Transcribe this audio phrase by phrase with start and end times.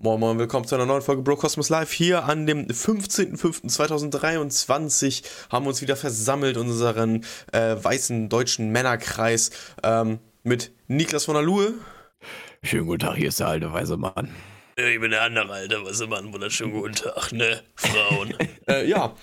[0.00, 1.90] Moin Moin, willkommen zu einer neuen Folge Bro Cosmos Live.
[1.90, 9.50] Hier an dem 15.05.2023 haben wir uns wieder versammelt, unseren äh, weißen deutschen Männerkreis
[9.82, 11.74] ähm, mit Niklas von der Luhe.
[12.62, 14.32] Schönen guten Tag, hier ist der alte weiße Mann.
[14.76, 16.32] Ich bin der andere alte weiße Mann.
[16.32, 17.64] Wunderschönen guten Tag, ne?
[17.74, 18.34] Frauen.
[18.68, 19.16] äh, ja.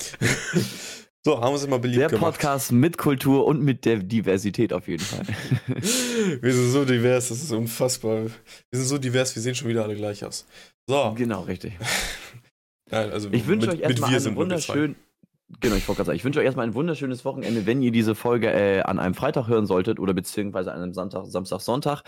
[1.27, 2.33] So, haben wir es immer beliebt Der gemacht.
[2.33, 5.25] Podcast mit Kultur und mit der Diversität auf jeden Fall.
[5.67, 8.25] wir sind so divers, das ist unfassbar.
[8.25, 8.31] Wir
[8.79, 10.45] sind so divers, wir sehen schon wieder alle gleich aus.
[10.87, 11.15] So.
[11.17, 11.73] Genau, richtig.
[12.91, 14.97] Nein, also Ich wünsche euch erstmal einen wunderschönen.
[15.61, 18.13] Genau, ich wollte gerade sagen, ich wünsche euch erstmal ein wunderschönes Wochenende, wenn ihr diese
[18.13, 22.03] Folge äh, an einem Freitag hören solltet oder beziehungsweise an einem Samstag, Samstag, Sonntag.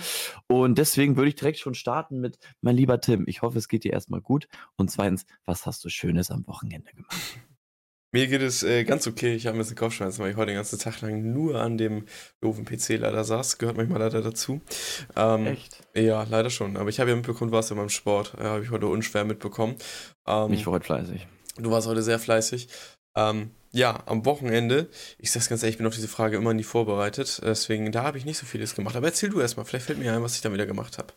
[0.48, 3.84] Und deswegen würde ich direkt schon starten mit, mein lieber Tim, ich hoffe, es geht
[3.84, 4.48] dir erstmal gut.
[4.76, 7.40] Und zweitens, was hast du Schönes am Wochenende gemacht?
[8.14, 9.36] Mir geht es äh, ganz okay.
[9.36, 12.06] Ich habe ein bisschen Kopfschmerzen, weil ich heute den ganzen Tag lang nur an dem
[12.42, 13.58] doofen PC leider saß.
[13.58, 14.62] Gehört manchmal leider dazu.
[15.16, 15.84] Ähm, Echt?
[15.94, 16.78] Ja, leider schon.
[16.78, 18.34] Aber ich habe ja mitbekommen, du warst in meinem Sport.
[18.38, 19.76] Ja, habe ich heute unschwer mitbekommen.
[20.26, 21.28] Ähm, Ich war heute fleißig.
[21.58, 22.70] du warst heute sehr fleißig.
[23.16, 24.88] Ähm, ja, am Wochenende,
[25.20, 27.42] ich sag's ganz ehrlich, ich bin auf diese Frage immer nie vorbereitet.
[27.44, 28.96] Deswegen, da habe ich nicht so vieles gemacht.
[28.96, 31.14] Aber erzähl du erstmal, vielleicht fällt mir ein, was ich dann wieder gemacht habe.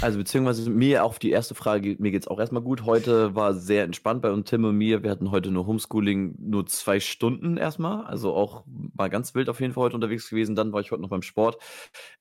[0.00, 2.84] Also beziehungsweise mir auf die erste Frage, mir geht's auch erstmal gut.
[2.84, 5.02] Heute war sehr entspannt bei uns, Tim und mir.
[5.02, 8.04] Wir hatten heute nur Homeschooling, nur zwei Stunden erstmal.
[8.04, 10.54] Also auch mal ganz wild auf jeden Fall heute unterwegs gewesen.
[10.54, 11.58] Dann war ich heute noch beim Sport.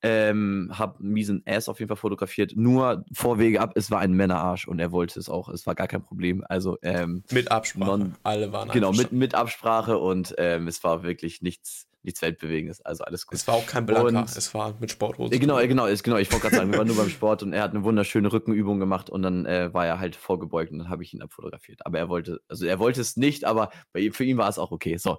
[0.01, 2.53] Ähm, hab miesen Ass auf jeden Fall fotografiert.
[2.55, 5.49] Nur Vorwege ab, es war ein Männerarsch und er wollte es auch.
[5.49, 6.43] Es war gar kein Problem.
[6.47, 7.89] Also ähm, Mit Absprache.
[7.97, 12.81] Non- Alle waren genau, mit, mit Absprache und ähm, es war wirklich nichts, nichts Weltbewegendes.
[12.81, 13.35] Also alles gut.
[13.37, 15.35] Es war auch kein Blanker, Und- es war mit Sporthose.
[15.35, 16.17] Äh, Genau, äh, genau, ist genau.
[16.17, 18.79] Ich wollte gerade sagen, wir waren nur beim Sport und er hat eine wunderschöne Rückenübung
[18.79, 21.85] gemacht und dann äh, war er halt vorgebeugt und dann habe ich ihn abfotografiert.
[21.85, 24.71] Aber er wollte, also er wollte es nicht, aber bei, für ihn war es auch
[24.71, 24.97] okay.
[24.97, 25.17] So.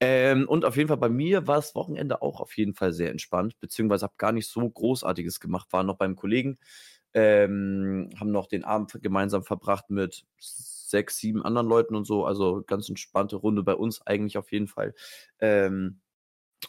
[0.00, 3.10] Ähm, und auf jeden Fall bei mir war das Wochenende auch auf jeden Fall sehr
[3.10, 6.58] entspannt, beziehungsweise habe gar nicht so Großartiges gemacht, war noch beim Kollegen,
[7.14, 12.24] ähm, haben noch den Abend gemeinsam verbracht mit sechs, sieben anderen Leuten und so.
[12.24, 14.94] Also ganz entspannte Runde bei uns eigentlich auf jeden Fall.
[15.40, 16.00] Ähm,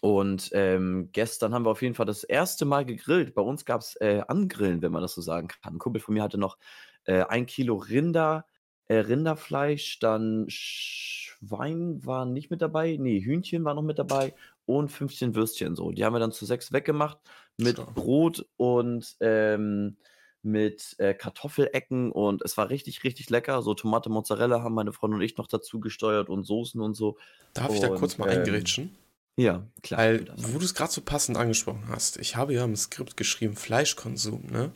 [0.01, 3.35] und ähm, gestern haben wir auf jeden Fall das erste Mal gegrillt.
[3.35, 5.75] Bei uns gab es äh, Angrillen, wenn man das so sagen kann.
[5.75, 6.57] Ein Kumpel von mir hatte noch
[7.05, 8.45] äh, ein Kilo Rinder,
[8.87, 14.33] äh, Rinderfleisch, dann Schwein war nicht mit dabei, nee, Hühnchen war noch mit dabei
[14.65, 15.91] und 15 Würstchen so.
[15.91, 17.19] Die haben wir dann zu sechs weggemacht
[17.57, 17.93] mit Stark.
[17.93, 19.97] Brot und ähm,
[20.41, 23.61] mit äh, Kartoffelecken und es war richtig, richtig lecker.
[23.61, 27.17] So Tomate, Mozzarella haben meine Freundin und ich noch dazu gesteuert und Soßen und so.
[27.53, 28.95] Darf ich da Und, kurz mal ähm, eingrätschen?
[29.37, 29.99] Ja, klar.
[29.99, 33.55] Weil, wo du es gerade so passend angesprochen hast, ich habe ja im Skript geschrieben,
[33.55, 34.71] Fleischkonsum, ne?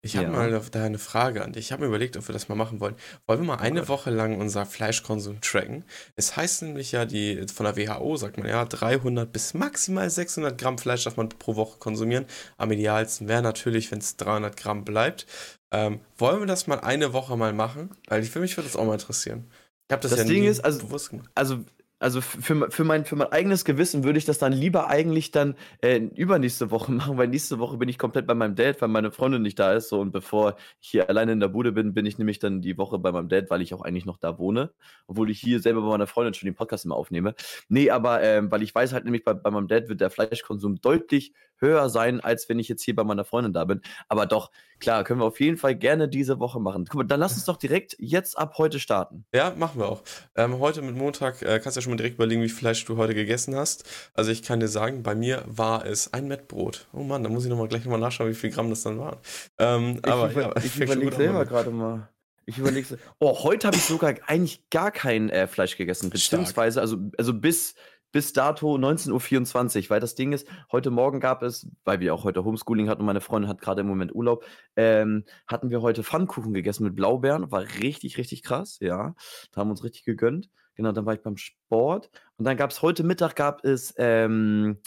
[0.00, 0.32] Ich habe Ja.
[0.32, 1.66] mal da- eine Frage an dich.
[1.66, 2.94] Ich habe mir überlegt, ob wir das mal machen wollen.
[3.26, 3.88] Wollen wir mal eine Gott.
[3.88, 5.84] Woche lang unser Fleischkonsum tracken?
[6.14, 10.56] Es heißt nämlich ja, die von der WHO sagt man ja, 300 bis maximal 600
[10.56, 12.26] Gramm Fleisch darf man pro Woche konsumieren.
[12.58, 15.26] Am idealsten wäre natürlich, wenn es 300 Gramm bleibt.
[15.72, 17.90] Ähm, wollen wir das mal eine Woche mal machen?
[18.06, 19.50] Weil ich, für mich würde das auch mal interessieren.
[19.88, 21.28] Ich habe das, Das ja Ding nie ist, also- bewusst gemacht.
[21.34, 21.64] also,
[21.98, 25.56] also für, für, mein, für mein eigenes Gewissen würde ich das dann lieber eigentlich dann
[25.82, 29.10] äh, übernächste Woche machen, weil nächste Woche bin ich komplett bei meinem Dad, weil meine
[29.10, 29.88] Freundin nicht da ist.
[29.88, 32.78] So, und bevor ich hier alleine in der Bude bin, bin ich nämlich dann die
[32.78, 34.70] Woche bei meinem Dad, weil ich auch eigentlich noch da wohne.
[35.06, 37.34] Obwohl ich hier selber bei meiner Freundin schon den Podcast immer aufnehme.
[37.68, 40.80] Nee, aber ähm, weil ich weiß halt nämlich, bei, bei meinem Dad wird der Fleischkonsum
[40.80, 43.80] deutlich höher sein, als wenn ich jetzt hier bei meiner Freundin da bin.
[44.08, 46.86] Aber doch, klar, können wir auf jeden Fall gerne diese Woche machen.
[46.88, 49.24] Guck mal, dann lass uns doch direkt jetzt ab heute starten.
[49.34, 50.02] Ja, machen wir auch.
[50.36, 52.84] Ähm, heute mit Montag äh, kannst du ja schon mal direkt überlegen, wie viel Fleisch
[52.84, 53.84] du heute gegessen hast.
[54.14, 56.86] Also ich kann dir sagen, bei mir war es ein Mettbrot.
[56.92, 58.98] Oh Mann, da muss ich noch mal gleich nochmal nachschauen, wie viel Gramm das dann
[58.98, 59.18] waren.
[59.58, 62.08] Ähm, aber ich, ja, über, ich fängt schon überlege selber gerade mal.
[62.48, 62.98] Ich überlege.
[63.18, 66.08] Oh, heute habe ich sogar eigentlich gar kein äh, Fleisch gegessen.
[66.08, 67.74] Beziehungsweise, also, also bis,
[68.10, 72.24] bis dato 19.24 Uhr, weil das Ding ist, heute Morgen gab es, weil wir auch
[72.24, 76.02] heute Homeschooling hatten und meine Freundin hat gerade im Moment Urlaub, ähm, hatten wir heute
[76.02, 77.50] Pfannkuchen gegessen mit Blaubeeren.
[77.50, 79.14] War richtig, richtig krass, ja.
[79.52, 80.48] Da haben wir uns richtig gegönnt.
[80.78, 82.08] Genau, dann war ich beim Sport.
[82.36, 84.78] Und dann gab es heute Mittag gab es, ähm,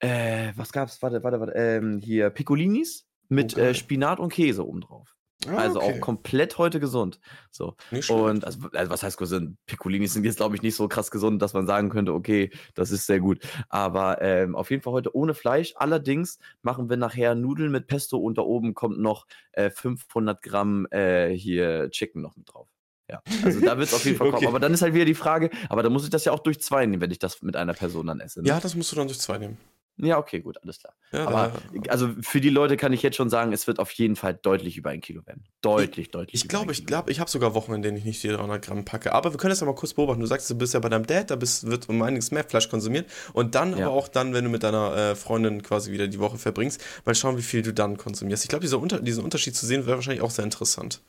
[0.00, 1.00] äh, was gab's?
[1.02, 3.66] Warte, warte, warte, ähm, hier Piccolinis mit Oh, geil.
[3.70, 5.14] äh, Spinat und Käse obendrauf.
[5.46, 5.92] Ah, Also okay.
[5.92, 7.20] auch komplett heute gesund.
[7.50, 7.76] So.
[8.08, 9.58] Und also, also was heißt gesund?
[9.66, 12.90] Piccolinis sind jetzt, glaube ich, nicht so krass gesund, dass man sagen könnte, okay, das
[12.90, 13.46] ist sehr gut.
[13.68, 15.74] Aber ähm, auf jeden Fall heute ohne Fleisch.
[15.76, 20.86] Allerdings machen wir nachher Nudeln mit Pesto und da oben kommt noch äh, 500 Gramm
[20.90, 22.68] äh, hier Chicken noch mit drauf.
[23.10, 24.38] Ja, also da wird es auf jeden Fall kommen.
[24.38, 24.46] Okay.
[24.48, 26.60] Aber dann ist halt wieder die Frage, aber dann muss ich das ja auch durch
[26.60, 28.42] zwei nehmen, wenn ich das mit einer Person dann esse.
[28.42, 28.48] Ne?
[28.48, 29.58] ja, das musst du dann durch zwei nehmen.
[29.98, 30.92] ja, okay, gut, alles klar.
[31.12, 31.52] Ja, Aber
[31.84, 34.34] da- also für die Leute kann ich jetzt schon sagen, es wird auf jeden Fall
[34.34, 35.44] deutlich über ein Kilo werden.
[35.62, 36.34] Deutlich, deutlich.
[36.42, 38.84] ich glaube, ich glaube, ich habe sogar Wochen, in denen ich nicht die 300 Gramm
[38.84, 39.12] packe.
[39.14, 40.20] Aber wir können das ja mal kurz beobachten.
[40.20, 42.68] Du sagst, du bist ja bei deinem Dad, da bist, wird um einiges mehr Fleisch
[42.68, 43.08] konsumiert.
[43.32, 43.86] Und dann Ja.
[43.86, 47.14] aber auch dann, wenn du mit deiner äh, Freundin quasi wieder die Woche verbringst, mal
[47.14, 48.42] schauen, wie viel du dann konsumierst.
[48.42, 51.00] Ich glaube, dieser Unter diesen Unterschied zu sehen wäre wahrscheinlich auch sehr interessant.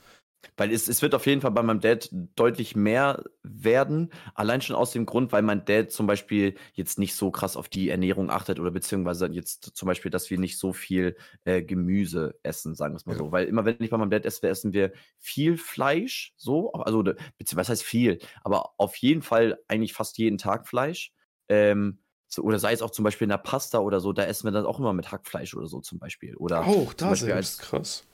[0.56, 4.12] Weil es, es wird auf jeden Fall bei meinem Dad deutlich mehr werden.
[4.36, 7.70] Allein schon aus dem Grund, weil mein Dad zum Beispiel jetzt nicht so krass auf
[7.70, 12.40] die Ernährung achtet oder beziehungsweise jetzt zum Beispiel, dass wir nicht so viel äh, Gemüse
[12.44, 13.20] essen, sagen wir es mal Ja.
[13.20, 13.32] so.
[13.32, 16.72] Weil immer, wenn ich bei meinem Dad esse, essen wir viel Fleisch, so.
[16.74, 18.20] Also, beziehungsweise, was heißt viel?
[18.44, 21.14] Aber auf jeden Fall eigentlich fast jeden Tag Fleisch.
[21.50, 24.46] Ähm, so, oder sei es auch zum Beispiel in der Pasta oder so, da essen
[24.48, 26.36] wir dann auch immer mit Hackfleisch oder so zum Beispiel.
[26.36, 28.06] Oder Auch zum da Beispiel selbst, krass.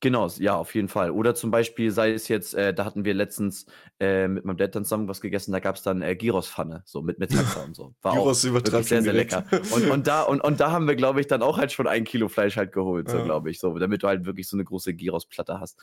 [0.00, 1.10] Genau, ja, auf jeden Fall.
[1.10, 3.66] Oder zum Beispiel sei es jetzt, äh, da hatten wir letztens
[3.98, 7.02] äh, mit meinem Dad dann zusammen was gegessen, da gab es dann äh, Gyros-Pfanne, so
[7.02, 7.94] mit, mit Taxa und so.
[8.00, 9.44] War Gyros auch wirklich sehr, sehr lecker.
[9.72, 12.04] Und, und, da, und, und da haben wir, glaube ich, dann auch halt schon ein
[12.04, 13.24] Kilo Fleisch halt geholt, so Ja.
[13.24, 15.78] glaube ich, so, damit du halt wirklich so eine große Gyros-Platte hast.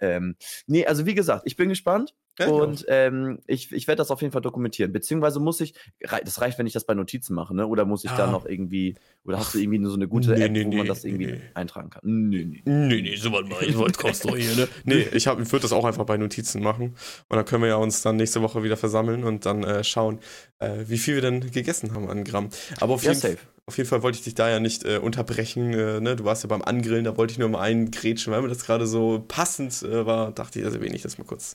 [0.00, 0.34] Ähm,
[0.66, 2.14] nee, also wie gesagt, ich bin gespannt.
[2.40, 4.92] Ja, und ähm, ich, ich werde das auf jeden Fall dokumentieren.
[4.92, 7.66] Beziehungsweise muss ich, das reicht, wenn ich das bei Notizen mache, ne?
[7.66, 8.30] Oder muss ich da Ja.
[8.30, 8.94] noch irgendwie,
[9.24, 11.04] oder hast du irgendwie nur so eine gute Nee, App, nee, wo man nee, das
[11.04, 12.00] irgendwie eintragen kann?
[12.04, 12.62] Nee, nee.
[12.64, 14.68] Nee, Nee, so was mal, ich wollte kommst du hier, ne?
[14.84, 16.94] Nee, ich, hab- ich würde das auch einfach bei Notizen machen.
[17.28, 20.18] Und dann können wir ja uns dann nächste Woche wieder versammeln und dann äh, schauen,
[20.58, 22.48] äh, wie viel wir denn gegessen haben an Gramm.
[22.80, 23.38] Aber auf, Ja, jeden, safe.
[23.66, 25.72] auf jeden Fall wollte ich dich da ja nicht äh, unterbrechen.
[25.74, 26.16] Äh, ne?
[26.16, 28.64] Du warst ja beim Angrillen, da wollte ich nur mal einen grätschen, weil mir das
[28.64, 30.32] gerade so passend äh, war.
[30.32, 31.52] Dachte ich, also erwähne ich das mal kurz.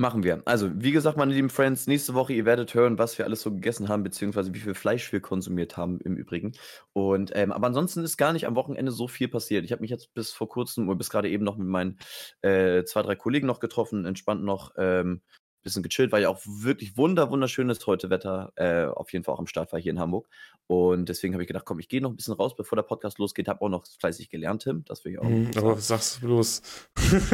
[0.00, 0.42] Machen wir.
[0.44, 3.50] Also, wie gesagt, meine lieben Friends, nächste Woche, ihr werdet hören, was wir alles so
[3.50, 6.52] gegessen haben, beziehungsweise wie viel Fleisch wir konsumiert haben im Übrigen.
[6.92, 9.64] Und, ähm, aber ansonsten ist gar nicht am Wochenende so viel passiert.
[9.64, 11.98] Ich habe mich jetzt bis vor kurzem oder bis gerade eben noch mit meinen
[12.42, 15.20] äh, zwei, drei Kollegen noch getroffen, entspannt noch ähm,
[15.62, 19.38] bisschen gechillt, weil ja auch wirklich wunder, wunderschönes heute Wetter äh, auf jeden Fall auch
[19.38, 20.28] am Start war hier in Hamburg.
[20.66, 23.18] Und deswegen habe ich gedacht, komm, ich gehe noch ein bisschen raus, bevor der Podcast
[23.18, 23.48] losgeht.
[23.48, 24.84] Habe auch noch fleißig gelernt, Tim.
[24.84, 25.24] Das will ich auch.
[25.24, 26.62] Mhm, aber du bloß?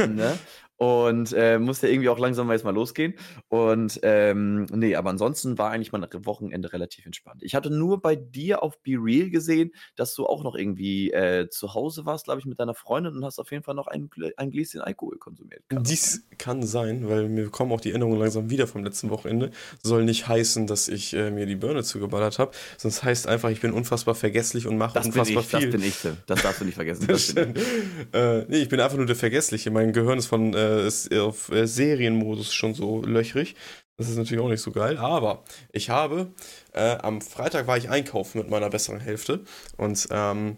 [0.07, 0.37] ne?
[0.77, 3.15] Und äh, musste irgendwie auch langsam mal jetzt mal losgehen.
[3.47, 7.43] Und ähm, nee, aber ansonsten war eigentlich mein Wochenende relativ entspannt.
[7.43, 11.47] Ich hatte nur bei dir auf Be Real gesehen, dass du auch noch irgendwie äh,
[11.49, 14.09] zu Hause warst, glaube ich, mit deiner Freundin und hast auf jeden Fall noch ein,
[14.37, 15.63] ein Gläschen Alkohol konsumiert.
[15.69, 15.95] Kann das sein?
[15.95, 19.51] Dies kann sein, weil mir kommen auch die Erinnerungen langsam wieder vom letzten Wochenende.
[19.81, 23.61] Soll nicht heißen, dass ich äh, mir die Birne zugeballert habe, sonst heißt einfach, ich
[23.61, 25.71] bin unfassbar vergesslich und mache Das unfassbar ich, das viel.
[25.71, 26.17] bin ich, Tim.
[26.27, 27.07] Das darfst du nicht vergessen.
[27.07, 27.37] Das ich.
[27.37, 29.71] äh, nee, ich bin einfach nur der Vergessliche.
[29.71, 33.55] Mein Gehirn ist von äh, ist auf äh, Serienmodus schon so löchrig.
[33.97, 34.97] Das ist natürlich auch nicht so geil.
[34.97, 36.33] Aber ich habe
[36.73, 39.41] äh, am Freitag war ich einkaufen mit meiner besseren Hälfte
[39.77, 40.57] und ähm,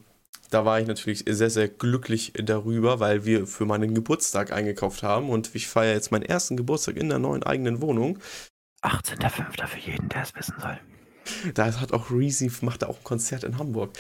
[0.50, 5.30] da war ich natürlich sehr, sehr glücklich darüber, weil wir für meinen Geburtstag eingekauft haben
[5.30, 8.20] und ich feiere jetzt meinen ersten Geburtstag in der neuen eigenen Wohnung.
[8.82, 9.68] 18.05.
[9.68, 10.80] für jeden, der es wissen soll.
[11.54, 13.92] Da hat auch Reezy, macht da auch ein Konzert in Hamburg.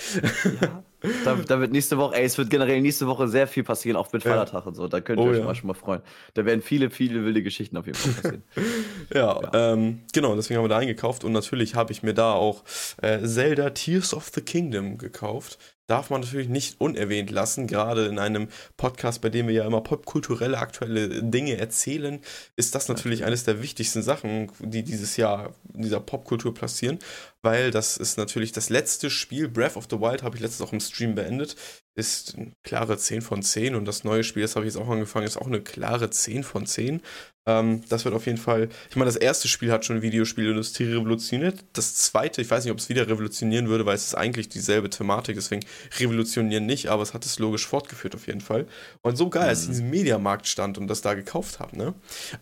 [0.61, 0.83] Ja.
[1.23, 4.11] Da, da wird nächste Woche, ey, es wird generell nächste Woche sehr viel passieren, auch
[4.13, 4.31] mit Ja.
[4.31, 4.87] Feiertag und so.
[4.87, 5.43] Da könnt ihr Oh euch ja.
[5.45, 6.01] mal schon mal freuen.
[6.33, 8.43] Da werden viele, viele wilde Geschichten auf jeden Fall passieren.
[9.13, 9.73] Ja, Ja.
[9.73, 12.63] Ähm, genau, deswegen haben wir da eingekauft und natürlich habe ich mir da auch
[13.01, 15.57] äh, Zelda Tears of the Kingdom gekauft.
[15.87, 19.81] Darf man natürlich nicht unerwähnt lassen, gerade in einem Podcast, bei dem wir ja immer
[19.81, 22.19] popkulturelle, aktuelle Dinge erzählen,
[22.57, 26.99] ist das natürlich eines der wichtigsten Sachen, die dieses Jahr in dieser Popkultur passieren,
[27.41, 30.73] weil das ist natürlich das letzte Spiel, Breath of the Wild, habe ich letztens auch
[30.73, 31.55] im Stream beendet,
[31.95, 34.89] ist eine klare 10 von 10 und das neue Spiel, das habe ich jetzt auch
[34.89, 37.01] angefangen, ist auch eine klare 10 von 10.
[37.47, 38.69] Ähm, das wird auf jeden Fall.
[38.89, 41.63] Ich meine, das erste Spiel hat schon Videospielindustrie revolutioniert.
[41.73, 44.89] Das zweite, ich weiß nicht, ob es wieder revolutionieren würde, weil es ist eigentlich dieselbe
[44.89, 45.63] Thematik, deswegen
[45.99, 48.67] revolutionieren nicht, aber es hat es logisch fortgeführt auf jeden Fall.
[49.01, 49.73] Und so geil, als ich in Mhm.
[49.75, 51.93] diesem Mediamarkt stand und das da gekauft habe, ne?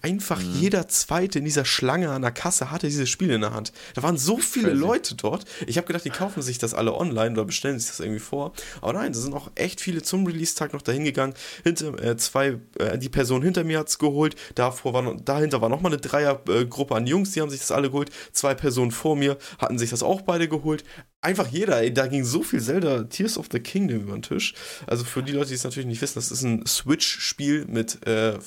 [0.01, 0.53] Einfach Mhm.
[0.59, 3.71] jeder zweite in dieser Schlange an der Kasse hatte dieses Spiel in der Hand.
[3.93, 4.79] Da waren so viele Crazy.
[4.81, 5.45] Leute dort.
[5.67, 8.53] Ich habe gedacht, die kaufen sich das alle online oder bestellen sich das irgendwie vor.
[8.81, 11.33] Aber nein, da sind auch echt viele zum Release-Tag noch dahin gegangen.
[11.63, 14.35] Hinter, äh, zwei, äh, die Person hinter mir hat es geholt.
[14.55, 17.91] Davor war noch, dahinter war nochmal eine Dreiergruppe an Jungs, die haben sich das alle
[17.91, 18.09] geholt.
[18.31, 20.83] Zwei Personen vor mir hatten sich das auch beide geholt.
[21.21, 24.55] Einfach jeder, ey, da ging so viel Zelda Tears of the Kingdom über den Tisch.
[24.87, 28.33] Also für die Leute, die es natürlich nicht wissen, das ist ein Switch-Spiel mit äh,
[28.33, 28.39] äh,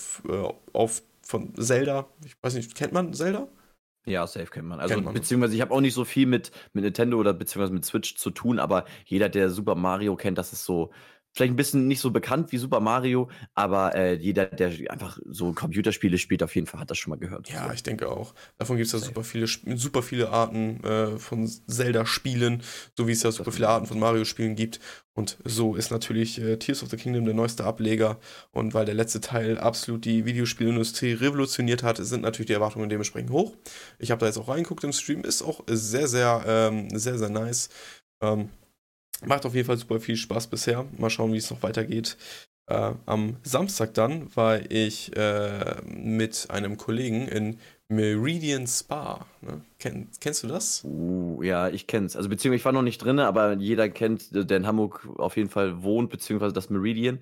[0.72, 2.08] auf von Zelda.
[2.24, 3.48] Ich weiß nicht, kennt man Zelda?
[4.06, 4.80] Ja, safe kennt man.
[4.80, 5.14] Also, Kennt man.
[5.14, 8.30] beziehungsweise ich habe auch nicht so viel mit, mit Nintendo oder beziehungsweise mit Switch zu
[8.30, 10.90] tun, aber jeder, der Super Mario kennt, das ist so,
[11.38, 15.52] vielleicht ein bisschen nicht so bekannt wie Super Mario, aber äh, jeder, der einfach so
[15.52, 17.48] Computerspiele spielt, auf jeden Fall hat das schon mal gehört.
[17.48, 18.34] Ja, ich denke auch.
[18.58, 22.62] Davon gibt es ja super viele, super viele Arten äh, von Zelda-Spielen,
[22.96, 24.80] so wie es ja super viele Arten von Mario-Spielen gibt.
[25.14, 28.18] Und so ist natürlich äh, Tears of the Kingdom der neueste Ableger.
[28.50, 33.30] Und weil der letzte Teil absolut die Videospielindustrie revolutioniert hat, sind natürlich die Erwartungen dementsprechend
[33.30, 33.56] hoch.
[33.98, 37.30] Ich habe da jetzt auch reingeguckt im Stream, ist auch sehr, sehr, ähm, sehr, sehr
[37.30, 37.68] nice.
[38.20, 38.50] Ähm,
[39.24, 40.84] macht auf jeden Fall super viel Spaß bisher.
[40.96, 42.16] Mal schauen, wie es noch weitergeht.
[42.68, 47.58] Äh, am Samstag dann war ich äh, mit einem Kollegen in
[47.88, 49.24] Meridian Spa.
[49.40, 49.62] Ne?
[49.78, 50.84] Ken, kennst du das?
[50.84, 52.14] Uh, ja, ich kenn's.
[52.16, 55.48] Also beziehungsweise ich war noch nicht drin, aber jeder kennt, der in Hamburg auf jeden
[55.48, 57.18] Fall wohnt, beziehungsweise das Meridian.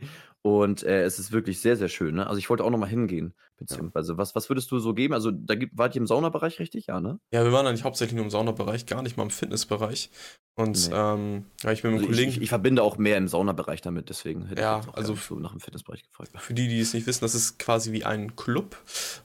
[0.46, 2.14] Und äh, es ist wirklich sehr, sehr schön.
[2.14, 2.26] Ne?
[2.28, 3.34] Also ich wollte auch noch mal hingehen.
[3.56, 5.12] Beziehungsweise, was, was würdest du so geben?
[5.12, 6.86] Also da gibt, wart ihr im Saunabereich richtig?
[6.86, 7.18] Ja, ne?
[7.32, 10.08] Ja, wir waren eigentlich hauptsächlich nur im Saunabereich, gar nicht mal im Fitnessbereich.
[10.54, 10.94] Und Nee.
[10.94, 12.30] ähm, ja, ich bin mit Also ich, Kollegen.
[12.30, 15.34] ich, ich verbinde auch mehr im Saunabereich damit, deswegen hätte Ja, ich auch also so
[15.40, 16.30] nach dem Fitnessbereich gefragt.
[16.36, 18.76] Für die, die es nicht wissen, das ist quasi wie ein Club.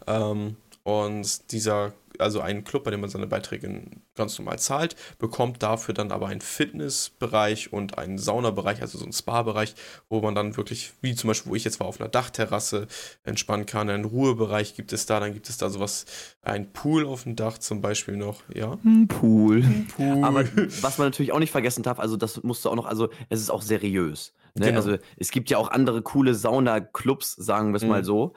[0.08, 3.84] Ähm, und dieser, also ein Club, bei dem man seine Beiträge
[4.16, 9.14] ganz normal zahlt, bekommt dafür dann aber einen Fitnessbereich und einen Saunabereich, also so einen
[9.14, 9.76] Spa-Bereich,
[10.10, 12.88] wo man dann wirklich, wie zum Beispiel, wo ich jetzt war, auf einer Dachterrasse
[13.24, 13.90] entspannen kann.
[13.90, 16.06] Einen Ruhebereich gibt es da, dann gibt es da sowas,
[16.42, 18.78] ein Pool auf dem Dach zum Beispiel noch, ja.
[18.84, 19.64] Ein Pool.
[19.96, 20.24] Pool.
[20.24, 20.46] Aber
[20.82, 23.42] was man natürlich auch nicht vergessen darf, also das musst du auch noch, also es
[23.42, 24.34] ist auch seriös.
[24.56, 24.68] Ne?
[24.68, 24.78] Genau.
[24.78, 27.90] Also es gibt ja auch andere coole Sauna-Clubs, sagen wir es Mhm.
[27.90, 28.34] mal so.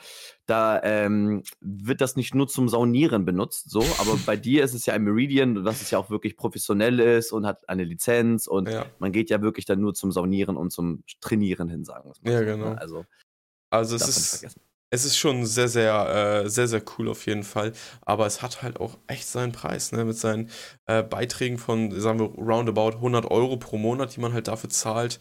[0.46, 4.86] Da ähm, wird das nicht nur zum Saunieren benutzt, so, aber bei dir ist es
[4.86, 8.68] ja ein Meridian, was es ja auch wirklich professionell ist und hat eine Lizenz und
[8.68, 8.86] ja.
[8.98, 12.22] man geht ja wirklich dann nur zum Saunieren und zum Trainieren hin, sagen wir es
[12.22, 12.44] mal Ja, so.
[12.44, 12.70] genau.
[12.70, 12.80] Ne?
[12.80, 13.04] Also
[13.70, 14.60] Also es ist, vergessen.
[14.90, 17.72] Es ist schon sehr, sehr, äh, sehr, sehr cool auf jeden Fall.
[18.02, 20.04] Aber es hat halt auch echt seinen Preis, ne?
[20.04, 20.50] Mit seinen
[20.86, 25.18] äh, Beiträgen von, sagen wir, roundabout 100 Euro pro Monat, die man halt dafür zahlt,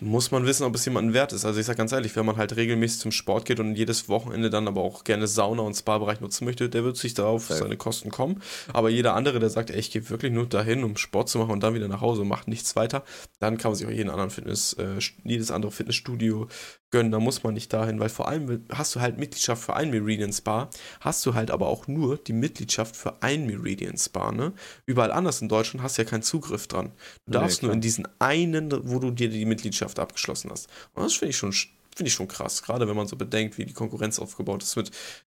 [0.00, 1.44] muss man wissen, ob es jemanden wert ist.
[1.44, 4.48] Also ich sag ganz ehrlich, wenn man halt regelmäßig zum Sport geht und jedes Wochenende
[4.48, 7.76] dann aber auch gerne Sauna- und Spa-Bereich nutzen möchte, der wird sich da auf seine
[7.76, 8.40] Kosten kommen.
[8.72, 11.50] Aber jeder andere, der sagt, ey, ich gehe wirklich nur dahin, um Sport zu machen
[11.50, 13.04] und dann wieder nach Hause und macht nichts weiter,
[13.38, 16.48] dann kann man sich auch jeden anderen Fitness, äh, jedes andere Fitnessstudio
[16.90, 19.90] gönnen, da muss man nicht dahin, weil vor allem hast du halt Mitgliedschaft für ein
[19.90, 20.68] Meridian Spa,
[21.00, 24.52] hast du halt aber auch nur die Mitgliedschaft für ein Meridian Spa, ne?
[24.86, 26.92] Überall anders in Deutschland hast du ja keinen Zugriff dran.
[27.26, 27.74] Du Nee, darfst nur klar.
[27.74, 30.68] in diesen einen, wo du dir die Mitgliedschaft abgeschlossen hast.
[30.94, 31.52] Und das finde ich schon
[31.94, 34.90] finde ich schon krass, gerade wenn man so bedenkt, wie die Konkurrenz aufgebaut ist mit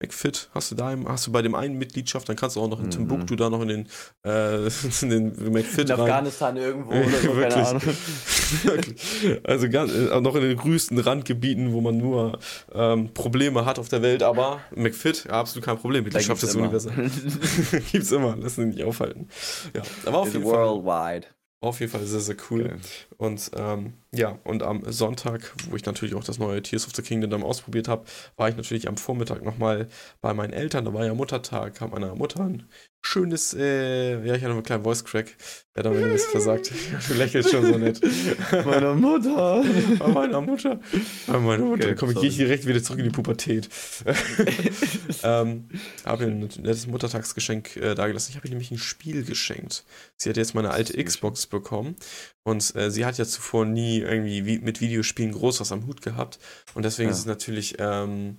[0.01, 0.49] McFit.
[0.53, 2.79] Hast du da im, hast du bei dem einen Mitgliedschaft, dann kannst du auch noch
[2.79, 2.91] in Mhm.
[2.91, 3.87] Timbuktu da noch in den,
[4.25, 4.65] äh,
[5.01, 5.99] in den McFit In rein.
[6.01, 7.67] Afghanistan irgendwo oder so, keine.
[7.67, 7.81] Ahnung.
[8.63, 9.39] Wirklich.
[9.43, 12.39] Also ganz, äh, noch in den größten Randgebieten, wo man nur
[12.73, 16.03] ähm, Probleme hat auf der Welt, aber McFit, ja, absolut kein Problem.
[16.03, 16.63] Mitgliedschaft ist immer.
[16.63, 17.09] universell.
[17.91, 19.29] gibt's immer, lass ihn nicht aufhalten.
[19.75, 20.53] Ja, aber auf jeden, Fall,
[20.83, 21.27] worldwide.
[21.61, 22.65] Auf jeden Fall sehr, sehr cool.
[22.65, 22.79] Okay.
[23.17, 27.03] Und ähm, ja, und am Sonntag, wo ich natürlich auch das neue Tears of the
[27.03, 29.87] Kingdom ausprobiert habe, war ich natürlich am Vormittag nochmal
[30.21, 30.85] bei meinen Eltern.
[30.85, 32.67] Da war ja Muttertag, hat meiner Mutter ein
[33.03, 35.35] schönes, äh, ja, ich hatte einen kleinen Voice Crack.
[35.73, 36.71] Wer hat mir ein bisschen versagt.
[37.07, 37.99] Du lächelst schon so nett.
[38.65, 39.63] Meine Mutter.
[39.99, 40.79] Bei meiner Mutter.
[41.27, 41.85] Bei meiner Mutter.
[41.85, 43.69] Okay, Komm, ich gehe direkt wieder zurück in die Pubertät.
[45.23, 45.69] ähm,
[46.05, 48.31] habe ihr ein nettes Muttertagsgeschenk äh, dagelassen.
[48.31, 49.83] Ich habe ihr nämlich ein Spiel geschenkt.
[50.17, 51.95] Sie hat jetzt meine alte Xbox bekommen.
[52.43, 56.01] Und äh, sie hat ja zuvor nie irgendwie wie, mit Videospielen groß was am Hut
[56.01, 56.39] gehabt.
[56.73, 57.13] Und deswegen Ja.
[57.13, 58.37] ist es natürlich ähm,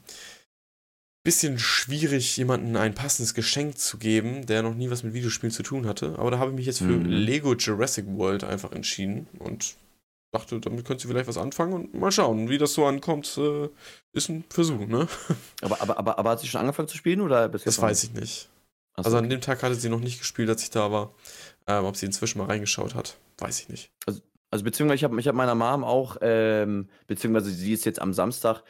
[1.25, 5.62] bisschen schwierig, jemandem ein passendes Geschenk zu geben, der noch nie was mit Videospielen zu
[5.62, 6.19] tun hatte.
[6.19, 7.07] Aber da habe ich mich jetzt für Mhm.
[7.07, 9.76] Lego Jurassic World einfach entschieden und
[10.33, 13.38] dachte, damit könnte sie vielleicht was anfangen und mal schauen, wie das so ankommt.
[13.38, 13.69] Äh,
[14.12, 15.07] ist ein Versuch, ne?
[15.62, 17.88] Aber, aber, aber, aber hat sie schon angefangen zu spielen oder bis Das jetzt noch
[17.88, 18.49] weiß ich nicht.
[18.95, 19.35] Achso, Also an okay.
[19.35, 21.14] dem Tag hatte sie noch nicht gespielt, als ich da war.
[21.67, 23.91] Ähm, ob sie inzwischen mal reingeschaut hat, weiß ich nicht.
[24.50, 28.12] Also beziehungsweise ich habe ich hab meiner Mom auch, ähm, beziehungsweise sie ist jetzt am
[28.12, 28.62] Samstag,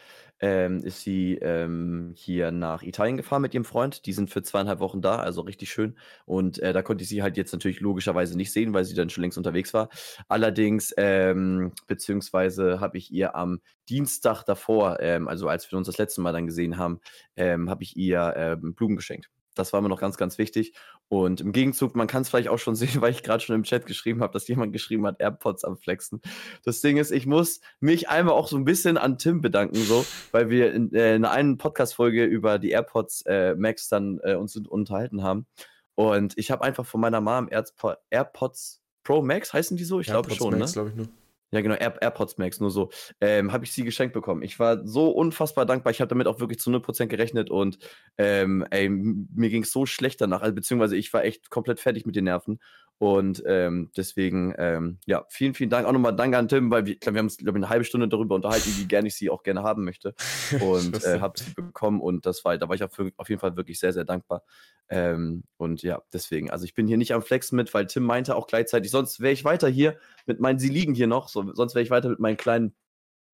[0.43, 4.05] ähm, ist sie ähm, hier nach Italien gefahren mit ihrem Freund.
[4.07, 5.97] Die sind für zweieinhalb Wochen da, also richtig schön.
[6.27, 9.09] Und äh, da konnte ich sie halt jetzt natürlich logischerweise nicht sehen, weil sie dann
[9.09, 9.89] schon längst unterwegs war.
[10.29, 15.99] Allerdings, ähm, beziehungsweise habe ich ihr am Dienstag davor, ähm, also als wir uns das
[15.99, 17.01] letzte Mal dann gesehen haben,
[17.37, 19.31] ähm, habe ich ihr ähm, Blumen geschenkt.
[19.55, 20.75] Das war mir noch ganz, ganz wichtig.
[21.09, 23.63] Und im Gegenzug, man kann es vielleicht auch schon sehen, weil ich gerade schon im
[23.63, 26.21] Chat geschrieben habe, dass jemand geschrieben hat, AirPods am Flexen.
[26.65, 30.05] Das Ding ist, ich muss mich einmal auch so ein bisschen an Tim bedanken, so,
[30.31, 34.57] weil wir in, äh, in einer Podcast-Folge über die AirPods äh, Max dann äh, uns
[34.57, 35.47] unterhalten haben.
[35.95, 40.01] Und ich habe einfach von meiner Mom Airpo AirPods Pro Max, heißen die so?
[40.01, 40.83] Ich glaube schon, Max, ne?
[40.83, 41.09] glaube ich nur.
[41.53, 42.91] Ja, genau, Air AirPods Max, nur so.
[43.21, 44.43] Ähm, habe ich sie geschenkt bekommen.
[44.43, 45.91] Ich war so unfassbar dankbar.
[45.91, 47.79] Ich habe damit auch wirklich zu 0% gerechnet und
[48.17, 50.41] ähm, ey, mir ging es so schlecht danach.
[50.41, 52.59] Also, beziehungsweise ich war echt komplett fertig mit den Nerven.
[53.03, 55.89] Und ähm, deswegen, ähm, ja, vielen, vielen Dank.
[55.89, 57.85] Auch nochmal Danke an Tim, weil wir, glaub, wir haben uns, glaube ich, eine halbe
[57.85, 60.15] Stunde darüber unterhalten, wie gerne ich sie auch gerne haben möchte.
[60.61, 63.57] Und äh, habe sie bekommen und das war, da war ich auf, auf jeden Fall
[63.57, 64.45] wirklich sehr, sehr dankbar.
[64.89, 68.37] Ähm, und ja, deswegen, also ich bin hier nicht am Flexen mit, weil Tim meinte
[68.37, 71.75] auch gleichzeitig, sonst wäre ich weiter hier mit meinen, sie liegen hier noch, so, sonst
[71.75, 72.73] wäre ich weiter mit meinen kleinen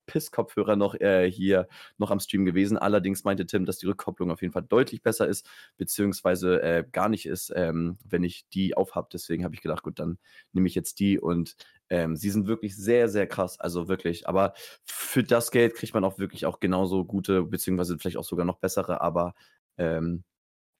[0.08, 2.76] Pisskopfhörer noch äh, hier noch am Stream gewesen.
[2.76, 7.08] Allerdings meinte Tim, dass die Rückkopplung auf jeden Fall deutlich besser ist, beziehungsweise äh, gar
[7.08, 9.10] nicht ist, ähm, wenn ich die aufhab.
[9.10, 10.18] Deswegen habe ich gedacht, gut, dann
[10.52, 11.54] nehme ich jetzt die und
[11.90, 13.60] ähm, sie sind wirklich sehr, sehr krass.
[13.60, 14.28] Also wirklich.
[14.28, 18.44] Aber für das Geld kriegt man auch wirklich auch genauso gute, beziehungsweise vielleicht auch sogar
[18.46, 19.34] noch bessere, aber
[19.76, 20.24] ähm,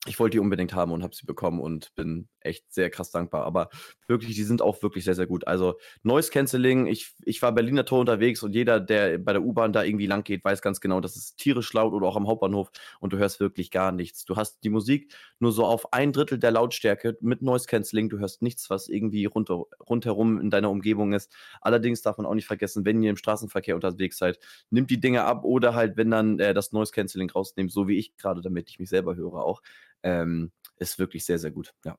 [0.07, 3.45] ich wollte die unbedingt haben und habe sie bekommen und bin echt sehr krass dankbar.
[3.45, 3.69] Aber
[4.07, 5.47] wirklich, die sind auch wirklich sehr, sehr gut.
[5.47, 9.73] Also Noise Cancelling, ich, ich war Berliner Tor unterwegs und jeder, der bei der U-Bahn
[9.73, 12.71] da irgendwie lang geht, weiß ganz genau, das ist tierisch laut oder auch am Hauptbahnhof
[13.01, 14.25] und du hörst wirklich gar nichts.
[14.25, 18.09] Du hast die Musik nur so auf ein Drittel der Lautstärke mit Noise Cancelling.
[18.09, 21.35] Du hörst nichts, was irgendwie runter, rundherum in deiner Umgebung ist.
[21.61, 24.39] Allerdings darf man auch nicht vergessen, wenn ihr im Straßenverkehr unterwegs seid,
[24.71, 27.99] nimmt die Dinge ab oder halt, wenn dann äh, das Noise Cancelling rausnimmt, so wie
[27.99, 29.61] ich gerade, damit ich mich selber höre auch
[30.03, 31.73] ähm, ist wirklich sehr, sehr gut.
[31.85, 31.97] Ja.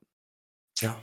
[0.80, 1.02] Ja.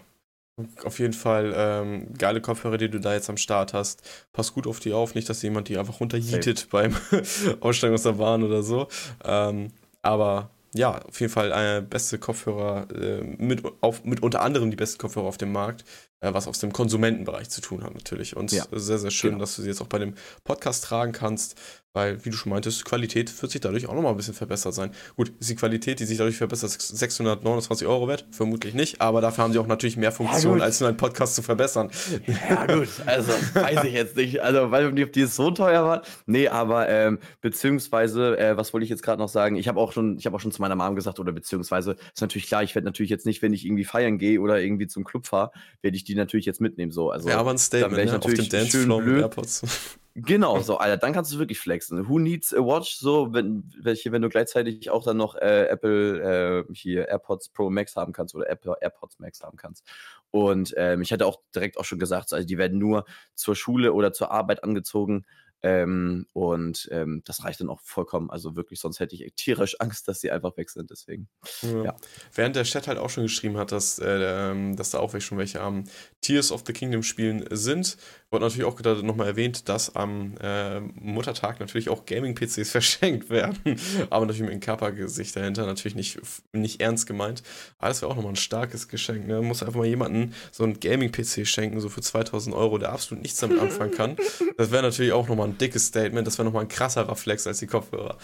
[0.84, 4.02] Auf jeden Fall ähm, geile Kopfhörer, die du da jetzt am Start hast.
[4.34, 6.96] Pass gut auf die auf, nicht, dass jemand die einfach runterjietet beim
[7.60, 8.88] Aussteigen aus der Bahn oder so.
[9.24, 14.72] Ähm, aber ja, auf jeden Fall äh, beste Kopfhörer, äh, mit, auf, mit unter anderem
[14.72, 15.86] die besten Kopfhörer auf dem Markt
[16.22, 18.36] was aus dem Konsumentenbereich zu tun hat natürlich.
[18.36, 18.66] Und ja.
[18.72, 19.42] sehr, sehr schön, genau.
[19.42, 21.56] dass du sie jetzt auch bei dem Podcast tragen kannst,
[21.94, 24.92] weil, wie du schon meintest, Qualität wird sich dadurch auch nochmal ein bisschen verbessert sein.
[25.16, 28.28] Gut, ist die Qualität, die sich dadurch verbessert, 629 Euro wert?
[28.30, 31.34] Vermutlich nicht, aber dafür haben sie auch natürlich mehr Funktionen, ja, als nur einen Podcast
[31.36, 31.90] zu verbessern.
[32.28, 34.42] Ja, gut, also weiß ich jetzt nicht.
[34.42, 36.02] Also, weil die, die so teuer war.
[36.28, 39.56] Nee, aber ähm, beziehungsweise, äh, was wollte ich jetzt gerade noch sagen?
[39.56, 42.22] Ich habe auch schon, ich habe auch schon zu meiner Mom gesagt, oder beziehungsweise, ist
[42.22, 45.04] natürlich klar, ich werde natürlich jetzt nicht, wenn ich irgendwie feiern gehe oder irgendwie zum
[45.04, 46.92] Club fahre, werde ich die natürlich jetzt mitnehmen.
[46.92, 47.12] So.
[47.12, 48.18] Also, ja, aber ein Statement, ne?
[48.18, 49.64] auf dem Dancefloor mit AirPods.
[50.20, 52.10] Genau, so, Alter, dann kannst du wirklich flexen.
[52.10, 52.96] Who needs a watch?
[52.96, 57.70] So, wenn, welche, wenn du gleichzeitig auch dann noch äh, Apple äh, hier AirPods Pro
[57.70, 59.86] Max haben kannst oder Apple AirPods Max haben kannst.
[60.32, 63.94] Und ähm, ich hatte auch direkt auch schon gesagt, also die werden nur zur Schule
[63.94, 65.24] oder zur Arbeit angezogen.
[65.64, 68.30] Ähm, und ähm, das reicht dann auch vollkommen.
[68.30, 70.92] Also wirklich, sonst hätte ich tierisch Angst, dass sie einfach weg sind.
[70.92, 71.28] Deswegen.
[71.62, 71.84] Ja.
[71.84, 71.96] ja.
[72.34, 75.38] Während der Chat halt auch schon geschrieben hat, dass, äh, ähm, dass da auch schon
[75.38, 75.86] welche am
[76.22, 77.98] Tears of the Kingdom spielen sind,
[78.32, 83.80] wurde natürlich auch gerade nochmal erwähnt, dass am äh, Muttertag natürlich auch Gaming-PCs verschenkt werden.
[84.10, 86.20] Aber natürlich mit einem Körpergesicht dahinter, natürlich nicht,
[86.52, 87.44] nicht ernst gemeint.
[87.78, 89.28] Aber das wäre auch nochmal ein starkes Geschenk.
[89.28, 89.42] Ne?
[89.42, 93.40] Muss einfach mal jemanden so einen Gaming-PC schenken, so für 2000 Euro, der absolut nichts
[93.40, 94.16] damit anfangen kann.
[94.58, 96.26] Das wäre natürlich auch nochmal ein dickes Statement.
[96.26, 98.18] Das wäre nochmal ein krasserer Flex als die Kopfhörer.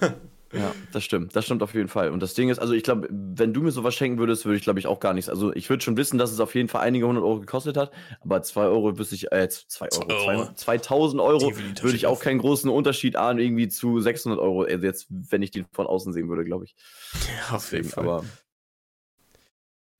[0.52, 1.34] Ja, das stimmt.
[1.34, 2.10] Das stimmt auf jeden Fall.
[2.10, 4.62] Und das Ding ist, also ich glaube, wenn du mir sowas schenken würdest, würde ich,
[4.62, 5.28] glaube ich, auch gar nichts.
[5.30, 7.90] Also ich würde schon wissen, dass es auf jeden Fall einige hundert Euro gekostet hat,
[8.20, 12.38] aber zwei Euro wüsste ich, äh, zwei Euro, zwei, 2000 Euro würde ich auch keinen
[12.38, 14.62] großen Unterschied ahnen, irgendwie zu 600 Euro.
[14.62, 16.74] Also jetzt, wenn ich die von außen sehen würde, glaube ich.
[17.48, 18.04] Ja, auf jeden Fall.
[18.04, 18.24] Aber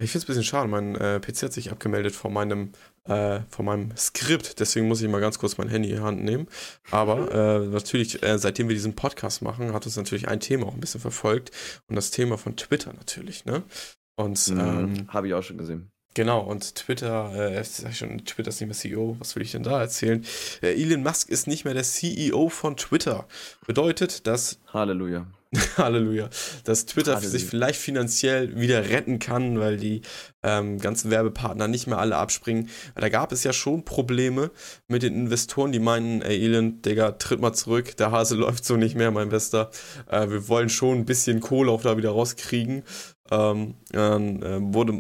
[0.02, 0.68] ich finde es ein bisschen schade.
[0.68, 2.72] Mein äh, PC hat sich abgemeldet von meinem,
[3.04, 4.60] äh, von meinem Skript.
[4.60, 6.48] Deswegen muss ich mal ganz kurz mein Handy in die Hand nehmen.
[6.90, 10.74] Aber äh, natürlich, äh, seitdem wir diesen Podcast machen, hat uns natürlich ein Thema auch
[10.74, 11.50] ein bisschen verfolgt.
[11.88, 13.44] Und das Thema von Twitter natürlich.
[13.44, 13.62] Ne?
[14.16, 15.90] Und mhm, ähm, habe ich auch schon gesehen.
[16.14, 19.80] Genau, und Twitter, äh, schon, Twitter ist nicht mehr CEO, was will ich denn da
[19.80, 20.24] erzählen?
[20.60, 23.26] Äh, Elon Musk ist nicht mehr der CEO von Twitter.
[23.66, 24.58] Bedeutet, dass.
[24.72, 25.26] Halleluja.
[25.76, 26.30] Halleluja.
[26.64, 27.30] Dass Twitter Halleluja.
[27.30, 30.00] sich vielleicht finanziell wieder retten kann, weil die
[30.42, 32.70] ähm, ganzen Werbepartner nicht mehr alle abspringen.
[32.94, 34.50] Da gab es ja schon Probleme
[34.88, 38.76] mit den Investoren, die meinen, ey Elon, Digga, tritt mal zurück, der Hase läuft so
[38.76, 39.70] nicht mehr, mein Bester.
[40.08, 42.82] Äh, wir wollen schon ein bisschen Kohle auch da wieder rauskriegen.
[43.30, 44.92] Ähm, dann äh, wurde,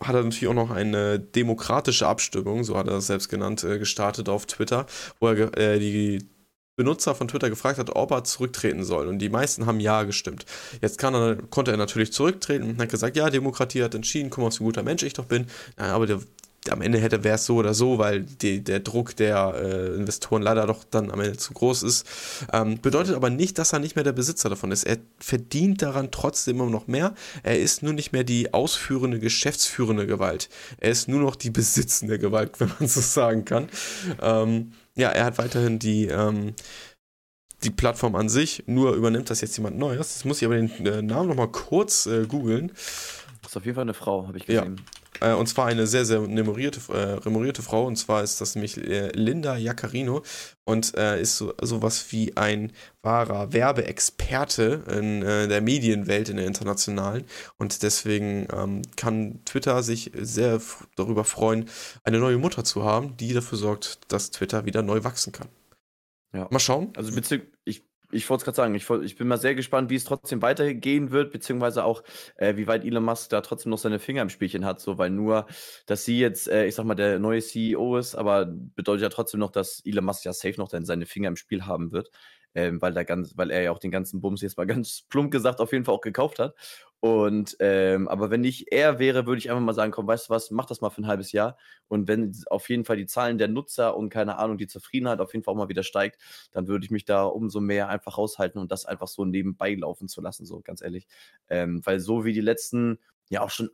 [0.00, 3.78] hat er natürlich auch noch eine demokratische Abstimmung, so hat er das selbst genannt, äh,
[3.78, 4.86] gestartet auf Twitter,
[5.20, 6.26] wo er äh, die
[6.76, 9.06] Benutzer von Twitter gefragt hat, ob er zurücktreten soll.
[9.06, 10.46] Und die meisten haben Ja gestimmt.
[10.80, 14.46] Jetzt er, konnte er natürlich zurücktreten und hat gesagt, ja, Demokratie hat entschieden, guck mal,
[14.46, 15.46] was ein guter Mensch ich doch bin.
[15.78, 16.20] Ja, aber der,
[16.70, 20.40] am Ende hätte wäre es so oder so, weil die, der Druck der äh, Investoren
[20.40, 22.06] leider doch dann am Ende zu groß ist.
[22.52, 24.84] Ähm, bedeutet aber nicht, dass er nicht mehr der Besitzer davon ist.
[24.84, 27.14] Er verdient daran trotzdem immer noch mehr.
[27.42, 30.48] Er ist nur nicht mehr die ausführende, geschäftsführende Gewalt.
[30.78, 33.68] Er ist nur noch die besitzende Gewalt, wenn man so sagen kann.
[34.20, 36.54] Ähm, ja, er hat weiterhin die, ähm,
[37.62, 40.14] die Plattform an sich, nur übernimmt das jetzt jemand Neues.
[40.14, 42.68] Jetzt muss ich aber den äh, Namen nochmal kurz äh, googeln.
[43.42, 44.76] Das ist auf jeden Fall eine Frau, habe ich gesehen.
[44.76, 45.01] Ja.
[45.20, 47.86] Äh, und zwar eine sehr, sehr memorierte, äh, remorierte Frau.
[47.86, 50.22] Und zwar ist das nämlich äh, Linda Jaccarino
[50.64, 52.72] und äh, ist so sowas wie ein
[53.02, 57.24] wahrer Werbeexperte in äh, der Medienwelt, in der internationalen.
[57.58, 60.60] Und deswegen ähm, kann Twitter sich sehr
[60.96, 61.68] darüber freuen,
[62.04, 65.48] eine neue Mutter zu haben, die dafür sorgt, dass Twitter wieder neu wachsen kann.
[66.32, 66.48] Ja.
[66.50, 66.92] Mal schauen.
[66.96, 67.12] Also
[67.64, 70.42] ich ich wollte es gerade sagen, ich, ich, bin mal sehr gespannt, wie es trotzdem
[70.42, 72.02] weitergehen wird, beziehungsweise auch,
[72.36, 75.10] äh, wie weit Elon Musk da trotzdem noch seine Finger im Spielchen hat, so, weil
[75.10, 75.46] nur,
[75.86, 79.40] dass sie jetzt, äh, ich sag mal, der neue CEO ist, aber bedeutet ja trotzdem
[79.40, 82.10] noch, dass Elon Musk ja safe noch dann seine Finger im Spiel haben wird.
[82.54, 85.30] ähm, weil, der ganz, weil er ja auch den ganzen Bums jetzt mal ganz plump
[85.30, 86.54] gesagt auf jeden Fall auch gekauft hat.
[87.04, 90.30] Und ähm, aber wenn ich er wäre, würde ich einfach mal sagen, komm, weißt du
[90.34, 91.58] was, mach das mal für ein halbes Jahr.
[91.88, 95.32] Und wenn auf jeden Fall die Zahlen der Nutzer und keine Ahnung, die Zufriedenheit auf
[95.34, 96.20] jeden Fall auch mal wieder steigt,
[96.52, 100.06] dann würde ich mich da umso mehr einfach raushalten und das einfach so nebenbei laufen
[100.06, 101.08] zu lassen, so ganz ehrlich.
[101.48, 103.70] Ähm, weil so wie die letzten, ja auch schon,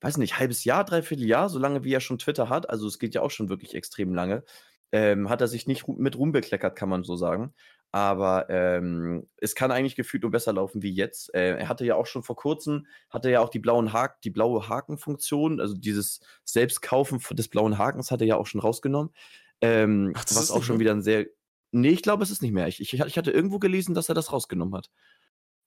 [0.00, 2.98] weiß nicht, halbes Jahr, dreiviertel Jahr, so lange wie er schon Twitter hat, also es
[3.00, 4.44] geht ja auch schon wirklich extrem lange,
[4.92, 7.52] ähm, hat er sich nicht mit Ruhm bekleckert, kann man so sagen.
[7.90, 11.34] Aber ähm, es kann eigentlich gefühlt nur besser laufen wie jetzt.
[11.34, 14.30] Äh, er hatte ja auch schon vor kurzem, hatte ja auch die blauen Haken, die
[14.30, 19.12] blaue Hakenfunktion, also dieses Selbstkaufen des blauen Hakens hat er ja auch schon rausgenommen.
[19.60, 20.80] Ähm, Ach, das was ist auch schon mehr?
[20.80, 21.26] wieder ein sehr.
[21.70, 22.68] Nee, ich glaube, es ist nicht mehr.
[22.68, 24.90] Ich, ich, ich, hatte irgendwo gelesen, dass er das rausgenommen hat.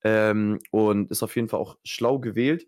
[0.03, 2.67] Ähm, und ist auf jeden Fall auch schlau gewählt.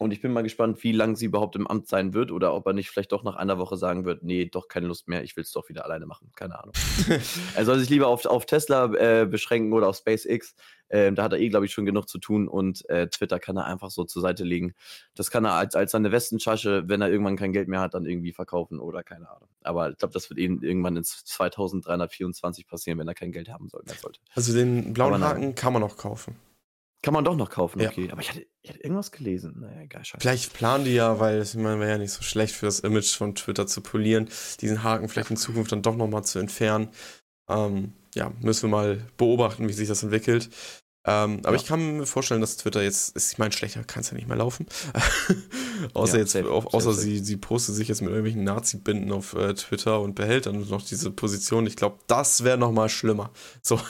[0.00, 2.66] Und ich bin mal gespannt, wie lange sie überhaupt im Amt sein wird oder ob
[2.66, 5.36] er nicht vielleicht doch nach einer Woche sagen wird, nee, doch keine Lust mehr, ich
[5.36, 6.32] will es doch wieder alleine machen.
[6.34, 6.72] Keine Ahnung.
[7.54, 10.54] er soll sich lieber auf, auf Tesla äh, beschränken oder auf SpaceX.
[10.88, 13.58] Ähm, da hat er eh, glaube ich, schon genug zu tun und äh, Twitter kann
[13.58, 14.72] er einfach so zur Seite legen.
[15.14, 18.06] Das kann er als, als seine Westentasche, wenn er irgendwann kein Geld mehr hat, dann
[18.06, 19.50] irgendwie verkaufen oder keine Ahnung.
[19.64, 23.68] Aber ich glaube, das wird eben irgendwann in 2324 passieren, wenn er kein Geld haben
[23.68, 24.18] soll, sollte.
[24.34, 26.36] Also den blauen Haken kann man noch kaufen.
[27.02, 28.06] Kann man doch noch kaufen, okay.
[28.06, 28.12] Ja.
[28.12, 29.60] Aber ich hatte, ich hatte, irgendwas gelesen.
[29.60, 30.20] Naja, egal, scheiße.
[30.20, 33.34] Vielleicht planen die ja, weil meine, wäre ja nicht so schlecht für das Image von
[33.34, 34.28] Twitter zu polieren,
[34.60, 36.88] diesen Haken vielleicht in Zukunft dann doch nochmal zu entfernen.
[37.48, 40.50] Ähm, ja, müssen wir mal beobachten, wie sich das entwickelt.
[41.06, 41.62] Ähm, aber ja.
[41.62, 44.36] ich kann mir vorstellen, dass Twitter jetzt, ich meine, schlechter kann es ja nicht mehr
[44.36, 44.66] laufen.
[45.94, 49.32] außer ja, jetzt, safe, außer safe, sie, sie postet sich jetzt mit irgendwelchen Nazi-Binden auf
[49.32, 51.66] äh, Twitter und behält dann noch diese Position.
[51.66, 53.30] Ich glaube, das wäre nochmal schlimmer.
[53.62, 53.80] So.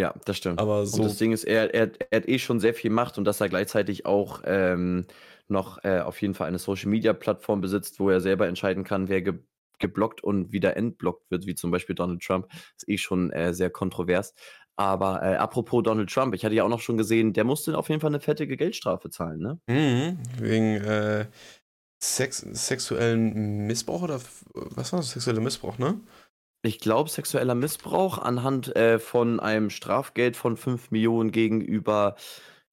[0.00, 0.58] Ja, das stimmt.
[0.58, 0.96] Aber so.
[0.96, 3.40] Und das Ding ist, er, er, er hat eh schon sehr viel Macht und dass
[3.40, 5.06] er gleichzeitig auch ähm,
[5.48, 9.08] noch äh, auf jeden Fall eine Social Media Plattform besitzt, wo er selber entscheiden kann,
[9.08, 9.34] wer ge
[9.78, 13.70] geblockt und wieder entblockt wird, wie zum Beispiel Donald Trump, ist eh schon äh, sehr
[13.70, 14.34] kontrovers.
[14.76, 17.88] Aber äh, apropos Donald Trump, ich hatte ja auch noch schon gesehen, der musste auf
[17.88, 19.58] jeden Fall eine fettige Geldstrafe zahlen, ne?
[19.68, 21.26] Mhm, wegen äh,
[22.02, 24.20] Sex sexuellen Missbrauch oder
[24.54, 25.10] was war das?
[25.10, 26.00] Sexueller Missbrauch, ne?
[26.62, 32.16] Ich glaube, sexueller Missbrauch anhand äh, von einem Strafgeld von 5 Millionen gegenüber,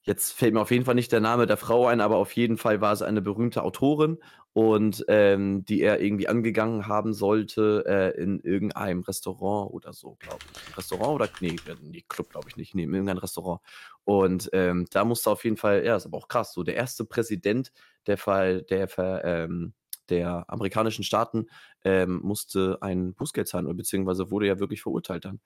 [0.08, 2.58] jetzt fällt mir auf jeden Fall nicht der Name der Frau ein, aber auf jeden
[2.58, 4.18] Fall war es eine berühmte Autorin
[4.54, 10.40] und ähm, die er irgendwie angegangen haben sollte äh, in irgendeinem Restaurant oder so, glaube
[10.52, 10.78] ich.
[10.78, 13.62] Restaurant oder nee, nee Club glaube ich nicht, nee, in irgendeinem Restaurant.
[14.04, 17.06] Und ähm, da musste auf jeden Fall, ja, ist aber auch krass, so der erste
[17.06, 17.72] Präsident
[18.08, 18.90] der Fall, der
[19.24, 19.74] ähm,
[20.10, 21.48] der amerikanischen Staaten
[21.84, 25.40] ähm, musste ein Bußgeld zahlen, beziehungsweise wurde ja wirklich verurteilt dann.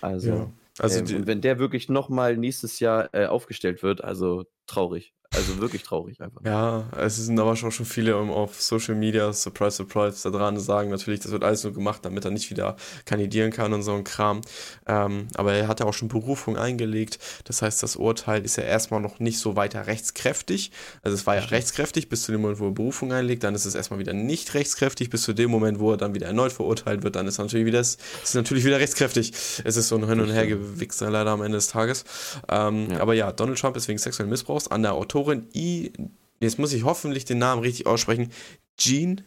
[0.00, 0.52] Also, ja.
[0.78, 5.14] also ähm, wenn der wirklich nochmal nächstes Jahr äh, aufgestellt wird, also traurig.
[5.32, 6.40] Also wirklich traurig einfach.
[6.44, 10.90] Ja, es sind aber schon, schon viele auf Social Media, surprise, surprise, da dran sagen
[10.90, 14.02] natürlich, das wird alles nur gemacht, damit er nicht wieder kandidieren kann und so ein
[14.02, 14.40] Kram.
[14.88, 17.20] Ähm, aber er hat ja auch schon Berufung eingelegt.
[17.44, 20.72] Das heißt, das Urteil ist ja erstmal noch nicht so weiter rechtskräftig.
[21.02, 23.44] Also es war ja rechtskräftig bis zu dem Moment, wo er Berufung einlegt.
[23.44, 26.26] Dann ist es erstmal wieder nicht rechtskräftig bis zu dem Moment, wo er dann wieder
[26.26, 27.14] erneut verurteilt wird.
[27.14, 28.00] Dann ist natürlich wieder, ist
[28.34, 29.32] natürlich wieder rechtskräftig.
[29.62, 32.04] Es ist so ein Hin- und Hergewichser leider am Ende des Tages.
[32.48, 32.98] Ähm, ja.
[32.98, 35.92] Aber ja, Donald Trump ist wegen sexuellen Missbrauchs an der Autorin Autorin I,
[36.40, 38.30] jetzt muss ich hoffentlich den Namen richtig aussprechen,
[38.78, 39.22] Jean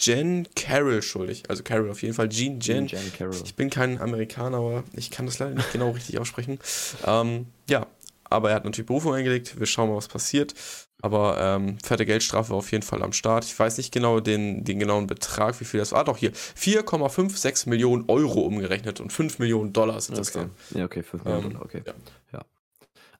[0.00, 1.44] Jen Carroll schuldig.
[1.48, 2.28] Also Carroll auf jeden Fall.
[2.28, 2.86] Jean Jen.
[2.86, 3.40] Jen Carroll.
[3.44, 6.58] Ich bin kein Amerikaner, aber ich kann das leider nicht genau richtig aussprechen.
[7.06, 7.86] Ähm, ja,
[8.24, 9.58] aber er hat natürlich Berufung eingelegt.
[9.58, 10.54] Wir schauen mal, was passiert.
[11.02, 13.44] Aber ähm, fette Geldstrafe auf jeden Fall am Start.
[13.44, 16.00] Ich weiß nicht genau den, den genauen Betrag, wie viel das war.
[16.00, 20.46] Ah, doch hier 4,56 Millionen Euro umgerechnet und 5 Millionen Dollar sind das okay.
[20.70, 20.78] dann.
[20.78, 21.82] Ja, okay, 5 Millionen ähm, Dollar, okay.
[21.84, 21.92] Ja.
[22.32, 22.44] ja.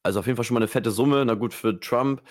[0.02, 1.24] Also auf jeden Fall schon mal eine fette Summe.
[1.24, 2.22] Na gut, für Trump.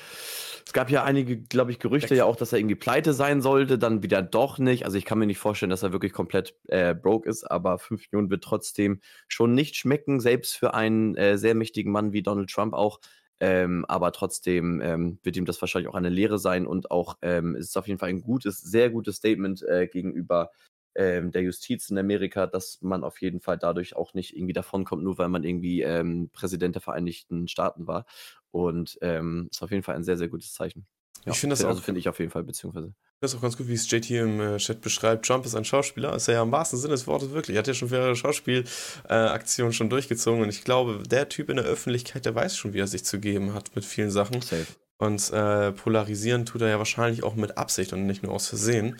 [0.65, 3.77] Es gab ja einige, glaube ich, Gerüchte ja auch, dass er irgendwie pleite sein sollte,
[3.77, 4.85] dann wieder doch nicht.
[4.85, 8.11] Also ich kann mir nicht vorstellen, dass er wirklich komplett äh, broke ist, aber 5
[8.11, 12.49] Millionen wird trotzdem schon nicht schmecken, selbst für einen äh, sehr mächtigen Mann wie Donald
[12.49, 12.99] Trump auch.
[13.39, 17.55] Ähm, aber trotzdem ähm, wird ihm das wahrscheinlich auch eine Lehre sein und auch ähm,
[17.55, 20.51] ist es auf jeden Fall ein gutes, sehr gutes Statement äh, gegenüber
[20.95, 25.03] ähm, der Justiz in Amerika, dass man auf jeden Fall dadurch auch nicht irgendwie davonkommt,
[25.03, 28.05] nur weil man irgendwie ähm, Präsident der Vereinigten Staaten war.
[28.51, 30.85] Und ähm, ist auf jeden Fall ein sehr, sehr gutes Zeichen.
[31.25, 32.93] Ja, ich finde das also finde ich auf jeden Fall, beziehungsweise.
[33.19, 35.25] Das ist auch ganz gut, wie es JT im äh, Chat beschreibt.
[35.25, 37.55] Trump ist ein Schauspieler, ist er ja im wahrsten Sinne des Wortes wirklich.
[37.55, 41.57] Er hat ja schon mehrere Schauspielaktionen äh, schon durchgezogen und ich glaube, der Typ in
[41.57, 44.41] der Öffentlichkeit, der weiß schon, wie er sich zu geben hat mit vielen Sachen.
[44.41, 44.65] Safe.
[44.97, 48.97] Und äh, polarisieren tut er ja wahrscheinlich auch mit Absicht und nicht nur aus Versehen.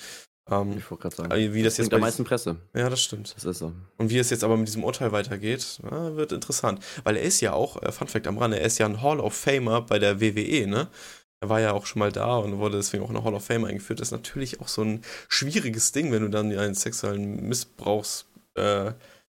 [0.49, 1.53] Ähm, ich wollte gerade sagen.
[1.53, 2.57] Wie das, das jetzt bei der meisten Presse.
[2.75, 3.33] Ja, das stimmt.
[3.35, 3.73] Das ist so.
[3.97, 6.83] Und wie es jetzt aber mit diesem Urteil weitergeht, na, wird interessant.
[7.03, 9.19] Weil er ist ja auch, äh, Fun Fact am Rande, er ist ja ein Hall
[9.19, 10.87] of Famer bei der WWE, ne?
[11.43, 13.43] Er war ja auch schon mal da und wurde deswegen auch in der Hall of
[13.43, 13.99] Fame eingeführt.
[13.99, 18.25] Das ist natürlich auch so ein schwieriges Ding, wenn du dann einen sexuellen Missbrauchs,
[18.55, 18.91] äh,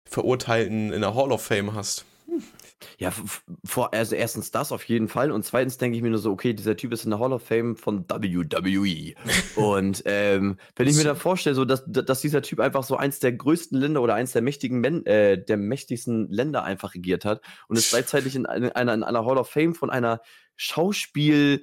[0.06, 2.04] Verurteilten in der Hall of Fame hast.
[2.98, 3.12] Ja,
[3.64, 6.52] vor, also erstens das auf jeden Fall und zweitens denke ich mir nur so, okay,
[6.52, 9.14] dieser Typ ist in der Hall of Fame von WWE.
[9.56, 13.18] und ähm, wenn ich mir dann vorstelle, so, dass, dass dieser Typ einfach so eins
[13.20, 17.40] der größten Länder oder eins der mächtigen Men äh, der mächtigsten Länder einfach regiert hat
[17.68, 20.20] und ist gleichzeitig in einer, in einer Hall of Fame von einer
[20.56, 21.62] Schauspiel-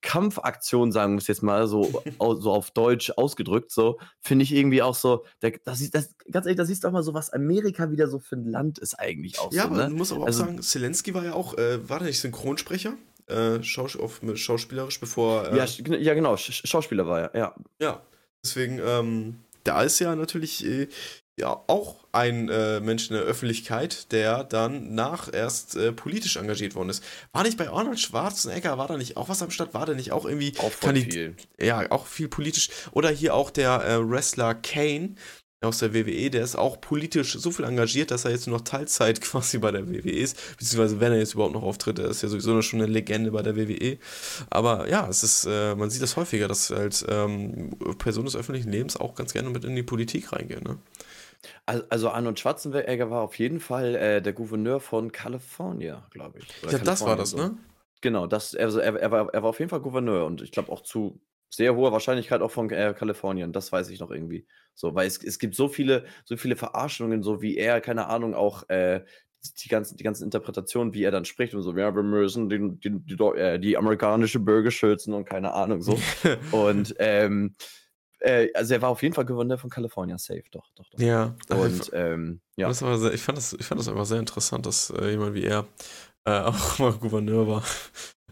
[0.00, 4.82] Kampfaktion, sagen wir es jetzt mal so, so auf Deutsch ausgedrückt, so, finde ich irgendwie
[4.82, 5.52] auch so, das,
[5.90, 8.46] das, ganz ehrlich, da siehst du auch mal so, was Amerika wieder so für ein
[8.46, 9.68] Land ist eigentlich auch ja, so.
[9.68, 9.88] aber ne?
[9.88, 12.94] du musst aber also, auch sagen, Zelensky war ja auch, äh, war der nicht Synchronsprecher?
[13.26, 15.52] Äh, Schaus auf, schauspielerisch, bevor.
[15.52, 17.54] Äh, ja, ja, genau, Sch Schauspieler war er, ja.
[17.80, 18.02] Ja,
[18.42, 20.88] deswegen, ähm, da ist ja natürlich äh,
[21.38, 26.74] ja auch ein äh, Mensch in der Öffentlichkeit, der dann nach erst äh, politisch engagiert
[26.74, 27.04] worden ist.
[27.32, 29.74] War nicht bei Arnold Schwarzenegger, war da nicht auch was am Start?
[29.74, 30.54] War der nicht auch irgendwie.
[30.58, 31.36] Auch viel.
[31.60, 32.70] Ja, auch viel politisch.
[32.92, 35.14] Oder hier auch der äh, Wrestler Kane
[35.60, 38.64] aus der WWE, der ist auch politisch so viel engagiert, dass er jetzt nur noch
[38.64, 42.22] Teilzeit quasi bei der WWE ist, beziehungsweise wenn er jetzt überhaupt noch auftritt, er ist
[42.22, 43.98] ja sowieso schon eine Legende bei der WWE.
[44.50, 48.70] Aber ja, es ist, äh, man sieht das häufiger, dass halt ähm, Personen des öffentlichen
[48.70, 50.62] Lebens auch ganz gerne mit in die Politik reingehen.
[50.62, 50.78] Ne?
[51.66, 56.62] Also Arnold Schwarzenegger war auf jeden Fall äh, der Gouverneur von Kalifornien, glaube ich.
[56.62, 57.56] Oder ja, das war das, ne?
[58.00, 60.70] Genau, das, also er, er, war, er war auf jeden Fall Gouverneur und ich glaube
[60.70, 61.20] auch zu
[61.50, 64.46] sehr hoher Wahrscheinlichkeit auch von äh, Kalifornien, das weiß ich noch irgendwie.
[64.74, 68.34] So, weil es, es gibt so viele, so viele Verarschungen, so wie er, keine Ahnung,
[68.34, 69.04] auch äh,
[69.62, 72.78] die ganzen, die ganzen Interpretationen, wie er dann spricht und so, ja, wir müssen die,
[72.78, 75.98] die, die, äh, die amerikanische Bürger schützen und keine Ahnung so.
[76.52, 77.54] und ähm,
[78.20, 80.98] äh, also er war auf jeden Fall Gouverneur von Kalifornien, safe, doch, doch, doch.
[80.98, 81.34] Ja.
[81.50, 82.68] Und ähm, ja.
[82.68, 85.44] Das sehr, ich, fand das, ich fand das einfach sehr interessant, dass äh, jemand wie
[85.44, 85.66] er
[86.24, 87.62] äh, auch mal Gouverneur war.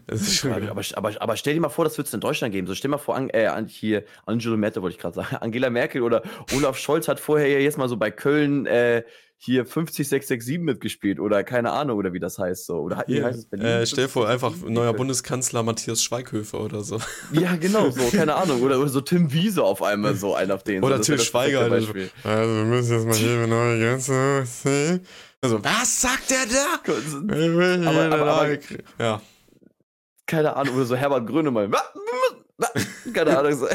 [0.43, 2.65] aber, aber, aber, stell dir mal vor, das wird es in Deutschland geben.
[2.65, 5.69] So stell dir mal vor, an, äh, hier, Angelo Merkel wollte ich gerade sagen, Angela
[5.69, 6.23] Merkel oder
[6.55, 9.03] Olaf Scholz hat vorher ja jetzt mal so bei Köln äh,
[9.39, 12.77] hier 50667 mitgespielt oder keine Ahnung oder wie das heißt so.
[12.79, 13.67] Oder wie heißt es Berlin?
[13.67, 16.99] Äh, stell vor, einfach neuer Bundeskanzler Matthias Schweighöfer oder so.
[17.31, 18.63] Ja, genau, so, keine Ahnung.
[18.63, 20.83] Oder, oder so Tim Wiese auf einmal so, einer auf denen.
[20.83, 21.71] Oder so, Till Schweiger.
[21.71, 25.01] Also, also, wir müssen jetzt mal hier eine neue Grenze sehen.
[25.41, 26.93] Also, was sagt der da?
[27.89, 28.57] aber, aber, aber,
[28.99, 29.21] ja.
[30.25, 31.69] Keine Ahnung, oder so Herbert Grönemeyer.
[33.13, 33.67] keine Ahnung, so,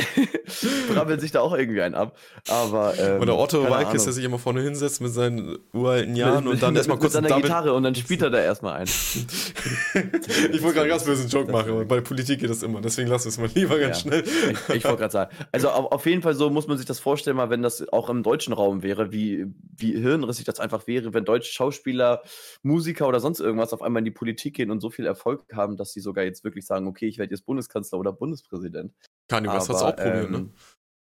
[0.92, 2.16] brabbelt sich da auch irgendwie einen ab.
[2.48, 6.54] Aber, ähm, Oder Otto Walkes, der sich immer vorne hinsetzt mit seinen uralten Jahren mit,
[6.54, 8.86] und dann erstmal kurz mit seiner Gitarre und dann spielt er da erstmal ein.
[10.52, 13.08] ich wollte gerade ganz böse einen Joke machen, aber bei Politik geht das immer, deswegen
[13.08, 14.10] lass es mal lieber ganz ja.
[14.10, 14.24] schnell.
[14.24, 15.36] ich, ich wollte gerade sagen.
[15.52, 18.24] Also auf jeden Fall so muss man sich das vorstellen, mal wenn das auch im
[18.24, 22.22] deutschen Raum wäre, wie, wie hirnrissig das einfach wäre, wenn deutsche Schauspieler,
[22.62, 25.76] Musiker oder sonst irgendwas auf einmal in die Politik gehen und so viel Erfolg haben,
[25.76, 28.71] dass sie sogar jetzt wirklich sagen, okay, ich werde jetzt Bundeskanzler oder Bundespräsident.
[29.28, 30.36] Kanye West hat es auch probiert, ne?
[30.36, 30.50] ähm, ne?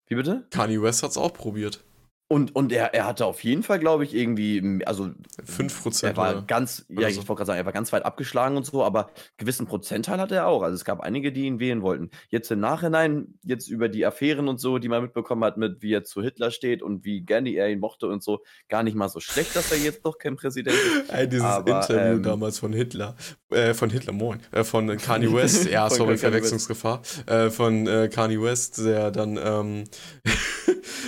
[0.07, 0.45] Wie bitte?
[0.49, 1.83] Kanye West hat es auch probiert.
[2.31, 5.09] Und, und er, er hatte auf jeden Fall, glaube ich, irgendwie, also
[5.45, 6.05] 5%.
[6.05, 8.85] Er war ganz, ja, ich wollte gerade sagen, er war ganz weit abgeschlagen und so,
[8.85, 10.61] aber gewissen Prozentteil hatte er auch.
[10.61, 12.09] Also es gab einige, die ihn wählen wollten.
[12.29, 15.91] Jetzt im Nachhinein, jetzt über die Affären und so, die man mitbekommen hat, mit wie
[15.91, 18.39] er zu Hitler steht und wie gerne er ihn mochte und so,
[18.69, 21.09] gar nicht mal so schlecht, dass er jetzt doch kein Präsident ist.
[21.13, 23.17] Ey, dieses aber, Interview ähm, damals von Hitler,
[23.49, 28.41] äh, von Hitler, moin, äh, von Kanye West, ja, sorry, Verwechslungsgefahr, äh, von äh, Kanye
[28.41, 29.83] West, der dann, ähm,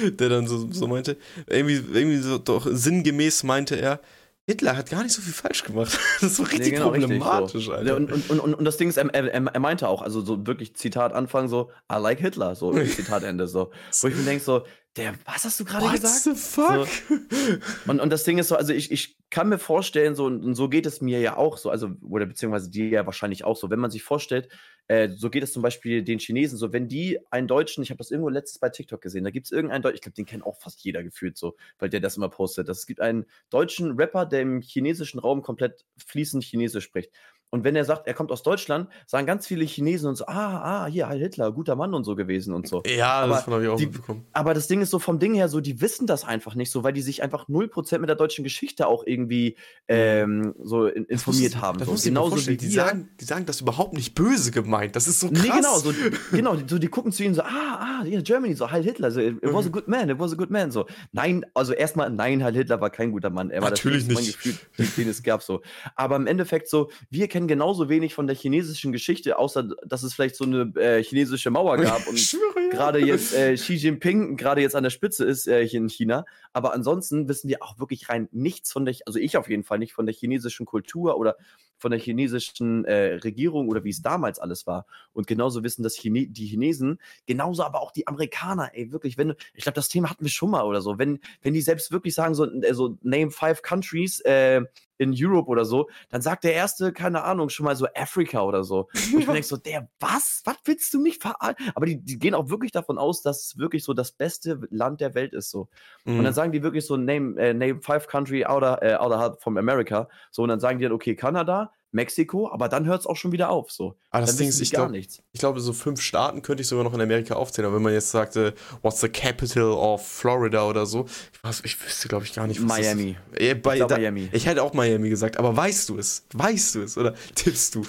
[0.20, 1.13] der dann so, so meinte,
[1.48, 4.00] irgendwie, irgendwie so doch sinngemäß meinte er,
[4.46, 5.98] Hitler hat gar nicht so viel falsch gemacht.
[6.20, 7.74] Das ist so richtig nee, genau, problematisch, richtig, so.
[7.74, 7.96] Alter.
[7.96, 10.76] Und, und, und, und das Ding ist, er, er, er, meinte auch, also so wirklich
[10.76, 13.72] Zitat Anfang so, I like Hitler, so Zitat Ende, so.
[14.02, 14.64] Wo ich mir denke so,
[14.96, 16.26] der, was hast du gerade gesagt?
[16.26, 16.88] What the fuck?
[16.88, 17.92] So.
[17.92, 20.70] Und, und das Ding ist so, also ich, ich kann mir vorstellen, so, und so
[20.70, 23.80] geht es mir ja auch so, also, oder beziehungsweise dir ja wahrscheinlich auch so, wenn
[23.80, 24.50] man sich vorstellt,
[24.88, 27.98] äh, so geht es zum Beispiel den Chinesen so, wenn die einen Deutschen, ich habe
[27.98, 30.46] das irgendwo letztes bei TikTok gesehen, da gibt es irgendeinen Deutschen, ich glaube, den kennt
[30.46, 32.70] auch fast jeder gefühlt so, weil der das immer postet.
[32.70, 37.12] Es gibt einen deutschen Rapper, der im chinesischen Raum komplett fließend Chinesisch spricht.
[37.54, 40.86] Und wenn er sagt, er kommt aus Deutschland, sagen ganz viele Chinesen und so, ah,
[40.86, 42.82] ah, hier, Heil Hitler, guter Mann und so gewesen und so.
[42.88, 44.26] Ja, aber das habe ich auch die, mitbekommen.
[44.34, 46.84] Aber das Ding ist so vom Ding her so, die wissen das einfach nicht so,
[46.84, 49.56] weil die sich einfach 0% mit der deutschen Geschichte auch irgendwie
[49.88, 51.78] ähm, so in, informiert muss, haben.
[51.78, 51.92] Das so.
[51.92, 54.96] muss Genauso wie die sagen, die sagen das überhaupt nicht böse gemeint.
[54.96, 55.44] Das ist so krass.
[55.44, 55.94] Nee, genau, so,
[56.32, 59.20] genau, so, die gucken zu ihnen so, ah, ah, yeah, Germany, so Heil Hitler, so,
[59.20, 59.74] it was a mhm.
[59.74, 60.72] good man, it was a good man.
[60.72, 63.52] So, nein, also erstmal, nein, Heil Hitler war kein guter Mann.
[63.52, 64.42] Er war Natürlich das nicht.
[64.42, 65.62] Gefühl, den, den es gab so.
[65.96, 70.14] Aber im Endeffekt so, wir kennen genauso wenig von der chinesischen Geschichte, außer dass es
[70.14, 72.38] vielleicht so eine äh, chinesische Mauer gab und
[72.72, 76.26] gerade jetzt äh, Xi Jinping gerade jetzt an der Spitze ist äh, hier in China.
[76.52, 79.80] Aber ansonsten wissen wir auch wirklich rein nichts von der, also ich auf jeden Fall
[79.80, 81.36] nicht von der chinesischen Kultur oder
[81.78, 84.86] von der chinesischen äh, Regierung oder wie es damals alles war.
[85.12, 89.36] Und genauso wissen das Chine die Chinesen, genauso aber auch die Amerikaner, ey, wirklich, wenn,
[89.54, 92.14] ich glaube, das Thema hatten wir schon mal oder so, wenn, wenn die selbst wirklich
[92.14, 94.62] sagen, so, äh, so name five countries, äh,
[94.98, 98.64] in Europe oder so, dann sagt der erste, keine Ahnung, schon mal so Afrika oder
[98.64, 98.90] so.
[99.14, 100.42] Und ich denke so, der, was?
[100.46, 101.72] Was willst du mich verarschen?
[101.76, 105.02] Aber die, die gehen auch wirklich davon aus, dass es wirklich so das beste Land
[105.02, 105.50] der Welt ist.
[105.50, 105.70] So.
[106.06, 106.20] Mhm.
[106.20, 109.58] Und dann sagen die wirklich so, name, äh, name five country outer, äh, outer from
[109.58, 110.08] America.
[110.32, 113.32] So, und dann sagen die dann, okay, Kanada, Mexiko, aber dann hört es auch schon
[113.32, 113.72] wieder auf.
[113.72, 113.96] So.
[114.10, 116.84] Aber das dann Ding ist, ich glaube, ich glaube, so fünf Staaten könnte ich sogar
[116.84, 117.68] noch in Amerika aufzählen.
[117.68, 121.84] Aber wenn man jetzt sagte, what's the capital of Florida oder so, ich, weiß, ich
[121.84, 122.62] wüsste, glaube ich, gar nicht.
[122.62, 123.16] was Miami.
[123.36, 124.30] Äh, bei, ich, da, Miami.
[124.32, 126.26] ich hätte auch Miami gesagt, aber weißt du es?
[126.34, 127.84] Weißt du es oder tippst du?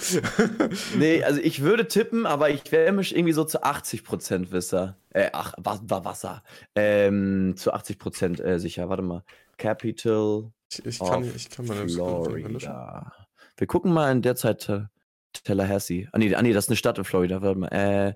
[0.97, 4.97] nee, also ich würde tippen, aber ich wäre mich irgendwie so zu 80 Prozent Wisser.
[5.09, 6.43] Äh, ach, war, Wasser.
[6.75, 8.89] Ähm, zu 80 Prozent äh, sicher.
[8.89, 9.23] Warte mal.
[9.57, 10.51] Capital.
[10.69, 13.11] Ich, ich kann, ich kann mal Florida.
[13.57, 14.83] Wir gucken mal in der Zeit äh,
[15.43, 16.07] Tallahassee.
[16.11, 17.41] Ah nee, ah, nee, das ist eine Stadt in Florida.
[17.41, 17.67] Warte mal.
[17.67, 18.15] Äh,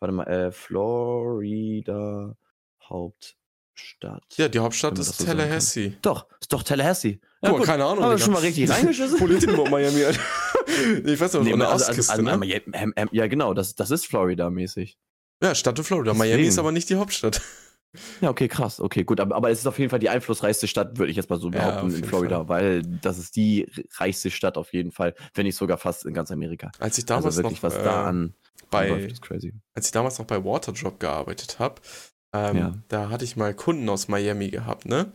[0.00, 0.24] warte mal.
[0.24, 2.36] Äh, Florida
[2.82, 4.24] Hauptstadt.
[4.36, 5.96] Ja, die Hauptstadt ist so Tallahassee.
[6.02, 7.20] Doch, ist doch Tallahassee.
[7.42, 8.04] Ja, Guck, keine Ahnung.
[8.04, 9.18] Haben wir schon mal richtig reingeschissen?
[9.18, 10.00] Politik über Miami.
[11.04, 13.08] ich weiß nicht, nee, an der also, also Ostküste, also, also, ne?
[13.12, 14.98] Ja, genau, das, das ist Florida-mäßig.
[15.42, 16.12] Ja, Stadt in Florida.
[16.12, 16.30] Deswegen.
[16.30, 17.40] Miami ist aber nicht die Hauptstadt.
[18.20, 18.80] Ja, okay, krass.
[18.80, 19.20] Okay, gut.
[19.20, 21.50] Aber, aber es ist auf jeden Fall die einflussreichste Stadt, würde ich jetzt mal so
[21.50, 22.48] behaupten, ja, in Florida, Fall.
[22.48, 26.30] weil das ist die reichste Stadt auf jeden Fall, wenn nicht sogar fast in ganz
[26.30, 26.70] Amerika.
[26.78, 28.34] Als ich damals also wirklich, noch, was da äh, an
[28.70, 29.08] bei,
[29.74, 31.80] als ich damals noch bei Waterdrop gearbeitet habe,
[32.32, 32.72] ähm, ja.
[32.88, 35.10] Da hatte ich mal Kunden aus Miami gehabt, ne?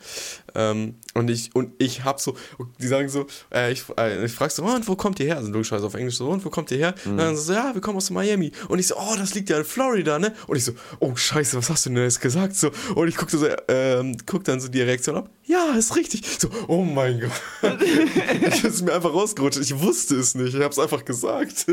[0.53, 2.35] Ähm, und ich, und ich hab so,
[2.81, 5.37] die sagen so, äh, ich, äh, ich frag so, oh, und wo kommt ihr her?
[5.37, 6.95] Also logischerweise auf Englisch so, und wo kommt ihr her?
[7.05, 7.11] Mhm.
[7.11, 8.51] Und dann so, ja, wir kommen aus Miami.
[8.67, 10.33] Und ich so, oh, das liegt ja in Florida, ne?
[10.47, 12.53] Und ich so, oh, scheiße, was hast du denn jetzt gesagt?
[12.57, 15.29] So, und ich guckte so, ähm, guck dann so die Reaktion ab.
[15.45, 16.23] Ja, ist richtig.
[16.37, 17.77] So, oh mein Gott.
[17.81, 19.59] ich ist mir einfach rausgerutscht.
[19.59, 20.53] Ich wusste es nicht.
[20.53, 21.67] Ich hab's einfach gesagt.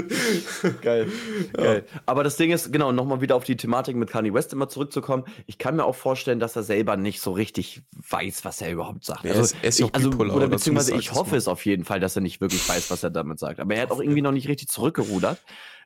[0.83, 1.09] Geil.
[1.57, 1.65] Ja.
[1.65, 1.85] Geil.
[2.07, 5.25] Aber das Ding ist, genau, nochmal wieder auf die Thematik mit Kanye West immer zurückzukommen
[5.47, 9.05] ich kann mir auch vorstellen, dass er selber nicht so richtig weiß, was er überhaupt
[9.05, 9.25] sagt.
[9.25, 12.01] Ja, also, er ist, er ich, also oder beziehungsweise ich hoffe es auf jeden Fall,
[12.01, 13.61] dass er nicht wirklich weiß, was er damit sagt.
[13.61, 15.39] Aber er hat auch irgendwie noch nicht richtig zurückgerudert.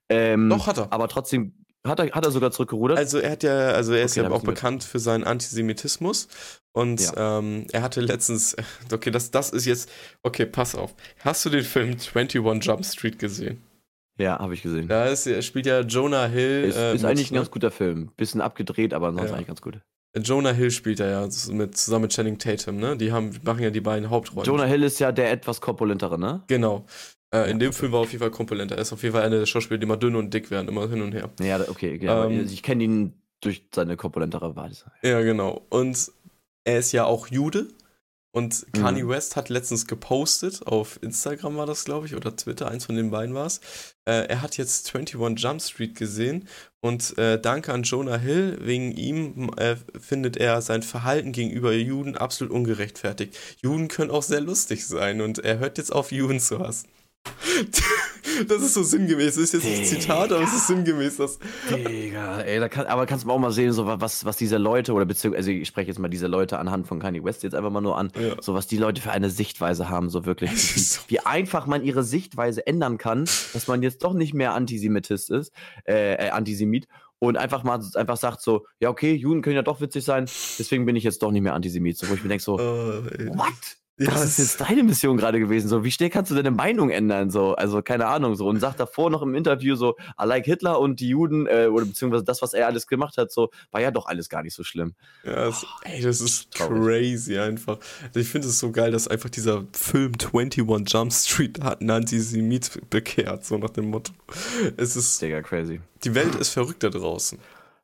[0.09, 0.93] Ähm, Doch, hat er.
[0.93, 1.53] Aber trotzdem
[1.85, 2.99] hat er, hat er sogar zurückgerudert?
[2.99, 6.29] Also er hat ja, also er ist okay, ja auch bekannt für seinen Antisemitismus.
[6.73, 7.39] Und ja.
[7.39, 8.57] ähm, er hatte letztens,
[8.93, 9.91] okay, das, das ist jetzt,
[10.23, 10.95] okay, pass auf.
[11.21, 13.63] Hast du den Film 21 Jump Street gesehen?
[14.19, 14.89] Ja, habe ich gesehen.
[14.89, 16.65] Da ist, spielt ja Jonah Hill.
[16.65, 17.41] Ist, äh, ist eigentlich ein ne?
[17.41, 18.11] ganz guter Film.
[18.17, 19.37] Bisschen abgedreht, aber ansonsten ja.
[19.37, 19.81] eigentlich ganz gut.
[20.17, 22.97] Jonah Hill spielt er ja mit, zusammen mit Channing Tatum, ne?
[22.97, 24.47] Die haben, machen ja die beiden Hauptrollen.
[24.47, 26.43] Jonah Hill ist ja der etwas korpulentere, ne?
[26.47, 26.87] Genau.
[27.31, 28.77] Äh, in dem Film war er auf jeden Fall korpulenter.
[28.77, 30.89] Er ist auf jeden Fall einer der Schauspieler, die immer dünn und dick werden, immer
[30.89, 31.31] hin und her.
[31.41, 31.97] Ja, okay.
[31.97, 34.87] okay ähm, ich kenne ihn durch seine korpulentere Weise.
[35.03, 35.67] Ja, genau.
[35.69, 36.11] Und
[36.65, 37.69] er ist ja auch Jude.
[38.37, 39.09] Und Kanye mhm.
[39.09, 43.11] West hat letztens gepostet, auf Instagram war das, glaube ich, oder Twitter, eins von den
[43.11, 43.63] beiden war es.
[44.05, 46.47] Äh, er hat jetzt 21 Jump Street gesehen
[46.83, 52.15] und äh, danke an Jonah Hill, wegen ihm äh, findet er sein Verhalten gegenüber Juden
[52.15, 53.39] absolut ungerechtfertigt.
[53.63, 56.89] Juden können auch sehr lustig sein und er hört jetzt auf, Juden zu hassen.
[58.49, 59.37] Das ist so sinngemäß.
[59.37, 61.17] Das ist jetzt ein Zitat, aber es ist sinngemäß.
[61.17, 61.39] Das.
[61.71, 64.93] Digga, ey, da kann, aber kannst du auch mal sehen, so was, was diese Leute,
[64.93, 67.71] oder beziehungsweise, also ich spreche jetzt mal diese Leute anhand von Kanye West jetzt einfach
[67.71, 68.35] mal nur an, ja.
[68.41, 70.51] so was die Leute für eine Sichtweise haben, so wirklich.
[70.87, 71.01] So.
[71.09, 75.53] Wie einfach man ihre Sichtweise ändern kann, dass man jetzt doch nicht mehr Antisemitist ist,
[75.87, 76.87] äh, äh, Antisemit
[77.19, 80.27] und einfach mal einfach sagt so, ja okay, Juden können ja doch witzig sein,
[80.59, 81.97] deswegen bin ich jetzt doch nicht mehr Antisemit.
[81.97, 83.05] So, wo ich mir denke so, oh,
[83.37, 83.77] what?
[83.99, 85.69] Ja, das ist jetzt deine Mission gerade gewesen.
[85.69, 87.31] So, wie schnell kannst du deine Meinung ändern?
[87.31, 88.37] So, also keine Ahnung.
[88.37, 91.69] So und sagt davor noch im Interview so, I like Hitler und die Juden äh,
[91.69, 94.55] oder beziehungsweise das, was er alles gemacht hat, so war ja doch alles gar nicht
[94.55, 94.95] so schlimm.
[95.25, 97.79] Ja, das, ey, das ist crazy einfach.
[98.09, 101.91] Also ich finde es so geil, dass einfach dieser Film 21 Jump Street hat einen
[101.91, 104.13] Antisemit bekehrt, so nach dem Motto.
[104.77, 105.23] Es ist.
[105.23, 105.81] Digga, crazy.
[106.05, 107.39] Die Welt ist verrückt da draußen.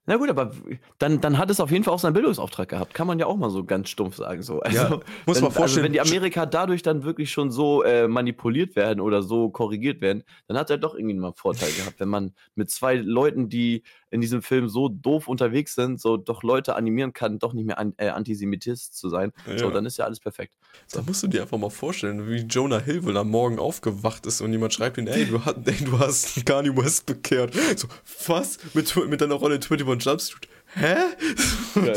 [0.04, 0.50] Na gut, aber
[0.98, 2.92] dann, dann hat es auf jeden Fall auch seinen Bildungsauftrag gehabt.
[2.92, 4.42] Kann man ja auch mal so ganz stumpf sagen.
[4.42, 4.60] So.
[4.60, 5.62] Also, ja, muss man vorstellen.
[5.62, 10.00] Also wenn die Amerika dadurch dann wirklich schon so äh, manipuliert werden oder so korrigiert
[10.00, 13.48] werden, dann hat er doch irgendwie mal einen Vorteil gehabt, wenn man mit zwei Leuten,
[13.48, 17.64] die in diesem Film so doof unterwegs sind, so doch Leute animieren kann, doch nicht
[17.64, 19.32] mehr an, äh, Antisemitist zu sein.
[19.46, 19.58] Ja.
[19.58, 20.54] So, dann ist ja alles perfekt.
[20.86, 20.98] So.
[20.98, 24.42] Da musst du dir einfach mal vorstellen, wie Jonah Hill wohl am Morgen aufgewacht ist
[24.42, 27.54] und jemand schreibt ihm, ey, du, hast, ey, du hast Kanye West bekehrt.
[27.76, 27.88] So,
[28.26, 28.58] was?
[28.74, 30.48] Mit, mit deiner Rolle 21 Jump Street?
[30.74, 30.96] Hä?
[31.74, 31.96] Geil.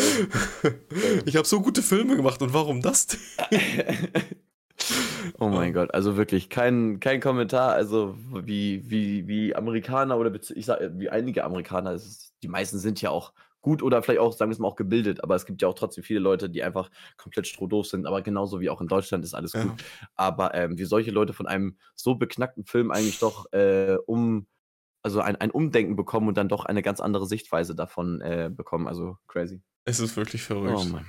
[1.25, 3.19] Ich habe so gute Filme gemacht und warum das denn?
[5.39, 7.73] Oh mein Gott, also wirklich kein, kein Kommentar.
[7.73, 13.01] Also wie, wie, wie Amerikaner oder ich sag, wie einige Amerikaner, ist, die meisten sind
[13.01, 15.23] ja auch gut oder vielleicht auch, sagen wir es mal, auch gebildet.
[15.23, 18.05] Aber es gibt ja auch trotzdem viele Leute, die einfach komplett strohdoof sind.
[18.05, 19.63] Aber genauso wie auch in Deutschland ist alles Ja.
[19.63, 19.83] gut.
[20.15, 24.47] Aber ähm, wie solche Leute von einem so beknackten Film eigentlich doch äh, um,
[25.03, 28.87] also ein, ein Umdenken bekommen und dann doch eine ganz andere Sichtweise davon äh, bekommen.
[28.87, 29.61] Also crazy.
[29.85, 30.91] Es ist wirklich verrückt.
[30.91, 30.99] Oh.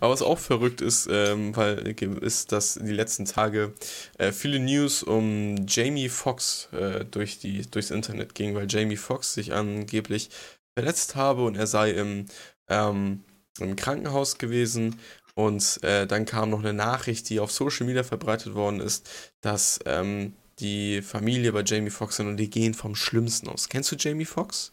[0.00, 1.78] Aber was auch verrückt ist, ähm, weil
[2.22, 3.72] ist, dass die letzten Tage
[4.18, 9.34] äh, viele News um Jamie Foxx äh, durch die, durchs Internet ging, weil Jamie Foxx
[9.34, 10.30] sich angeblich
[10.76, 12.26] verletzt habe und er sei im,
[12.68, 13.22] ähm,
[13.58, 14.98] im Krankenhaus gewesen.
[15.34, 19.08] Und äh, dann kam noch eine Nachricht, die auf Social Media verbreitet worden ist,
[19.42, 23.68] dass ähm, die Familie bei Jamie Foxx sind und die gehen vom Schlimmsten aus.
[23.68, 24.72] Kennst du Jamie Foxx?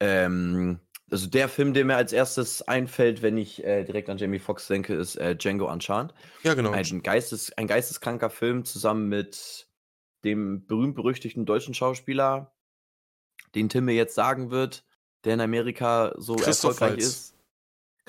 [0.00, 4.38] Ähm, also der Film, der mir als erstes einfällt, wenn ich äh, direkt an Jamie
[4.38, 6.12] Foxx denke, ist äh, Django Unchained.
[6.42, 6.70] Ja, genau.
[6.70, 9.68] Ein, Geistes, ein geisteskranker Film zusammen mit
[10.24, 12.52] dem berühmt-berüchtigten deutschen Schauspieler,
[13.54, 14.84] den Tim mir jetzt sagen wird,
[15.24, 17.04] der in Amerika so erfolgreich Waltz.
[17.04, 17.34] ist.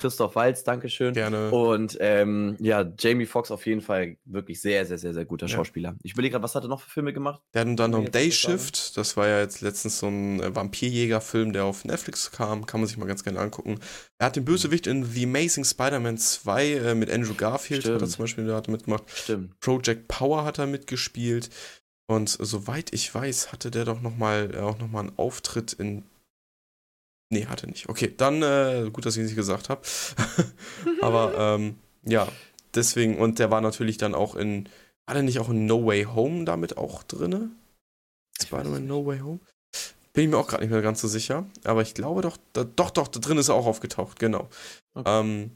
[0.00, 1.14] Christoph Waltz, Dankeschön.
[1.14, 1.50] Gerne.
[1.50, 5.56] Und ähm, ja, Jamie Foxx auf jeden Fall wirklich sehr, sehr, sehr, sehr guter Ja.
[5.56, 5.96] Schauspieler.
[6.02, 7.40] Ich überlege gerade, was hat er noch für Filme gemacht?
[7.54, 8.30] Der hat anderem jetzt Day?
[8.32, 12.80] Shift, das war ja jetzt letztens so ein äh, Vampirjäger-Film, der auf Netflix kam, kann
[12.80, 13.78] man sich mal ganz gerne angucken.
[14.18, 17.96] Er hat den Bösewicht in The Amazing Spider-Man 2 äh, mit Andrew Garfield, hat er
[17.98, 18.12] Stimmt.
[18.12, 19.04] zum Beispiel da hat mitgemacht.
[19.08, 19.58] Stimmt.
[19.60, 21.50] Project Power hat er mitgespielt.
[22.06, 26.04] Und soweit ich weiß, hatte der doch noch mal, äh, auch nochmal einen Auftritt in.
[27.32, 27.88] Nee, hatte nicht.
[27.88, 29.82] Okay, dann äh, gut, dass ich nicht gesagt habe.
[31.00, 32.26] Aber ähm, ja,
[32.74, 34.68] deswegen, und der war natürlich dann auch in.
[35.06, 37.50] War der nicht auch in No Way Home damit auch drinne?
[38.38, 39.40] Weiß Spider-Man es No Way Home?
[40.12, 41.46] Bin ich mir auch gerade nicht mehr ganz so sicher.
[41.64, 44.48] Aber ich glaube doch, da, doch, doch, da drin ist er auch aufgetaucht, genau.
[44.94, 45.20] Okay.
[45.20, 45.50] Ähm,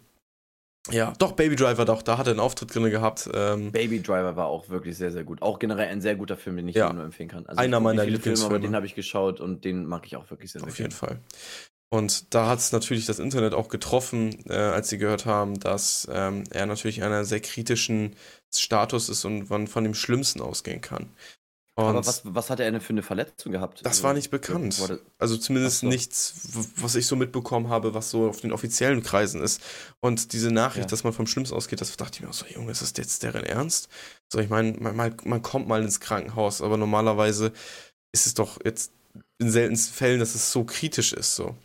[0.91, 3.29] ja, doch, Baby Driver, doch, da hat er einen Auftritt drin gehabt.
[3.33, 5.41] Ähm, Baby Driver war auch wirklich sehr, sehr gut.
[5.41, 6.93] Auch generell ein sehr guter Film, den ich Ja.
[6.93, 7.47] nur empfehlen kann.
[7.47, 8.61] Also Einer meiner viele Filme, aber Lieblingsfilme.
[8.61, 11.17] den habe ich geschaut und den mag ich auch wirklich sehr, sehr Auf jeden gerne.
[11.17, 11.19] Fall.
[11.91, 16.09] Und da hat es natürlich das Internet auch getroffen, äh, als sie gehört haben, dass
[16.13, 18.17] ähm, er natürlich in einer sehr kritischen
[18.55, 21.09] Status ist und man von dem Schlimmsten ausgehen kann.
[21.77, 23.81] Und Aber was, was hat er denn für eine Verletzung gehabt?
[23.81, 24.79] das Also, war nicht bekannt.
[24.79, 25.89] wurde- Also zumindest so.
[25.89, 26.35] nichts,
[26.77, 29.61] was ich so mitbekommen habe, was so auf den offiziellen Kreisen ist.
[30.01, 30.91] Und diese Nachricht, Ja.
[30.91, 33.25] dass man vom Schlimmsten ausgeht, das dachte ich mir auch so, Junge, ist das jetzt
[33.25, 33.89] deren Ernst?
[34.33, 37.53] So, ich meine, man, man, kommt mal ins Krankenhaus, aber normalerweise
[38.13, 38.93] ist es doch jetzt
[39.39, 41.35] in seltensten Fällen, dass es so kritisch ist.
[41.35, 41.57] So.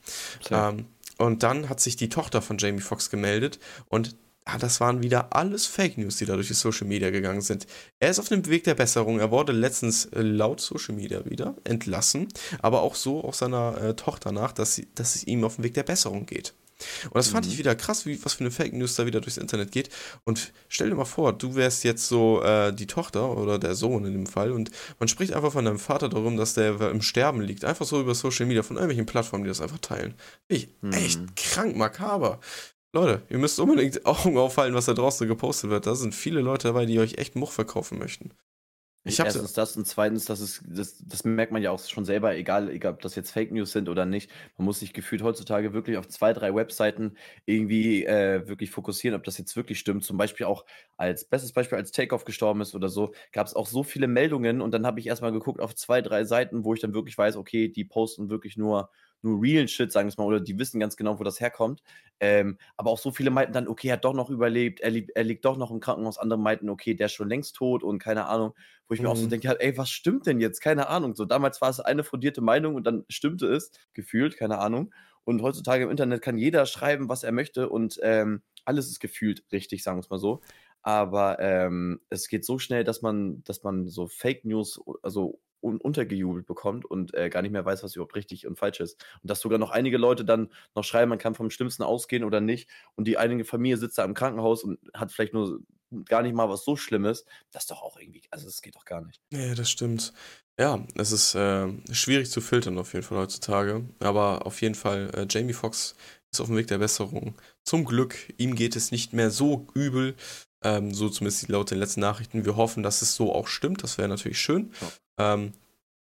[0.49, 0.87] Ähm,
[1.19, 4.15] und dann hat sich die Tochter von Jamie Foxx gemeldet und
[4.53, 7.67] ah, das waren wieder alles Fake News, die da durch die Social Media gegangen sind.
[7.99, 9.19] Er ist auf dem Weg der Besserung.
[9.19, 12.27] Er wurde letztens äh, laut Social Media wieder entlassen,
[12.61, 15.63] aber auch so auch seiner äh, Tochter nach, dass, sie, dass es ihm auf dem
[15.63, 16.53] Weg der Besserung geht.
[17.05, 17.51] Und das fand Mhm.
[17.51, 19.89] ich wieder krass, wie, was für eine Fake News da wieder durchs Internet geht.
[20.23, 24.05] Und stell dir mal vor, du wärst jetzt so äh, die Tochter oder der Sohn
[24.05, 27.41] in dem Fall und man spricht einfach von deinem Vater darum, dass der im Sterben
[27.41, 27.65] liegt.
[27.65, 30.13] Einfach so über Social Media von irgendwelchen Plattformen, die das einfach teilen.
[30.47, 30.93] Ich, Mhm.
[30.93, 32.39] echt krank makaber.
[32.93, 35.85] Leute, ihr müsst unbedingt Augen aufhalten, was da draußen gepostet wird.
[35.87, 38.31] Da sind viele Leute dabei, die euch echt Much verkaufen möchten.
[39.05, 42.05] Ich hab's- Erstens das und zweitens, das ist, das, das merkt man ja auch schon
[42.05, 44.29] selber, egal, egal, ob das jetzt Fake News sind oder nicht.
[44.57, 49.23] Man muss sich gefühlt heutzutage wirklich auf zwei, drei Webseiten irgendwie äh, wirklich fokussieren, ob
[49.23, 50.03] das jetzt wirklich stimmt.
[50.03, 50.65] Zum Beispiel auch
[50.97, 54.61] als bestes Beispiel, als Takeoff gestorben ist oder so, gab es auch so viele Meldungen
[54.61, 57.35] und dann habe ich erstmal geguckt auf zwei, drei Seiten, wo ich dann wirklich weiß,
[57.37, 58.91] okay, die posten wirklich nur,
[59.21, 61.81] nur real Shit, sagen wir es mal, oder die wissen ganz genau, wo das herkommt.
[62.19, 65.11] Ähm, aber auch so viele meinten dann, okay, er hat doch noch überlebt, er, liegt-
[65.15, 66.17] er liegt doch noch im Krankenhaus.
[66.17, 68.53] Andere meinten, okay, der ist schon längst tot und keine Ahnung.
[68.87, 69.29] Wo ich mir auch so Mhm.
[69.29, 70.61] denke, halt, ey, was stimmt denn jetzt?
[70.61, 71.15] Keine Ahnung.
[71.15, 74.93] So, damals war es eine fundierte Meinung und dann stimmte es, gefühlt, keine Ahnung.
[75.23, 79.43] Und heutzutage im Internet kann jeder schreiben, was er möchte und ähm, alles ist gefühlt
[79.51, 80.41] richtig, sagen wir es mal so.
[80.81, 85.77] Aber ähm, es geht so schnell, dass man, dass man so Fake News, also un
[85.81, 89.03] untergejubelt bekommt und äh, gar nicht mehr weiß, was überhaupt richtig und falsch ist.
[89.21, 92.41] Und dass sogar noch einige Leute dann noch schreiben, man kann vom Schlimmsten ausgehen oder
[92.41, 92.69] nicht.
[92.95, 95.59] Und die einige Familie sitzt da im Krankenhaus und hat vielleicht nur
[96.05, 97.25] gar nicht mal was so Schlimmes.
[97.51, 99.19] Das ist doch auch irgendwie, also das geht doch gar nicht.
[99.31, 100.13] Ja, das stimmt.
[100.59, 103.85] Ja, es ist äh, schwierig zu filtern auf jeden Fall heutzutage.
[103.99, 105.95] Aber auf jeden Fall, äh, Jamie Foxx
[106.31, 107.35] ist auf dem Weg der Besserung.
[107.63, 110.15] Zum Glück, ihm geht es nicht mehr so übel.
[110.63, 112.45] Ähm, so zumindest laut den letzten Nachrichten.
[112.45, 113.83] Wir hoffen, dass es so auch stimmt.
[113.83, 114.71] Das wäre natürlich schön.
[115.17, 115.53] Ähm,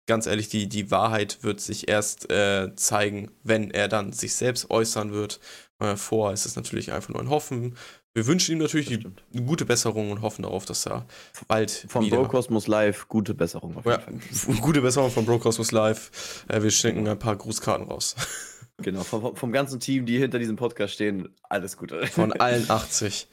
[0.07, 4.69] ganz ehrlich, die, die Wahrheit wird sich erst äh, zeigen, wenn er dann sich selbst
[4.69, 5.39] äußern wird.
[5.79, 7.77] Äh, vorher ist es natürlich einfach nur ein Hoffen.
[8.13, 11.05] Wir wünschen ihm natürlich die, eine gute Besserung und hoffen darauf, dass er
[11.47, 12.17] bald Vom wieder...
[12.17, 14.55] Bro Cosmos Live, gute Besserung auf jeden Ja, Fall.
[14.61, 16.43] gute Besserung von Bro Cosmos Live.
[16.49, 18.15] Äh, wir schicken ein paar Grußkarten raus.
[18.81, 22.05] Genau, vom, vom ganzen Team, die hinter diesem Podcast stehen, alles Gute.
[22.07, 23.27] Von allen 80.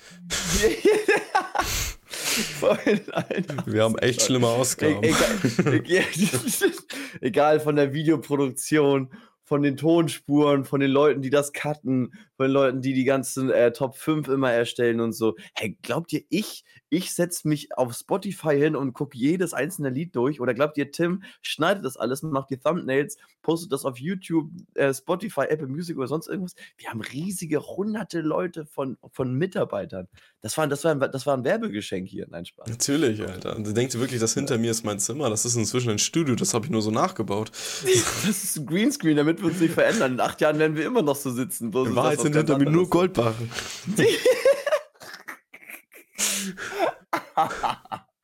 [2.61, 2.78] Von
[3.12, 5.03] allen Wir haben echt schlimme E Ausgaben.
[5.03, 5.38] egal,
[5.82, 6.05] egal,
[7.20, 9.11] egal von der Videoproduktion,
[9.42, 13.51] von den Tonspuren, von den Leuten, die das cutten, von den Leuten, die die ganzen
[13.51, 15.34] äh, Top 5 immer erstellen und so.
[15.55, 20.14] Hey, glaubt ihr, ich, ich setze mich auf Spotify hin und gucke jedes einzelne Lied
[20.14, 20.41] durch?
[20.41, 24.95] Oder glaubt ihr, Tim schneidet das alles, macht die Thumbnails, postet das auf YouTube, äh,
[24.95, 26.55] Spotify, Apple Music oder sonst irgendwas?
[26.76, 30.07] Wir haben riesige hunderte Leute von, von Mitarbeitern.
[30.41, 32.26] Das war, das, war, ein- das war ein Werbegeschenk hier.
[32.30, 32.68] Nein, Spaß.
[32.68, 33.57] Natürlich, Alter.
[33.57, 35.28] Und denkt ihr wirklich, das hinter mir ist mein Zimmer?
[35.28, 37.51] Das ist inzwischen ein Studio, das habe ich nur so nachgebaut.
[38.28, 40.12] Das ist ein Greenscreen, damit wir uns nicht verändern.
[40.12, 41.70] In acht Jahren werden wir immer noch so sitzen.
[41.70, 42.89] bloß In Wahrheit sind hinter mir nur.
[42.89, 43.51] Goldbarren.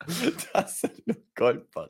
[0.53, 1.89] Das sind nur Goldbarren.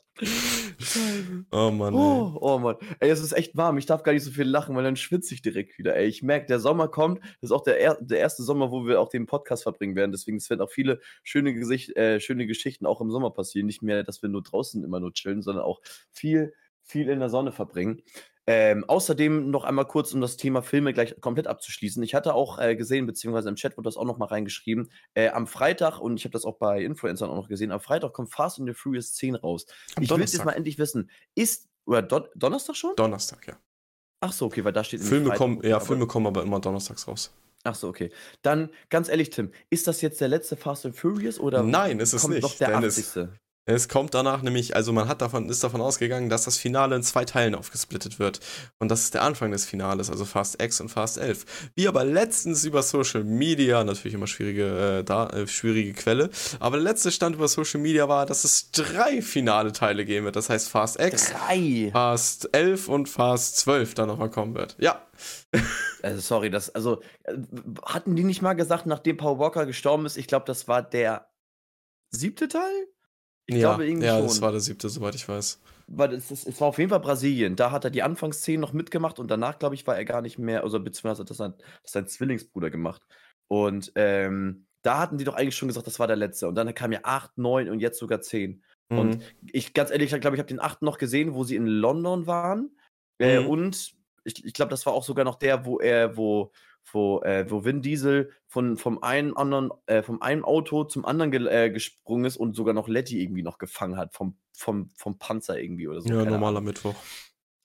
[1.51, 1.93] Oh Mann.
[1.93, 2.75] Oh, oh Mann.
[2.99, 3.77] Ey, es ist echt warm.
[3.77, 5.95] Ich darf gar nicht so viel lachen, weil dann schwitze ich direkt wieder.
[5.95, 7.21] Ey, ich merke, der Sommer kommt.
[7.21, 10.11] Das ist auch der, er der erste Sommer, wo wir auch den Podcast verbringen werden.
[10.11, 13.65] Deswegen es werden auch viele schöne, Gesicht äh, schöne Geschichten auch im Sommer passieren.
[13.65, 17.29] Nicht mehr, dass wir nur draußen immer nur chillen, sondern auch viel, viel in der
[17.29, 18.01] Sonne verbringen.
[18.47, 22.03] Ähm, außerdem noch einmal kurz, um das Thema Filme gleich komplett abzuschließen.
[22.03, 25.29] Ich hatte auch äh, gesehen, beziehungsweise im Chat wurde das auch noch mal reingeschrieben, äh,
[25.29, 28.31] am Freitag, und ich habe das auch bei Influencern auch noch gesehen, am Freitag kommt
[28.31, 29.65] Fast and the Furious 10 raus.
[29.95, 32.95] Am ich will jetzt mal endlich wissen, ist, oder Don Donnerstag schon?
[32.95, 33.57] Donnerstag, ja.
[34.21, 36.59] Ach so, okay, weil da steht Filme Freitag, kommen, ja, aber- Filme kommen aber immer
[36.59, 37.33] donnerstags raus.
[37.63, 38.11] Ach so, okay.
[38.43, 42.13] Dann ganz ehrlich, Tim, ist das jetzt der letzte Fast and Furious oder Nein, ist
[42.13, 43.23] es kommt nicht, noch der denn es- 80.
[43.23, 43.29] Es
[43.89, 47.25] kommt danach nämlich, also man hat davon, ist davon ausgegangen, dass das Finale in zwei
[47.25, 48.39] Teilen aufgesplittet wird.
[48.79, 51.71] Und das ist der Anfang des Finales, also Fast X und Fast 11.
[51.75, 56.77] Wie aber letztens über Social Media, natürlich immer schwierige, äh, da, äh, schwierige Quelle, aber
[56.77, 60.35] der letzte Stand über Social Media war, dass es drei finale Teile geben wird.
[60.35, 61.89] Das heißt Fast X, Drei.
[61.91, 64.75] Fast 11 und Fast 12 dann nochmal kommen wird.
[64.79, 65.01] Ja,
[66.03, 67.35] Also, sorry, das, also, äh,
[67.83, 71.31] hatten die nicht mal gesagt, nachdem Paul Walker gestorben ist, ich glaube, das war der
[72.11, 72.87] siebte Teil?
[73.47, 74.27] Ich ja, glaube irgendwie ja schon.
[74.27, 75.59] das war der siebte, soweit ich weiß.
[75.87, 77.55] Weil es, ist- es war auf jeden Fall Brasilien.
[77.55, 80.39] Da hat er die Anfangsszenen noch mitgemacht und danach, glaube ich, war er gar nicht
[80.39, 83.03] mehr, also beziehungsweise hat das sein, das sein Zwillingsbruder gemacht.
[83.47, 86.47] Und ähm, da hatten die doch eigentlich schon gesagt, das war der letzte.
[86.47, 88.63] Und dann kam ja 8, 9 und jetzt sogar 10.
[88.89, 88.97] Mhm.
[88.99, 90.81] Und ich, ganz ehrlich, ich glaube, ich habe den 8.
[90.81, 92.71] noch gesehen, wo sie in London waren.
[93.19, 93.47] Äh, Mhm.
[93.47, 93.93] und
[94.23, 96.51] ich, ich glaube, das war auch sogar noch der, wo er, wo,
[96.91, 101.31] wo, äh, wo Vin Diesel von, vom einen anderen, äh, vom einen Auto zum anderen
[101.31, 105.17] ge äh, gesprungen ist und sogar noch Letty irgendwie noch gefangen hat, vom, vom, vom
[105.17, 106.09] Panzer irgendwie oder so.
[106.09, 106.65] ja, normaler Ahnung.
[106.65, 106.95] Mittwoch.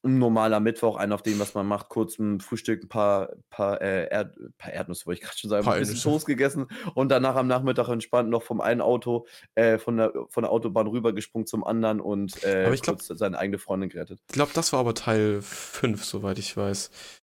[0.03, 3.83] Ein normaler Mittwoch, einer auf dem, was man macht, kurz ein Frühstück, ein paar, paar,
[3.83, 6.01] äh, Erd paar Erdnüsse, wollte ich gerade schon sagen, Paar ein bisschen.
[6.11, 10.43] Toast gegessen und danach am Nachmittag entspannt noch vom einen Auto äh, von, der, von
[10.45, 14.21] der Autobahn rübergesprungen zum anderen und äh, Aber ich glaub- kurz seine eigene Freundin gerettet.
[14.31, 16.91] Ich glaube, das war aber Teil 5, soweit ich weiß.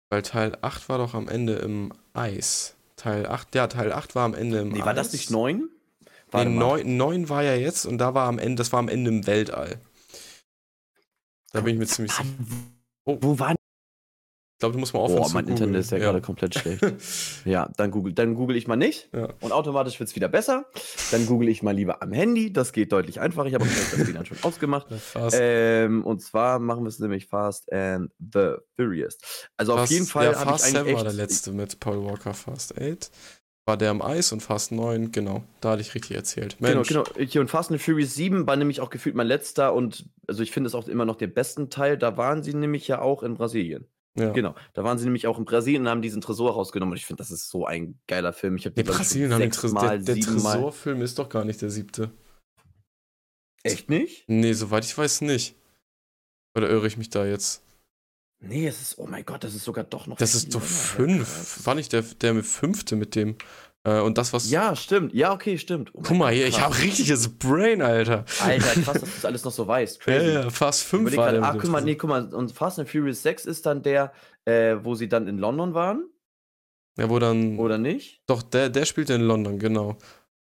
[0.10, 2.76] Weil Teil 8 war doch am Ende im Eis.
[2.96, 4.86] Teil 8, ja, Teil 8 war am Ende im Nee, Eis.
[4.86, 5.70] war das nicht neun?
[6.02, 6.84] Nee, Warte mal.
[6.84, 9.26] 9, 9 war ja jetzt und da war am Ende, das war am Ende im
[9.28, 9.80] Weltall.
[11.52, 12.28] Da bin ich mir ziemlich sicher.
[13.06, 13.56] Wo, wo war
[14.60, 15.58] Ich glaube, du musst mal aufhören Boah, mein googeln.
[15.70, 16.82] Internet ist ja, gerade komplett schlecht.
[17.46, 19.08] ja, dann google, dann google ich mal nicht.
[19.16, 19.30] Ja.
[19.40, 20.66] Und automatisch wird es wieder besser.
[21.12, 22.52] Dann google ich mal lieber am Handy.
[22.52, 23.48] Das geht deutlich einfacher.
[23.48, 24.88] Ich habe auch das WLAN schon ausgemacht.
[25.32, 29.18] Ähm, und zwar machen wir es nämlich Fast and the Furious.
[29.56, 31.52] Also auf Fast- jeden Fall Ja, habe ich Fast eigentlich 7 echt, war der letzte
[31.54, 33.12] mit Paul Walker, Fast 8.
[33.66, 35.42] War der im Eis und Fast 9, genau.
[35.62, 36.58] Da hatte ich richtig erzählt.
[36.60, 37.06] Genau, Mensch, genau.
[37.18, 40.44] Hier und Fast and the Furious 7 war nämlich auch gefühlt mein letzter und also
[40.44, 41.98] ich finde es auch immer noch der besten Teil.
[41.98, 43.88] Da waren sie nämlich ja auch in Brasilien.
[44.18, 44.32] Ja.
[44.32, 44.56] Genau.
[44.74, 46.92] Da waren sie nämlich auch in Brasilien und haben diesen Tresor rausgenommen.
[46.94, 48.58] Und ich finde, das ist so ein geiler Film.
[48.58, 49.80] Ich habe den Brasilien haben den Tresor.
[49.82, 52.12] Der, sechsmal, der siebenmal- Tresorfilm ist doch gar nicht der siebte.
[53.64, 54.24] Echt nicht?
[54.28, 55.56] Nee, soweit ich weiß nicht.
[56.56, 57.62] Oder irre ich mich da jetzt?
[58.42, 60.18] Nee, es ist, oh mein Gott, das ist sogar doch noch.
[60.18, 61.66] Das ist doch fünf.
[61.66, 63.36] War nicht der, der fünfte mit dem.
[63.98, 64.50] Äh, und das, was.
[64.52, 65.14] Ja, stimmt.
[65.14, 65.92] Ja, okay, stimmt.
[65.94, 66.66] Oh Guck mal hier, ich krass.
[66.66, 68.26] habe richtiges Brain, Alter.
[68.42, 70.00] Alter, krass, dass du das alles noch so weißt.
[70.06, 70.34] Ja, Crazy.
[70.34, 72.90] ja, fast fünf Überleg war grad, ah, guck mal, nee, guck mal, und Fast and
[72.90, 74.12] Furious 6 ist dann der,
[74.46, 76.04] äh, wo sie dann in London waren,
[76.98, 77.58] Ja, wo dann.
[77.58, 78.22] oder nicht?
[78.28, 79.98] Doch, der, der spielte in London, genau.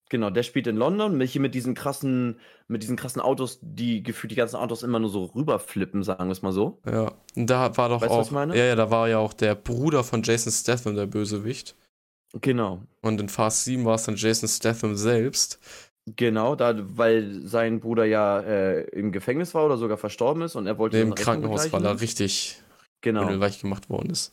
[0.08, 4.04] Genau, der spielt in London, mit, hier mit diesen krassen, mit diesen krassen Autos, die
[4.04, 6.80] gefühlt die ganzen Autos immer nur so rüberflippen, sagen wir es mal so.
[6.88, 7.12] Ja.
[7.34, 8.18] Und da war doch Weißt auch.
[8.20, 8.56] was ich meine?
[8.56, 11.74] Ja, ja, da war ja auch der Bruder von Jason Statham, der Bösewicht.
[12.34, 12.82] Genau.
[13.02, 15.58] Und in Fast 7 war es dann Jason Statham selbst.
[16.06, 20.66] Genau, da, weil sein Bruder ja äh, im Gefängnis war oder sogar verstorben ist und
[20.66, 22.62] er wollte Der im Krankenhaus, weil er richtig
[23.00, 24.32] Genau, weich gemacht worden ist.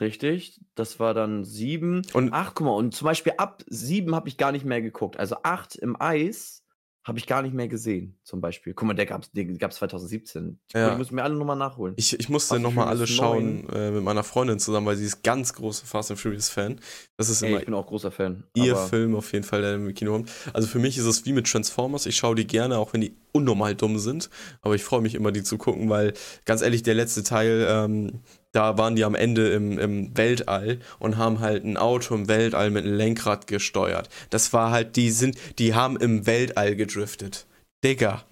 [0.00, 0.60] richtig.
[0.74, 2.02] Das war dann sieben.
[2.12, 5.18] Und Ach, guck mal, und zum Beispiel ab sieben habe ich gar nicht mehr geguckt.
[5.18, 6.62] Also acht im Eis
[7.06, 8.74] habe ich gar nicht mehr gesehen, zum Beispiel.
[8.74, 10.58] Guck mal, der gab es den gab's 2017.
[10.74, 10.96] Die Ja.
[10.96, 11.94] müssen wir alle nochmal nachholen.
[11.96, 15.52] ich, ich musste nochmal alle schauen äh, mit meiner Freundin zusammen, weil sie ist ganz
[15.52, 16.80] große Fast and Furious Fan.
[17.16, 18.42] Das ist Ey, immer ich bin auch großer Fan.
[18.56, 20.30] ihr Film auf jeden Fall, der im Kino kommt.
[20.52, 22.06] Also für mich ist es wie mit Transformers.
[22.06, 24.28] Ich schaue die gerne, auch wenn die unnormal dumm sind.
[24.62, 26.12] Aber ich freue mich immer, die zu gucken, weil
[26.44, 28.20] ganz ehrlich, der letzte Teil, ähm,
[28.56, 32.70] da waren die am Ende im, im Weltall und haben halt ein Auto im Weltall
[32.70, 34.08] mit einem Lenkrad gesteuert.
[34.30, 37.46] Das war halt, die sind, die haben im Weltall gedriftet.
[37.84, 38.24] Digga.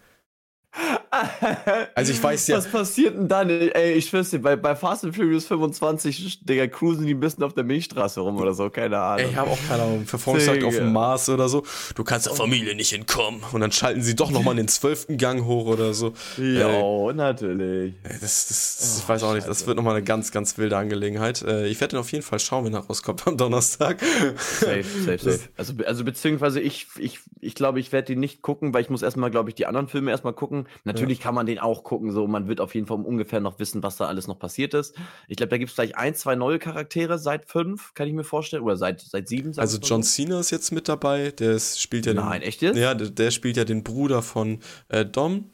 [1.94, 3.48] Also ich weiß ja- Was passiert denn dann?
[3.48, 7.44] Ey, ich schwör's dir, bei, bei Fast and Furious 25, Digga, cruisen die ein bisschen
[7.44, 9.26] auf der Milchstraße rum oder so, keine Ahnung.
[9.26, 11.62] Ey, ich habe auch keine Ahnung, Verfolgungsjagd auf dem Mars oder so.
[11.94, 13.42] Du kannst Der Familie nicht entkommen.
[13.52, 16.14] und dann schalten sie doch nochmal den zwölften Gang hoch oder so.
[16.36, 17.94] Jo, natürlich.
[18.02, 20.58] Ey, Das, das, das, ich Oh, weiß auch nicht, das wird nochmal eine ganz, ganz
[20.58, 21.42] wilde Angelegenheit.
[21.42, 24.00] Äh, Ich werde den auf jeden Fall schauen, wenn er rauskommt am Donnerstag.
[24.00, 25.40] Safe, safe, safe.
[25.56, 29.02] Also, also beziehungsweise ich, ich, ich glaube, ich werde den nicht gucken, weil ich muss
[29.02, 30.63] erstmal, glaube ich, die anderen Filme erstmal gucken.
[30.84, 33.82] Natürlich kann man den auch gucken, so man wird auf jeden Fall ungefähr noch wissen,
[33.82, 34.94] was da alles noch passiert ist.
[35.28, 38.24] Ich glaube, da gibt es vielleicht ein, zwei neue Charaktere seit fünf, kann ich mir
[38.24, 38.62] vorstellen.
[38.62, 39.52] Oder seit, seit sieben.
[39.58, 40.02] Also John.
[40.02, 42.76] Cena ist jetzt mit dabei, der spielt ja Nein, den, echt jetzt?
[42.76, 44.58] Ja, der, der spielt ja den Bruder von
[44.88, 45.50] äh, Dom,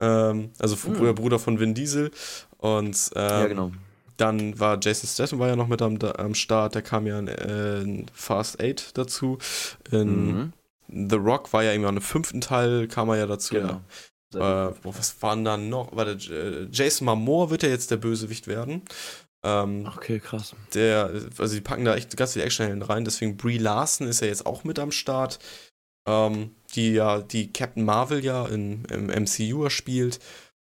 [0.00, 0.98] ähm, also von, Hm.
[0.98, 2.10] Bruder, Bruder von Vin Diesel.
[2.58, 3.72] Und ähm, ja, genau.
[4.16, 7.28] dann war Jason Statham war ja noch mit am, am Start, der kam ja in,
[7.28, 9.38] äh, in Fast 8 dazu.
[9.90, 10.52] In Mhm.
[11.08, 13.54] The Rock war ja irgendwann im fünften Teil, kam er ja dazu.
[13.54, 13.68] Genau.
[13.68, 13.80] Ja.
[14.34, 15.94] Äh, boah, was waren da noch?
[15.96, 18.82] Warte, äh, Jason Momoa wird ja jetzt der Bösewicht werden.
[19.42, 20.54] Ähm, Okay, krass.
[20.74, 24.26] der, also die packen da echt ganz viele Actionhelden rein, deswegen Brie Larson ist ja
[24.26, 25.38] jetzt auch mit am Start,
[26.06, 30.20] ähm, die ja, die Captain Marvel ja in, im MCU spielt.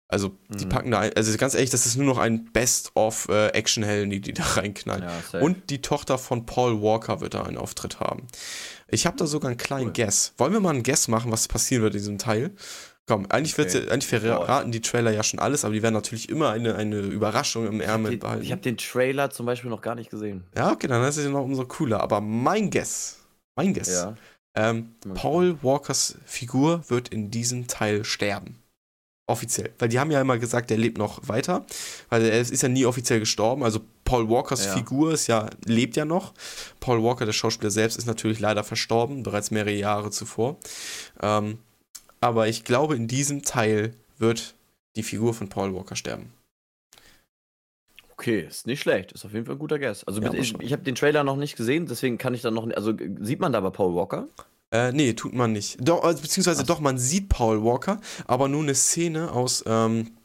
[0.09, 0.69] Also, die Mhm.
[0.69, 4.21] packen da, ein, also ganz ehrlich, das ist nur noch ein Best-of äh, Actionhelden, die
[4.21, 5.03] die da reinknallen.
[5.33, 5.41] Ja.
[5.41, 8.27] Und die Tochter von Paul Walker wird da einen Auftritt haben.
[8.89, 9.93] Ich habe da sogar einen kleinen Cool.
[9.95, 10.33] Guess.
[10.39, 12.53] Wollen wir mal einen Guess machen, was passieren wird in diesem Teil?
[13.09, 13.85] Komm, eigentlich, Okay.
[13.85, 16.99] ja- eigentlich verraten die Trailer ja schon alles, aber die werden natürlich immer eine, eine
[16.99, 18.43] Überraschung im ich Ärmel habe behalten.
[18.43, 20.45] ich hab den Trailer zum Beispiel noch gar nicht gesehen.
[20.57, 22.01] Ja, okay, dann ist es ja noch umso cooler.
[22.01, 23.19] Aber mein Guess,
[23.57, 24.09] mein Guess,
[24.57, 28.57] ähm, Mal Paul Walkers Figur wird in diesem Teil sterben.
[29.29, 29.73] Offiziell.
[29.79, 31.67] Weil die haben ja immer gesagt, er lebt noch weiter.
[32.11, 33.65] Weil er ist ja nie offiziell gestorben.
[33.65, 34.73] Also Paul Walkers Ja.
[34.75, 36.33] Figur ist ja, lebt ja noch.
[36.79, 40.59] Paul Walker, der Schauspieler selbst, ist natürlich leider verstorben, bereits mehrere Jahre zuvor.
[41.21, 41.59] Ähm,
[42.21, 44.55] aber ich glaube, in diesem Teil wird
[44.97, 46.33] die Figur von Paul Walker sterben.
[48.12, 49.12] Okay, ist nicht schlecht.
[49.12, 50.05] Ist auf jeden Fall ein guter Guess.
[50.05, 52.51] Also Ja, mit- ich, ich habe den Trailer noch nicht gesehen, deswegen kann ich da
[52.51, 52.77] noch nicht.
[52.77, 54.27] Also äh, sieht man da aber Paul Walker?
[54.73, 55.77] Äh, nee, tut man nicht.
[55.81, 60.16] Doch, also, beziehungsweise Ach doch, man sieht Paul Walker, aber nur eine Szene aus, ähm,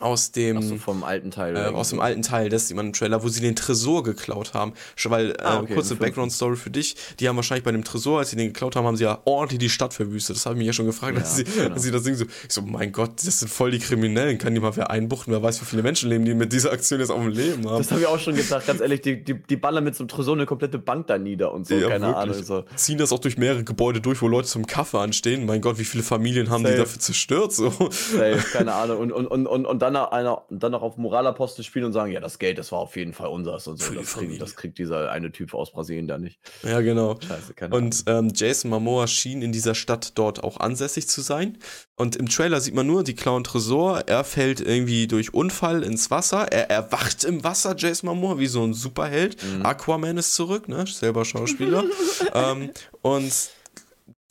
[0.00, 0.58] aus dem.
[0.58, 1.56] Achso, vom alten Teil.
[1.56, 2.02] Äh, aus dem so.
[2.02, 4.72] alten Teil, das sieht man im Trailer, wo sie den Tresor geklaut haben.
[4.96, 5.98] Schon Weil, äh, Ah, okay, kurze im fünften.
[6.04, 8.96] Background-Story für dich, die haben wahrscheinlich bei dem Tresor, als sie den geklaut haben, haben
[8.96, 10.36] sie ja ordentlich die Stadt verwüstet.
[10.36, 11.74] Das habe ich mich ja schon gefragt, Ja, als, sie, genau.
[11.74, 14.54] als sie das Ding so, ich so, mein Gott, das sind voll die Kriminellen, kann
[14.54, 17.20] die mal wer einbuchten, wer weiß, wie viele Menschenleben die mit dieser Aktion jetzt auf
[17.20, 17.78] dem Leben haben.
[17.78, 20.08] Das habe ich auch schon gedacht, ganz ehrlich, die, die, die ballern mit so einem
[20.08, 22.16] Tresor eine komplette Bank da nieder und so, Ja, keine wirklich.
[22.22, 22.42] Ahnung.
[22.42, 22.64] So.
[22.76, 25.46] Ziehen das auch durch mehrere Gebäude durch, wo Leute zum Kaffee anstehen.
[25.46, 26.80] Mein Gott, wie viele Familien haben die Safe.
[26.82, 27.52] dafür zerstört?
[27.52, 27.70] So.
[27.90, 28.98] Safe, keine Ahnung.
[28.98, 32.10] Und, und, und, und, und dann, noch einer, dann noch auf Moralapostel spielen und sagen,
[32.10, 33.92] ja, das Geld, das war auf jeden Fall unseres und so.
[33.92, 36.40] Das kriegt, das kriegt dieser eine Typ aus Brasilien da nicht.
[36.62, 37.18] Ja, genau.
[37.20, 37.76] Scheiße, keine.
[37.76, 41.58] Und ähm, Jason Momoa schien in dieser Stadt dort auch ansässig zu sein.
[41.96, 44.04] Und im Trailer sieht man nur, die klauen Tresor.
[44.06, 46.50] Er fällt irgendwie durch Unfall ins Wasser.
[46.50, 49.36] Er erwacht im Wasser, Jason Momoa, wie so ein Superheld.
[49.42, 49.66] Mhm.
[49.66, 50.86] Aquaman ist zurück, ne?
[50.86, 51.84] Selber Schauspieler.
[52.34, 52.70] ähm,
[53.02, 53.32] und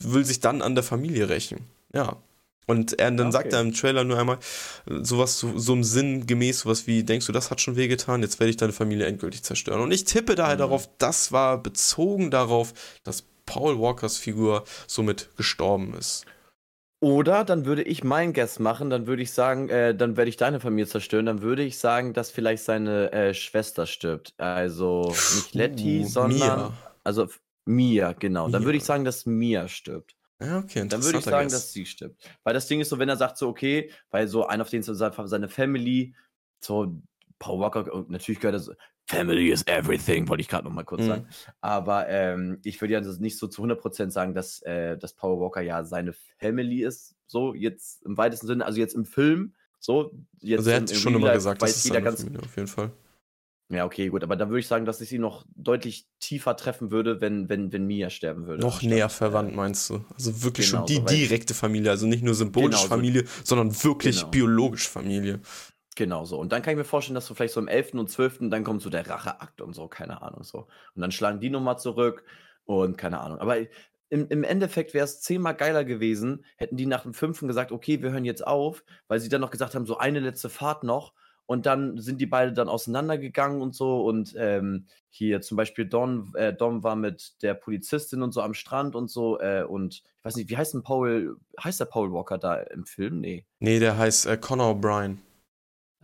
[0.00, 1.60] will sich dann an der Familie rächen.
[1.92, 2.16] Ja.
[2.66, 3.56] Und er, dann Ah, sagt okay.
[3.56, 4.38] er im Trailer nur einmal
[4.88, 8.22] äh, sowas, so, so im Sinn gemäß, sowas wie, denkst du, das hat schon wehgetan,
[8.22, 9.80] jetzt werde ich deine Familie endgültig zerstören.
[9.82, 10.60] Und ich tippe da halt Mhm.
[10.60, 12.72] darauf, das war bezogen darauf,
[13.04, 16.24] dass Paul Walkers Figur somit gestorben ist.
[17.00, 20.36] Oder dann würde ich mein Guess machen, dann würde ich sagen, äh, dann werde ich
[20.38, 24.32] deine Familie zerstören, dann würde ich sagen, dass vielleicht seine äh, Schwester stirbt.
[24.38, 26.38] Also nicht Letty, Uh, sondern.
[26.38, 26.72] Mia.
[27.04, 27.28] Also
[27.66, 28.48] Mia, genau.
[28.48, 28.64] Dann Mia.
[28.64, 30.16] würde ich sagen, dass Mia stirbt.
[30.44, 31.52] Ja, okay, Dann würde ich sagen, Guess.
[31.52, 32.30] dass sie stirbt.
[32.42, 34.82] Weil das Ding ist so, wenn er sagt so, okay, weil so einer auf den
[34.82, 36.14] so seine seine Family,
[36.60, 37.00] so
[37.38, 38.70] Paul Walker, und natürlich gehört das,
[39.06, 41.08] Family is everything, wollte ich gerade noch mal kurz Mhm.
[41.08, 41.28] sagen.
[41.60, 45.60] Aber ähm, ich würde ja nicht so zu 100% sagen, dass, äh, dass Paul Walker
[45.60, 50.60] ja seine Family ist, so jetzt im weitesten Sinne, also jetzt im Film, so jetzt
[50.60, 52.56] Also er hat im schon immer gesagt, weiß das ist jeder seine ganz, Familie, auf
[52.56, 52.90] jeden Fall.
[53.70, 56.90] Ja, okay, gut, aber dann würde ich sagen, dass ich sie noch deutlich tiefer treffen
[56.90, 58.62] würde, wenn, wenn, wenn Mia sterben würde.
[58.62, 60.04] Noch näher äh, verwandt, meinst du?
[60.14, 63.24] Also wirklich genau, schon die so, direkte Familie, also nicht nur symbolisch Genau, so- Familie,
[63.42, 64.30] sondern wirklich Genau.
[64.30, 65.40] biologisch Familie.
[65.96, 66.38] Genau so.
[66.38, 67.98] Und dann kann ich mir vorstellen, dass so vielleicht so im 11.
[68.00, 68.50] und 12.
[68.50, 70.66] dann kommt so der Racheakt und so, keine Ahnung so.
[70.94, 72.24] Und dann schlagen die nochmal zurück
[72.64, 73.38] und keine Ahnung.
[73.38, 73.56] Aber
[74.10, 78.02] im, im Endeffekt wäre es zehnmal geiler gewesen, hätten die nach dem fünften gesagt, okay,
[78.02, 81.14] wir hören jetzt auf, weil sie dann noch gesagt haben, so eine letzte Fahrt noch.
[81.46, 84.04] Und dann sind die beide dann auseinandergegangen und so.
[84.04, 88.54] Und ähm, hier zum Beispiel Don, äh, Dom war mit der Polizistin und so am
[88.54, 89.38] Strand und so.
[89.40, 92.86] Äh, und ich weiß nicht, wie heißt denn Paul, heißt der Paul Walker da im
[92.86, 93.20] Film?
[93.20, 93.44] Nee.
[93.60, 95.18] Nee, der heißt äh, Connor O'Brien.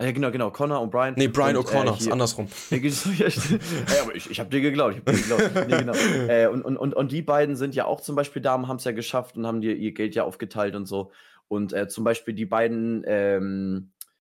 [0.01, 0.51] Ah, ja, genau, genau.
[0.51, 1.13] Connor und Brian.
[1.19, 2.49] Nee, Brian und, O'Connor, äh, ist andersrum.
[2.71, 4.95] Ja, ja, aber ich, ich habe dir geglaubt.
[4.95, 5.51] Ich hab dir geglaubt.
[5.69, 5.93] Nee, genau.
[6.27, 8.85] äh, und, und, und, und die beiden sind ja auch zum Beispiel da, haben es
[8.85, 11.13] ja geschafft und haben dir ihr Geld ja aufgeteilt und so.
[11.49, 13.91] Und äh, zum Beispiel die beiden ähm,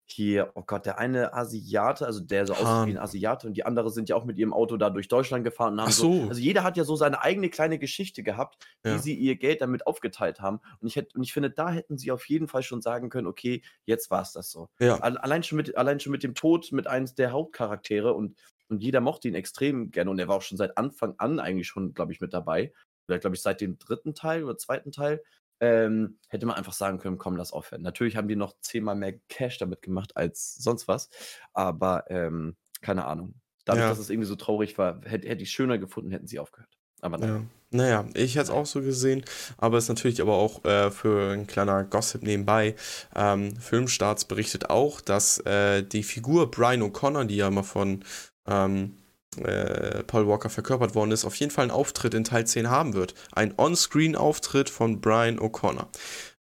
[0.08, 3.64] hier, oh Gott, der eine Asiate, also der so aussieht wie ein Asiate und die
[3.66, 6.22] andere sind ja auch mit ihrem Auto da durch Deutschland gefahren und haben Ach so.
[6.28, 8.98] Also jeder hat ja so seine eigene kleine Geschichte gehabt, wie Ja.
[8.98, 10.60] sie ihr Geld damit aufgeteilt haben.
[10.80, 13.26] Und ich, hätte, und ich finde, da hätten sie auf jeden Fall schon sagen können,
[13.26, 14.68] okay, jetzt war es das so.
[14.78, 14.96] Ja.
[15.00, 18.38] Al- Allein schon, mit, allein schon mit dem Tod mit eines der Hauptcharaktere und,
[18.68, 21.66] und jeder mochte ihn extrem gerne und er war auch schon seit Anfang an eigentlich
[21.68, 22.72] schon, glaube ich, mit dabei.
[23.08, 25.22] Oder glaube ich seit dem dritten Teil oder zweiten Teil.
[25.60, 27.82] Ähm, hätte man einfach sagen können, komm, lass aufhören.
[27.82, 31.08] Natürlich haben die noch zehnmal mehr Cash damit gemacht als sonst was,
[31.54, 33.34] aber ähm, keine Ahnung.
[33.64, 33.88] Dadurch, Ja.
[33.90, 36.70] dass es irgendwie so traurig war, hätte, hätte ich schöner gefunden, hätten sie aufgehört.
[37.00, 37.26] Aber Ja.
[37.26, 37.50] nein.
[37.70, 39.24] Naja, ich hätte es auch so gesehen,
[39.58, 42.76] aber es ist natürlich aber auch äh, für ein kleiner Gossip nebenbei.
[43.14, 48.04] Ähm, Filmstarts berichtet auch, dass äh, die Figur Brian O'Connor, die ja mal von
[48.46, 48.96] ähm,
[49.44, 52.94] äh, Paul Walker verkörpert worden ist, auf jeden Fall einen Auftritt in Teil 10 haben
[52.94, 53.14] wird.
[53.32, 55.88] Ein On-Screen-Auftritt von Brian O'Connor.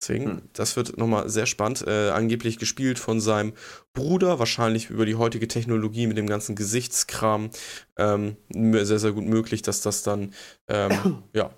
[0.01, 0.41] Deswegen, Hm.
[0.53, 1.85] das wird nochmal sehr spannend.
[1.87, 3.53] Äh, angeblich gespielt von seinem
[3.93, 7.51] Bruder, wahrscheinlich über die heutige Technologie mit dem ganzen Gesichtskram.
[7.97, 10.33] Ähm, sehr, sehr gut möglich, dass das dann
[10.67, 11.51] ähm, ja,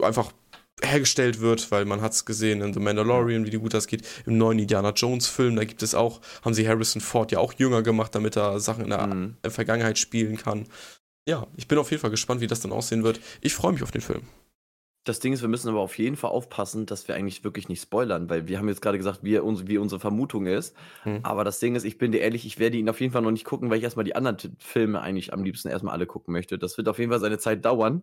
[0.00, 0.32] einfach
[0.82, 4.06] hergestellt wird, weil man hat es gesehen in The Mandalorian, wie gut das geht.
[4.26, 7.52] Im neuen Indiana Jones Film, da gibt es auch, haben sie Harrison Ford ja auch
[7.54, 9.36] jünger gemacht, damit er Sachen in der Mhm.
[9.48, 10.66] Vergangenheit spielen kann.
[11.28, 13.20] Ja, ich bin auf jeden Fall gespannt, wie das dann aussehen wird.
[13.40, 14.22] Ich freue mich auf den Film.
[15.04, 17.80] Das Ding ist, wir müssen aber auf jeden Fall aufpassen, dass wir eigentlich wirklich nicht
[17.80, 20.76] spoilern, weil wir haben jetzt gerade gesagt, wie, uns, wie unsere Vermutung ist.
[21.04, 21.20] Hm.
[21.22, 23.30] Aber das Ding ist, ich bin dir ehrlich, ich werde ihn auf jeden Fall noch
[23.30, 26.58] nicht gucken, weil ich erstmal die anderen Filme eigentlich am liebsten erstmal alle gucken möchte.
[26.58, 28.02] Das wird auf jeden Fall seine Zeit dauern.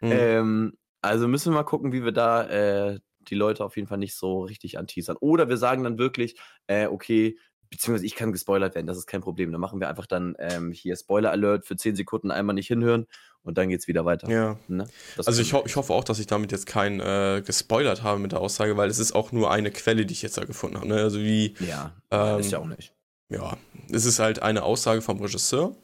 [0.00, 0.12] Hm.
[0.12, 0.72] Ähm,
[1.02, 4.16] also müssen wir mal gucken, wie wir da äh, die Leute auf jeden Fall nicht
[4.16, 5.16] so richtig anteasern.
[5.20, 7.38] Oder wir sagen dann wirklich, äh, okay,
[7.70, 9.50] beziehungsweise ich kann gespoilert werden, das ist kein Problem.
[9.50, 13.06] Dann machen wir einfach dann ähm, hier Spoiler Alert für 10 Sekunden einmal nicht hinhören
[13.42, 14.30] und dann geht's wieder weiter.
[14.30, 14.58] ja.
[14.68, 14.86] Ne?
[15.16, 18.32] Also ich, ho ich hoffe auch, dass ich damit jetzt keinen äh, gespoilert habe mit
[18.32, 20.88] der Aussage, weil es ist auch nur eine Quelle, die ich jetzt da gefunden habe.
[20.88, 20.96] Ne?
[20.96, 22.94] Also wie, Ja, Ähm, ist ja auch nicht.
[23.30, 23.56] ja,
[23.90, 25.74] es ist halt eine Aussage vom Regisseur.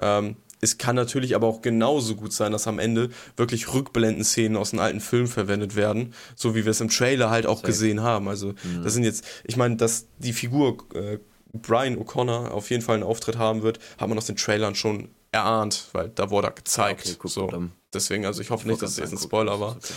[0.00, 4.72] Ähm, es kann natürlich aber auch genauso gut sein, dass am Ende wirklich Rückblendenszenen aus
[4.72, 7.66] einem alten Film verwendet werden, so wie wir es im Trailer halt auch Safe.
[7.68, 8.28] gesehen haben.
[8.28, 8.82] Also Mhm.
[8.82, 11.18] das sind jetzt, ich meine, dass die Figur äh,
[11.52, 15.08] Brian O'Connor auf jeden Fall einen Auftritt haben wird, hat man aus den Trailern schon
[15.32, 17.16] erahnt, weil da wurde er gezeigt.
[17.18, 17.46] Okay, so.
[17.48, 19.76] dann- Deswegen, also ich hoffe ich nicht, dass es jetzt ein Spoiler war.
[19.76, 19.92] okay.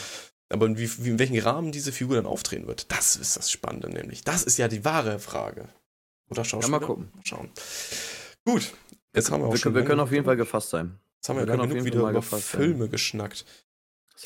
[0.51, 3.51] Aber in, wie, wie, in welchem Rahmen diese Figur dann auftreten wird, das ist das
[3.51, 4.23] Spannende nämlich.
[4.23, 5.69] Das ist ja die wahre Frage.
[6.29, 6.79] Oder Schauspieler?
[6.79, 7.09] mal gucken.
[7.13, 7.49] Mal schauen.
[8.45, 8.71] Gut,
[9.15, 10.99] jetzt haben wir auch Wir, schon können- wir können auf jeden Fall gefasst sein.
[11.17, 12.61] Jetzt haben wir, wir ja genug wieder über gefasst sein.
[12.61, 13.45] Filme geschnackt.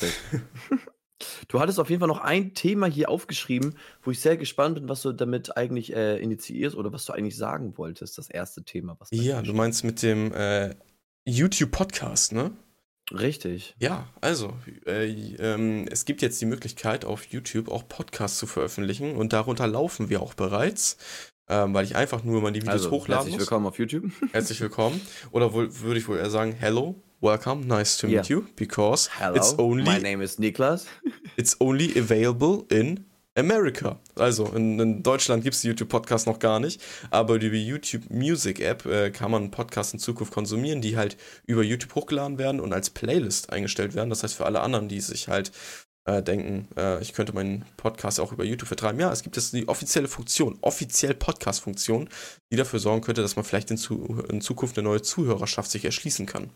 [1.48, 4.88] Du hattest auf jeden Fall noch ein Thema hier aufgeschrieben, wo ich sehr gespannt bin,
[4.88, 8.18] was du damit eigentlich äh, initiierst oder was du eigentlich sagen wolltest.
[8.18, 8.96] Das erste Thema.
[8.98, 10.74] Was Ja, du meinst mit dem äh,
[11.24, 12.50] YouTube-Podcast, ne?
[13.12, 13.74] Richtig.
[13.78, 14.54] Ja, also,
[14.86, 15.04] äh,
[15.36, 20.08] ähm, es gibt jetzt die Möglichkeit, auf YouTube auch Podcasts zu veröffentlichen und darunter laufen
[20.08, 20.96] wir auch bereits,
[21.48, 23.40] ähm, weil ich einfach nur mal die Videos Also, hochladen herzlich muss.
[23.42, 24.04] willkommen auf YouTube.
[24.32, 25.00] Herzlich willkommen.
[25.30, 28.20] Oder wohl, würde ich wohl eher sagen, hello, welcome, nice to Ja.
[28.20, 30.86] meet you, because Hello, it's my only, name is Niklas.
[31.36, 33.04] it's only available in
[33.36, 33.98] America.
[34.14, 36.80] Also in, in Deutschland gibt es die YouTube-Podcast noch gar nicht,
[37.10, 41.16] aber über die YouTube Music App äh, kann man Podcasts in Zukunft konsumieren, die halt
[41.44, 44.08] über YouTube hochgeladen werden und als Playlist eingestellt werden.
[44.08, 45.50] Das heißt für alle anderen, die sich halt
[46.04, 49.00] äh, denken, äh, ich könnte meinen Podcast auch über YouTube vertreiben.
[49.00, 52.08] Ja, es gibt jetzt die offizielle Funktion, offiziell Podcast-Funktion,
[52.52, 55.84] die dafür sorgen könnte, dass man vielleicht in, zu, in Zukunft eine neue Zuhörerschaft sich
[55.84, 56.50] erschließen kann.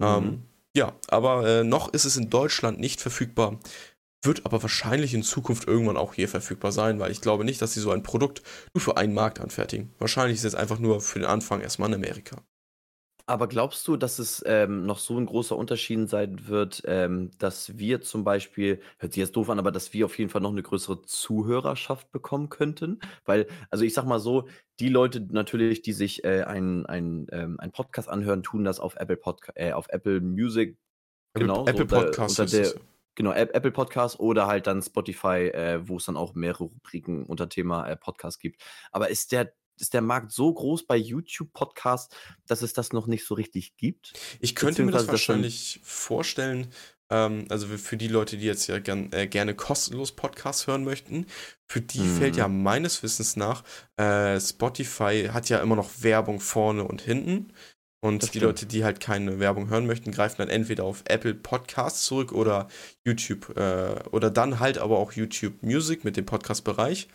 [0.00, 0.42] Ähm,
[0.76, 3.58] ja, aber äh, noch ist es in Deutschland nicht verfügbar,
[4.22, 7.74] wird aber wahrscheinlich in Zukunft irgendwann auch hier verfügbar sein, weil ich glaube nicht, dass
[7.74, 8.42] sie so ein Produkt
[8.74, 9.92] nur für einen Markt anfertigen.
[9.98, 12.42] Wahrscheinlich ist es einfach nur für den Anfang erstmal in Amerika.
[13.28, 17.76] Aber glaubst du, dass es ähm, noch so ein großer Unterschied sein wird, ähm, dass
[17.76, 20.50] wir zum Beispiel, hört sich jetzt doof an, aber dass wir auf jeden Fall noch
[20.50, 23.00] eine größere Zuhörerschaft bekommen könnten?
[23.26, 24.48] Weil, also ich sag mal so,
[24.80, 29.18] die Leute natürlich, die sich äh, einen ähm, ein Podcast anhören, tun das auf Apple
[29.18, 30.78] Podca äh, auf Apple Music,
[31.34, 32.80] genau, Apple so unter- Podcasts unter ist der, es.
[33.14, 37.26] genau, App- Apple Podcast oder halt dann Spotify, äh, wo es dann auch mehrere Rubriken
[37.26, 38.62] unter Thema äh, Podcast gibt.
[38.90, 42.14] Aber ist der, ist der Markt so groß bei YouTube-Podcasts,
[42.46, 44.12] dass es das noch nicht so richtig gibt?
[44.40, 46.68] Ich könnte mir das wahrscheinlich vorstellen,
[47.10, 51.26] ähm, also für die Leute, die jetzt ja gern, äh, gerne kostenlos Podcasts hören möchten,
[51.66, 52.04] für die Mhm.
[52.04, 53.64] fällt ja meines Wissens nach,
[53.96, 57.52] äh, Spotify hat ja immer noch Werbung vorne und hinten.
[58.00, 58.44] Und Das die stimmt.
[58.44, 62.68] Leute, die halt keine Werbung hören möchten, greifen dann entweder auf Apple Podcasts zurück oder
[63.04, 67.08] YouTube äh, oder dann halt aber auch YouTube Music mit dem Podcast-Bereich.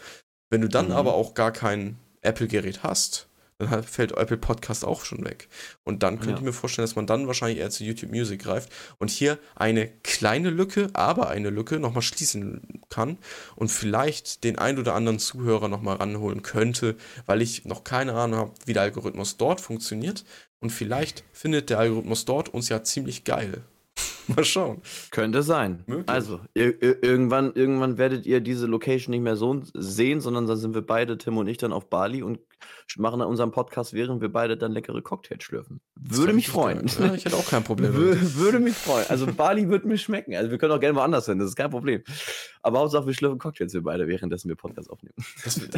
[0.49, 0.91] Wenn du dann Mhm.
[0.91, 3.28] aber auch gar keinen Apple-Gerät hast,
[3.59, 5.47] dann fällt Apple Podcast auch schon weg.
[5.84, 6.38] Und dann könnte Ja.
[6.38, 9.88] ich mir vorstellen, dass man dann wahrscheinlich eher zu YouTube Music greift und hier eine
[10.03, 13.17] kleine Lücke, aber eine Lücke nochmal schließen kann
[13.55, 16.95] und vielleicht den ein oder anderen Zuhörer nochmal ranholen könnte,
[17.26, 20.26] weil ich noch keine Ahnung habe, wie der Algorithmus dort funktioniert.
[20.59, 23.63] Und vielleicht findet der Algorithmus dort uns ja ziemlich geil.
[24.36, 24.82] Mal schauen.
[25.11, 25.84] Könnte sein.
[25.88, 26.09] Möglich.
[26.09, 30.57] Also, ir ir irgendwann, irgendwann werdet ihr diese Location nicht mehr so sehen, sondern dann
[30.57, 32.39] sind wir beide, Tim und ich, dann auf Bali und
[32.97, 35.82] machen dann unseren Podcast, während wir beide dann leckere Cocktails schlürfen.
[35.95, 36.88] Würde mich freuen.
[36.99, 37.93] Ja, ich hätte auch kein Problem.
[37.93, 39.05] Würde mich freuen.
[39.09, 40.36] Also Bali würde mir schmecken.
[40.36, 42.03] Also wir können auch gerne woanders hin, das ist kein Problem.
[42.61, 45.15] Aber Hauptsache wir schlürfen Cocktails wir beide, währenddessen wir Podcast aufnehmen.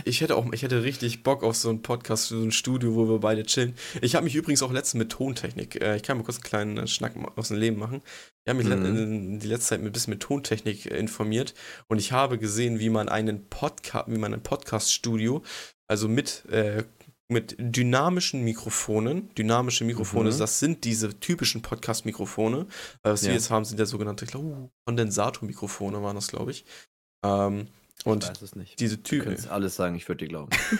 [0.06, 3.10] Ich hätte auch, ich hätte richtig Bock auf so einen Podcast, so ein Studio, wo
[3.10, 3.74] wir beide chillen.
[4.02, 6.88] Ich habe mich übrigens auch letztens mit Tontechnik, äh, ich kann mal kurz einen kleinen
[6.88, 8.02] Schnack aus dem Leben machen.
[8.46, 8.86] Ich habe mich Mhm.
[8.86, 11.56] in, die letzte Zeit ein bisschen mit Tontechnik äh, informiert
[11.88, 15.42] und ich habe gesehen, wie man einen Podcast, wie man ein Podcast-Studio,
[15.88, 16.84] also mit äh,
[17.28, 19.34] mit dynamischen Mikrofonen.
[19.34, 20.38] Dynamische Mikrofone, Mhm.
[20.38, 22.68] das sind diese typischen Podcast-Mikrofone.
[23.02, 23.30] Äh, was Ja.
[23.30, 26.66] wir jetzt haben, sind ja sogenannte uh, Kondensatormikrofone, waren das, glaube ich.
[27.26, 27.68] Ähm,
[28.04, 29.26] und es diese Du Typen.
[29.26, 30.52] könntest alles sagen, ich würde dir glauben.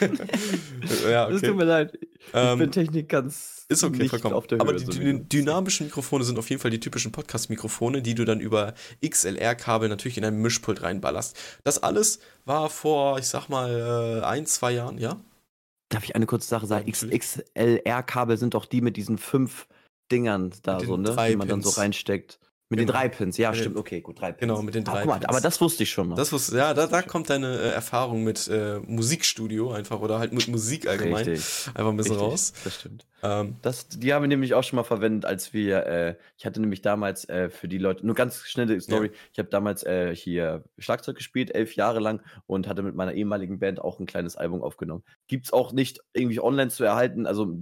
[1.10, 1.48] ja, Es okay.
[1.48, 1.98] tut mir leid.
[2.02, 4.34] Ich Ähm, bin Technik ganz Ist okay, nicht vollkommen.
[4.34, 4.62] auf der Höhe.
[4.62, 5.18] Aber die so du.
[5.20, 10.18] dynamischen Mikrofone sind auf jeden Fall die typischen Podcast-Mikrofone, die du dann über XLR-Kabel natürlich
[10.18, 11.36] in ein Mischpult reinballerst.
[11.64, 15.16] Das alles war vor, ich sag mal, äh, ein, zwei Jahren, ja?
[15.88, 16.90] Darf ich eine kurze Sache sagen?
[16.90, 19.66] XLR-Kabel sind doch die mit diesen fünf
[20.12, 21.16] Dingern da so, ne?
[21.28, 22.38] Die man dann so reinsteckt.
[22.68, 22.90] Mit Genau.
[22.90, 24.40] den drei Pins, ja, Mit den- stimmt, okay, gut, drei Pins.
[24.40, 25.28] Genau, mit den Ah, drei guck mal, Pins.
[25.28, 26.16] aber das wusste ich schon mal.
[26.16, 30.32] Das wusste, ja, da, da kommt deine äh, Erfahrung mit äh, Musikstudio einfach oder halt
[30.32, 31.68] mit Musik allgemein Richtig.
[31.68, 32.52] einfach ein bisschen Richtig, raus.
[32.64, 33.06] Das stimmt.
[33.22, 36.60] Ähm, Das, die haben wir nämlich auch schon mal verwendet, als wir, äh, ich hatte
[36.60, 40.64] nämlich damals äh, für die Leute, nur ganz schnelle Story, ich habe damals äh, hier
[40.78, 44.60] Schlagzeug gespielt, elf Jahre lang und hatte mit meiner ehemaligen Band auch ein kleines Album
[44.62, 45.04] aufgenommen.
[45.28, 47.56] Gibt's auch nicht irgendwie online zu erhalten, also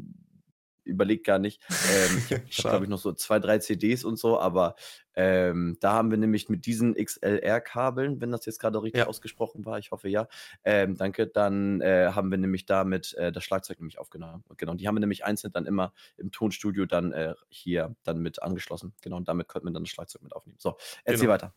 [0.85, 1.63] überlegt gar nicht.
[1.85, 4.75] Ähm, ich habe, glaube ich, noch so zwei, drei CDs und so, aber
[5.17, 9.07] ähm, da haben wir nämlich mit diesen XLR-Kabeln, wenn das jetzt gerade richtig Ja.
[9.07, 10.27] ausgesprochen war, ich hoffe ja,
[10.65, 14.45] ähm, danke, dann äh, haben wir nämlich damit äh, das Schlagzeug nämlich aufgenommen.
[14.49, 18.21] Und Genau, die haben wir nämlich einzeln dann immer im Tonstudio dann äh, hier dann
[18.21, 18.95] mit angeschlossen.
[19.03, 20.59] Genau, und damit konnten wir dann das Schlagzeug mit aufnehmen.
[20.59, 21.33] So, erzähl Genau.
[21.35, 21.55] weiter.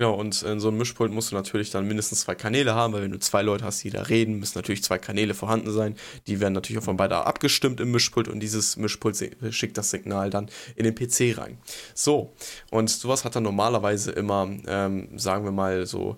[0.00, 3.02] Ja, und in so einem Mischpult musst du natürlich dann mindestens zwei Kanäle haben, weil
[3.02, 5.94] wenn du zwei Leute hast, die da reden, müssen natürlich zwei Kanäle vorhanden sein.
[6.26, 10.30] Die werden natürlich auch von beide abgestimmt im Mischpult und dieses Mischpult schickt das Signal
[10.30, 11.58] dann in den PC rein.
[11.92, 12.32] So,
[12.70, 16.16] und sowas hat dann normalerweise immer, ähm, sagen wir mal, so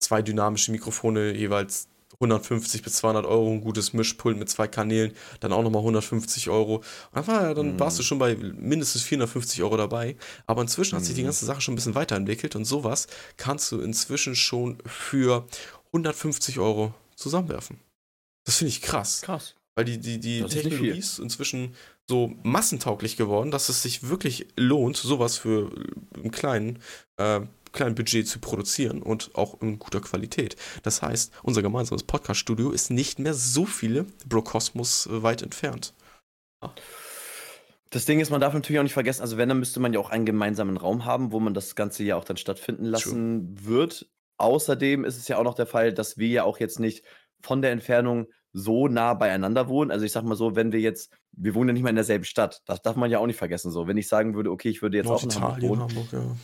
[0.00, 1.86] zwei dynamische Mikrofone, jeweils
[2.30, 6.76] 150 bis 200 Euro, ein gutes Mischpult mit zwei Kanälen, dann auch nochmal 150 Euro.
[6.76, 7.80] Und dann, war, ja- dann Mhm.
[7.80, 10.16] warst du schon bei mindestens 450 Euro dabei.
[10.46, 11.26] Aber inzwischen hat sich die Mhm.
[11.26, 13.06] ganze Sache schon ein bisschen weiterentwickelt und sowas
[13.38, 15.46] kannst du inzwischen schon für
[15.92, 17.80] 150 Euro zusammenwerfen.
[18.44, 19.22] Das finde ich krass.
[19.22, 19.54] Krass.
[19.74, 21.74] Weil die, die, die Das Technologie ist inzwischen
[22.08, 26.80] so massentauglich geworden, dass es sich wirklich lohnt, sowas für äh, im kleinen,
[27.16, 27.40] äh,
[27.72, 30.56] kleinen Budget zu produzieren und auch in guter Qualität.
[30.82, 35.94] Das heißt, unser gemeinsames Podcast-Studio ist nicht mehr so viele Brokosmos äh, weit entfernt.
[37.90, 39.98] Das Ding ist, man darf natürlich auch nicht vergessen, also wenn, dann müsste man ja
[39.98, 44.08] auch einen gemeinsamen Raum haben, wo man das Ganze ja auch dann stattfinden lassen wird.
[44.36, 47.04] Außerdem ist es ja auch noch der Fall, dass wir ja auch jetzt nicht
[47.42, 49.90] von der Entfernung so nah beieinander wohnen.
[49.90, 52.24] Also ich sag mal so, wenn wir jetzt, wir wohnen ja nicht mal in derselben
[52.24, 53.70] Stadt, das darf man ja auch nicht vergessen.
[53.70, 56.36] So, wenn ich sagen würde, okay, ich würde jetzt auch in Hamburg wohnen, Hamburg, ja.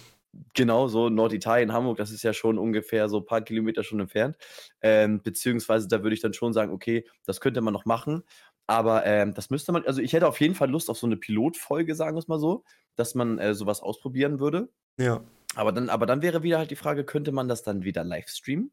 [0.54, 4.36] Genau, so Norditalien, Hamburg, das ist ja schon ungefähr so ein paar Kilometer schon entfernt.
[4.80, 8.22] Ähm, beziehungsweise da würde ich dann schon sagen, okay, das könnte man noch machen.
[8.66, 11.16] Aber ähm, das müsste man, also ich hätte auf jeden Fall Lust auf so eine
[11.16, 12.64] Pilotfolge, sagen wir es mal so,
[12.96, 14.68] dass man äh, sowas ausprobieren würde.
[14.98, 15.22] Ja,
[15.54, 18.28] Aber dann, aber dann wäre wieder halt die Frage, könnte man das dann wieder live
[18.28, 18.72] streamen?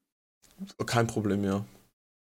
[0.86, 1.66] kein Problem, ja.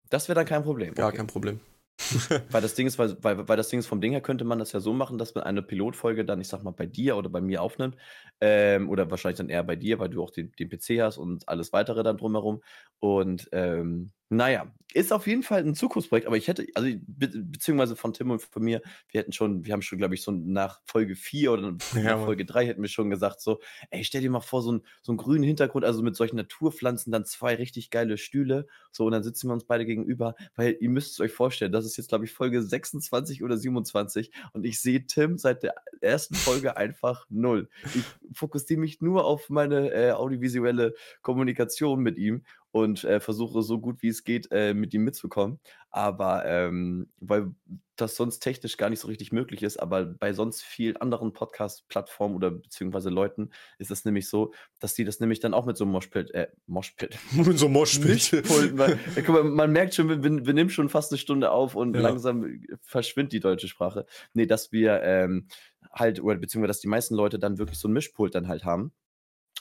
[0.09, 0.93] Das wäre dann kein Problem.
[0.93, 1.17] Gar okay.
[1.17, 1.59] kein Problem.
[2.51, 4.59] Weil das Ding ist, weil, weil, weil das Ding ist vom Ding her könnte man
[4.59, 7.29] das ja so machen, dass man eine Pilotfolge dann, ich sag mal, bei dir oder
[7.29, 7.95] bei mir aufnimmt.
[8.41, 11.47] Ähm, oder wahrscheinlich dann eher bei dir, weil du auch den, den PC hast und
[11.47, 12.61] alles weitere dann drumherum.
[12.99, 17.97] Und ähm, naja, ist auf jeden Fall ein Zukunftsprojekt, aber ich hätte, also be beziehungsweise
[17.97, 20.79] von Tim und von mir, wir hätten schon, wir haben schon, glaube ich, so nach
[20.85, 22.17] Folge 4 oder nach Ja.
[22.17, 23.59] Folge 3 hätten wir schon gesagt, so,
[23.89, 27.11] ey, stell dir mal vor, so, ein, so einen grünen Hintergrund, also mit solchen Naturpflanzen,
[27.11, 30.89] dann zwei richtig geile Stühle, so, und dann sitzen wir uns beide gegenüber, weil ihr
[30.89, 34.79] müsst es euch vorstellen, das ist jetzt, glaube ich, Folge 26 oder 27 und ich
[34.79, 37.69] sehe Tim seit der ersten Folge einfach null.
[37.93, 38.03] Ich
[38.33, 42.43] fokussiere mich nur auf meine äh, audiovisuelle Kommunikation mit ihm
[42.75, 45.61] und äh, versuche so gut wie es geht äh, mit ihm mitzukommen.
[45.91, 47.51] Aber ähm, weil
[47.95, 52.35] das sonst technisch gar nicht so richtig möglich ist, aber bei sonst vielen anderen Podcast-Plattformen
[52.35, 55.85] oder beziehungsweise Leuten ist es nämlich so, dass die das nämlich dann auch mit so
[55.85, 57.17] einem Moshpit, äh, Moshpit,
[57.53, 58.33] so Moshpit.
[58.77, 61.75] Weil, ja, guck mal, man merkt schon, wir, wir nehmen schon fast eine Stunde auf
[61.75, 62.01] und Ja.
[62.01, 64.05] langsam verschwindet die deutsche Sprache.
[64.33, 65.47] Nee, dass wir ähm,
[65.93, 68.91] halt, oder beziehungsweise dass die meisten Leute dann wirklich so ein Mischpult dann halt haben.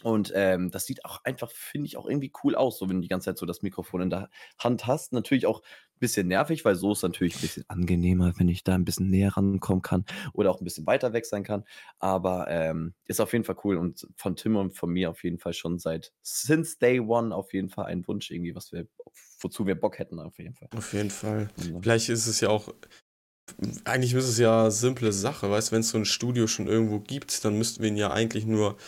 [0.03, 3.03] Und ähm, das sieht auch einfach, finde ich, auch irgendwie cool aus, so wenn du
[3.03, 4.28] die ganze Zeit so das Mikrofon in der
[4.59, 5.12] Hand hast.
[5.12, 8.74] Natürlich auch ein bisschen nervig, weil so ist natürlich ein bisschen angenehmer, wenn ich da
[8.74, 11.64] ein bisschen näher rankommen kann oder auch ein bisschen weiter weg sein kann.
[12.01, 15.38] Aber ähm, ist auf jeden Fall cool und von Tim und von mir auf jeden
[15.38, 18.86] Fall schon seit since day one auf jeden Fall ein Wunsch irgendwie, was wir,
[19.40, 20.68] wozu wir Bock hätten auf jeden Fall.
[20.76, 21.51] Auf jeden Fall.
[21.59, 22.74] Äh, Vielleicht ist es ja auch.
[23.84, 26.99] Eigentlich ist es ja simple Sache, weißt du, wenn es so ein Studio schon irgendwo
[26.99, 28.78] gibt, dann müssten wir ihn ja eigentlich nur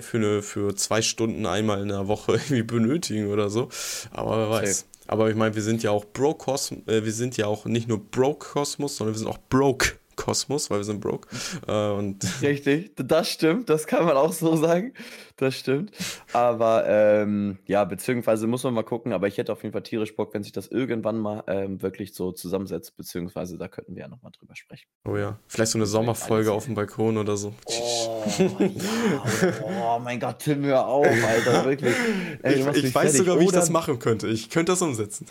[0.00, 3.68] für, eine, für zwei Stunden einmal in der Woche irgendwie benötigen oder so.
[4.10, 4.78] Aber wer weiß.
[4.78, 4.88] Safe.
[5.06, 7.88] Aber ich meine, wir sind ja auch Broke Cosmos, äh, wir sind ja auch nicht
[7.88, 11.28] nur Broke Cosmos, sondern wir sind auch Broke Cosmos, weil wir sind broke.
[11.66, 14.92] Äh, und Richtig, das stimmt, das kann man auch so sagen.
[15.36, 15.90] Das stimmt.
[16.32, 20.14] Aber ähm, ja, beziehungsweise muss man mal gucken, aber ich hätte auf jeden Fall tierisch
[20.14, 24.08] Bock, wenn sich das irgendwann mal ähm, wirklich so zusammensetzt, beziehungsweise da könnten wir ja
[24.08, 24.86] nochmal drüber sprechen.
[25.08, 27.52] oh ja, vielleicht so eine Sommerfolge auf dem Balkon oder so.
[27.66, 28.24] Oh,
[28.58, 29.52] ja,
[29.96, 31.94] oh mein Gott, Tim, hör auf, Alter, wirklich.
[32.42, 33.18] Ey, ich ich weiß fertig.
[33.18, 34.28] sogar, wie ich Oder- das machen könnte.
[34.28, 35.26] Ich könnte das umsetzen.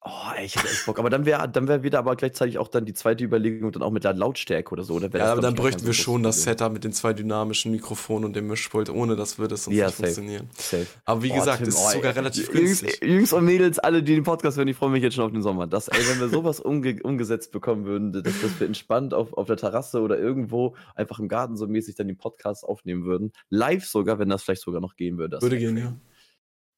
[0.00, 1.00] Oh, ey, ich hätte echt Bock.
[1.00, 3.90] Aber dann wäre dann wär wieder aber gleichzeitig auch dann die zweite Überlegung dann auch
[3.90, 4.94] mit der Lautstärke oder so.
[4.94, 6.44] Oder wär Ja, aber dann bräuchten wir schon das.
[6.44, 8.90] Setup mit den zwei dynamischen Mikrofonen und dem Mischpult.
[8.90, 10.06] Ohne das würde es sonst Ja, nicht safe.
[10.12, 10.50] funktionieren.
[10.56, 10.86] Safe.
[11.04, 12.16] Aber wie Oh, gesagt, Tim, es oh, ist sogar ey.
[12.18, 13.00] relativ günstig.
[13.02, 15.42] Jungs und Mädels, alle, die den Podcast hören, ich freue mich jetzt schon auf den
[15.42, 15.66] Sommer.
[15.66, 19.48] Das, ey, wenn wir sowas umge umgesetzt bekommen würden, dass, dass wir entspannt auf, auf
[19.48, 23.32] der Terrasse oder irgendwo einfach im Garten so mäßig dann den Podcast aufnehmen würden.
[23.50, 25.30] Live sogar, wenn das vielleicht sogar noch gehen würde.
[25.30, 25.92] Das Würde gehen, ja.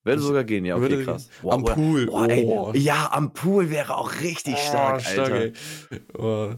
[0.05, 1.29] Würde sogar gehen, ja, okay, Würde krass.
[1.43, 2.07] Boah, Am oder- Pool.
[2.07, 2.73] Boah, ey, oh.
[2.75, 5.35] ja, am Pool wäre auch richtig stark, Oh, Alter.
[5.37, 5.53] ey.
[6.17, 6.51] Oh.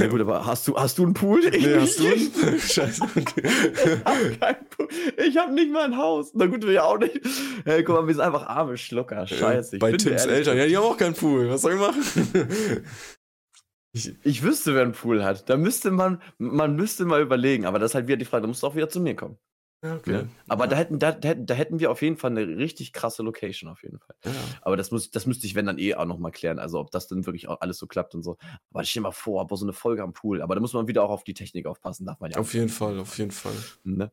[0.00, 1.44] Ja, gut, aber hast du, hast du einen Pool?
[1.44, 2.06] Ich Nee, hast du?
[2.08, 2.58] einen?
[2.58, 3.02] Scheiße.
[3.04, 3.42] Okay.
[3.44, 4.88] Ich hab kein Pool.
[5.24, 6.32] Ich hab nicht mal ein Haus.
[6.34, 7.20] Na gut, wir ja auch nicht.
[7.64, 9.28] Hey, guck mal, wir sind einfach arme Schlucker.
[9.28, 9.76] Scheiße.
[9.76, 10.26] Ich Bei Tims.
[10.26, 10.58] Eltern.
[10.58, 11.48] Ja, die haben auch keinen Pool.
[11.50, 12.02] Was soll ich machen?
[13.92, 15.48] Ich, Ich wüsste, wer einen Pool hat.
[15.50, 17.66] Da müsste man, man müsste mal überlegen.
[17.66, 19.36] Aber das ist halt wieder die Frage, da musst du auch wieder zu mir kommen.
[19.82, 20.10] Ja, okay.
[20.12, 20.28] Ne?
[20.48, 23.22] Aber da hätten, da, da, hätten- da hätten wir auf jeden Fall eine richtig krasse
[23.22, 24.14] Location, auf jeden Fall.
[24.24, 24.32] Ja.
[24.62, 26.58] Aber das, muss, das müsste ich, wenn dann eh auch nochmal klären.
[26.58, 28.36] Also, ob das dann wirklich auch alles so klappt und so.
[28.72, 30.42] Aber stell dir mal vor, aber so eine Folge am Pool.
[30.42, 32.38] Aber da muss man wieder auch auf die Technik aufpassen, darf man ja.
[32.38, 33.54] Auf jeden Fall, auf jeden Fall.
[33.84, 34.12] Ne?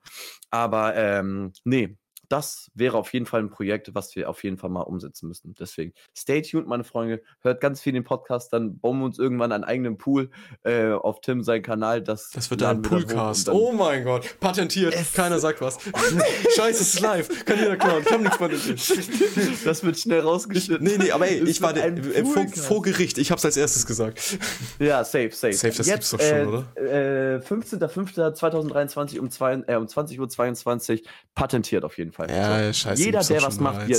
[0.50, 1.98] Aber ähm, nee,
[2.30, 5.54] das wäre auf jeden Fall ein Projekt, was wir auf jeden Fall mal umsetzen müssen.
[5.60, 7.22] Deswegen, stay tuned, meine Freunde.
[7.42, 10.30] Hört ganz viel den Podcast, dann bauen wir uns irgendwann einen eigenen Pool
[10.64, 12.02] äh, auf Tim seinen Kanal.
[12.02, 13.48] Das, Das wird dann ein Poolcast.
[13.48, 14.40] dann- Oh mein Gott.
[14.40, 14.94] Patentiert.
[14.94, 15.78] Es- Keiner sagt was.
[16.56, 17.46] Scheiße, es ist live.
[17.46, 18.04] Kann jeder klauen.
[18.06, 18.80] Ich hab nichts patentiert.
[19.66, 20.86] das wird schnell rausgeschnitten.
[20.86, 23.18] Nee, nee, aber ey, ich war äh, vor, vor Gericht.
[23.18, 24.38] Ich hab's als erstes gesagt.
[24.80, 25.54] Ja, safe, safe.
[25.54, 27.36] Safe, das gibt's doch äh, schon, oder?
[27.36, 32.17] Äh, 15.05.2023 um, zwei, äh, um 20.22 Uhr patentiert auf jeden Fall.
[32.20, 32.74] Ja, So.
[32.74, 33.04] scheiße.
[33.04, 33.98] Jeder, der was macht, wir,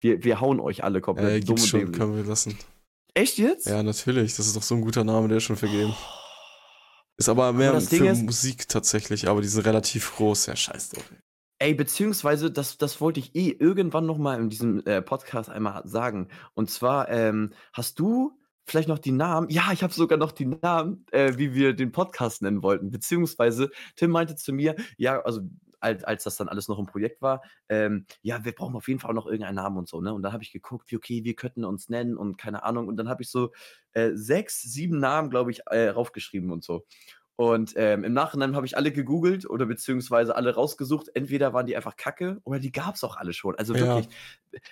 [0.00, 1.98] wir, wir hauen euch alle komplett Äh, dumm schon, dämlich.
[1.98, 2.58] können wir lassen.
[3.14, 3.66] Echt jetzt?
[3.66, 4.36] Ja, natürlich.
[4.36, 5.94] Das ist doch so ein guter Name, der ist schon vergeben.
[7.18, 10.46] Ist aber mehr Ding für ist- Musik tatsächlich, aber die sind relativ groß.
[10.46, 10.96] Ja, scheiße.
[10.96, 11.12] drauf.
[11.58, 16.28] Ey, beziehungsweise, das, das wollte ich eh irgendwann nochmal in diesem äh, Podcast einmal sagen.
[16.54, 18.32] Und zwar, ähm, hast du
[18.64, 19.48] vielleicht noch die Namen?
[19.50, 22.90] Ja, ich habe sogar noch die Namen, äh, wie wir den Podcast nennen wollten.
[22.90, 25.42] Beziehungsweise, Tim meinte zu mir, ja, also
[25.82, 29.00] als, als das dann alles noch ein Projekt war, ähm, ja, wir brauchen auf jeden
[29.00, 30.14] Fall auch noch irgendeinen Namen und so, ne?
[30.14, 32.88] Und dann habe ich geguckt, wie, okay, wir könnten uns nennen und keine Ahnung.
[32.88, 33.52] Und dann habe ich so
[33.92, 36.84] äh, sechs, sieben Namen, glaube ich, äh, raufgeschrieben und so.
[37.36, 41.08] Und ähm, im Nachhinein habe ich alle gegoogelt oder beziehungsweise alle rausgesucht.
[41.14, 43.56] Entweder waren die einfach kacke oder die gab es auch alle schon.
[43.56, 43.78] Also Ja.
[43.78, 44.08] wirklich,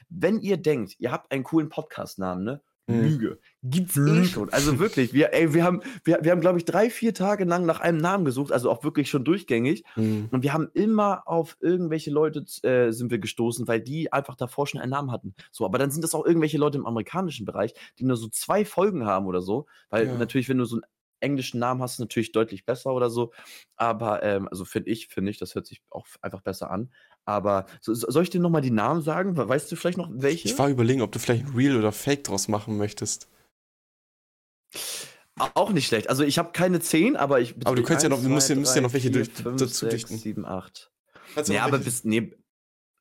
[0.09, 2.63] wenn ihr denkt, ihr habt einen coolen Podcast-Namen, ne?
[2.89, 3.03] Hm.
[3.03, 3.39] Lüge.
[3.63, 4.25] Gibt's eh Lüge.
[4.27, 4.53] schon.
[4.53, 7.67] Also wirklich, wir, ey, wir haben, wir, wir haben, glaube ich, drei, vier Tage lang
[7.67, 9.85] nach einem Namen gesucht, also auch wirklich schon durchgängig.
[9.95, 10.29] Hm.
[10.31, 14.67] Und wir haben immer auf irgendwelche Leute äh, sind wir gestoßen, weil die einfach davor
[14.67, 15.35] schon einen Namen hatten.
[15.53, 18.65] So, aber dann sind das auch irgendwelche Leute im amerikanischen Bereich, die nur so zwei
[18.65, 19.67] Folgen haben oder so.
[19.91, 20.17] Weil Ja.
[20.17, 20.85] natürlich, wenn du so einen
[21.21, 23.33] englischen Namen hast, ist natürlich deutlich besser oder so.
[23.77, 26.93] Aber, ähm, also finde ich, finde ich, das hört sich auch einfach besser an.
[27.25, 29.37] Aber so, so- soll ich dir nochmal die Namen sagen?
[29.37, 30.49] We- Weißt du vielleicht noch welche?
[30.49, 33.29] Ich war überlegen, ob du vielleicht Real oder Fake draus machen möchtest.
[35.39, 36.09] Au- Auch nicht schlecht.
[36.09, 37.55] Also ich habe keine zehn, aber ich.
[37.65, 39.87] Aber du könntest ja noch- du musst ja- musst ja noch welche durch- fünf, dazu
[39.87, 40.19] sechs, dichten.
[40.19, 40.91] sieben, acht.
[41.35, 42.05] Kannst du Ja, noch aber bis.
[42.05, 42.35] Nee,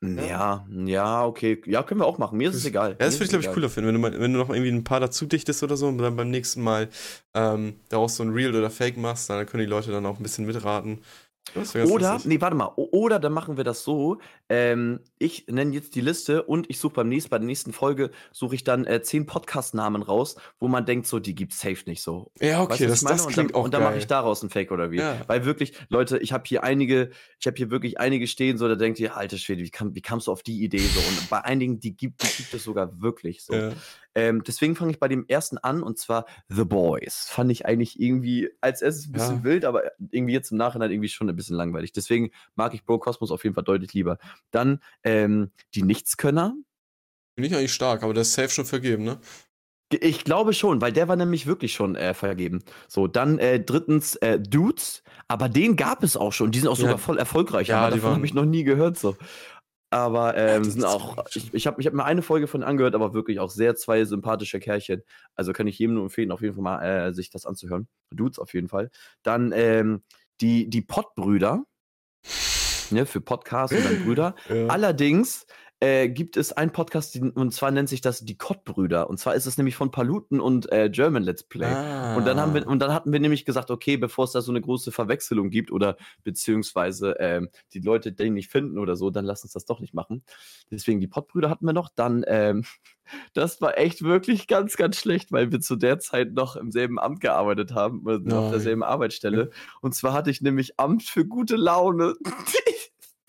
[0.01, 1.61] ja, ja, okay.
[1.65, 2.37] Ja, können wir auch machen.
[2.37, 2.91] Mir ist es egal.
[2.91, 4.71] Ja, das würde ich, glaube ich, cooler finden, wenn du, mal, wenn du noch irgendwie
[4.71, 6.87] ein paar dazu dichtest oder so und dann beim nächsten Mal
[7.33, 10.23] ähm, daraus so ein Real oder Fake machst, dann können die Leute dann auch ein
[10.23, 10.99] bisschen mitraten.
[11.55, 12.25] Oder, lustig.
[12.25, 12.71] nee, warte mal.
[12.75, 14.19] Oder dann machen wir das so.
[14.49, 18.11] Ähm, ich nenne jetzt die Liste und ich suche beim nächsten, bei der nächsten Folge
[18.31, 22.01] suche ich dann äh, zehn Podcast-Namen raus, wo man denkt, so, die gibt's safe nicht
[22.01, 22.31] so.
[22.39, 24.41] Ja, Weißt okay, was das, das und klingt dann, auch Und dann mache ich daraus
[24.43, 24.97] ein Fake oder wie.
[24.97, 25.21] Ja.
[25.27, 28.75] Weil wirklich, Leute, ich habe hier einige, ich habe hier wirklich einige stehen, so, da
[28.75, 30.99] denkt ihr, alter Schwede, wie, kam, wie kamst du auf die Idee so?
[30.99, 33.53] Und bei einigen, die gibt, die gibt es sogar wirklich so.
[33.53, 33.71] Ja.
[34.15, 37.27] Ähm, deswegen fange ich bei dem ersten an und zwar The Boys.
[37.29, 39.43] Fand ich eigentlich irgendwie als erstes ein bisschen Ja.
[39.43, 41.91] wild, aber irgendwie jetzt im Nachhinein irgendwie schon ein bisschen langweilig.
[41.91, 44.17] Deswegen mag ich Bro Cosmos auf jeden Fall deutlich lieber.
[44.51, 46.55] Dann ähm, die Nichtskönner.
[47.35, 49.19] Bin ich eigentlich stark, aber der ist safe schon vergeben, ne?
[49.91, 52.61] Ich glaube schon, weil der war nämlich wirklich schon äh, vergeben.
[52.87, 56.51] So, dann äh, drittens äh, Dudes, aber den gab es auch schon.
[56.51, 56.81] Die sind auch Ja.
[56.83, 58.99] sogar voll erfolgreich, Ja, aber die davon waren- habe ich noch nie gehört.
[58.99, 59.15] So.
[59.91, 62.93] Aber ähm, das sind auch, ich, ich habe ich hab mir eine Folge von angehört,
[62.93, 65.01] aber wirklich auch sehr zwei sympathische Kerlchen.
[65.35, 67.87] Also kann ich jedem nur empfehlen, auf jeden Fall mal äh, sich das anzuhören.
[68.11, 68.91] Dudes auf jeden Fall.
[69.23, 70.03] Dann ähm,
[70.41, 71.63] die, die Pottbrüder.
[72.91, 74.35] Ne, für Podcast und dann Brüder.
[74.49, 74.67] Ja.
[74.67, 75.45] Allerdings
[75.81, 79.09] äh, gibt es einen Podcast, den, und zwar nennt sich das die Kottbrüder.
[79.09, 81.67] Und zwar ist es nämlich von Paluten und äh, German Let's Play.
[82.17, 82.69] Und dann haben wir, Ah.
[82.69, 85.71] und dann hatten wir nämlich gesagt, okay, bevor es da so eine große Verwechslung gibt
[85.71, 89.79] oder beziehungsweise ähm, die Leute den nicht finden oder so, dann lass uns das doch
[89.79, 90.23] nicht machen.
[90.69, 91.89] Deswegen die Pottbrüder hatten wir noch.
[91.95, 92.65] Dann, ähm,
[93.33, 96.99] das war echt wirklich ganz, ganz schlecht, weil wir zu der Zeit noch im selben
[96.99, 99.49] Amt gearbeitet haben, äh, auf derselben Arbeitsstelle.
[99.81, 102.15] Und zwar hatte ich nämlich Amt für gute Laune.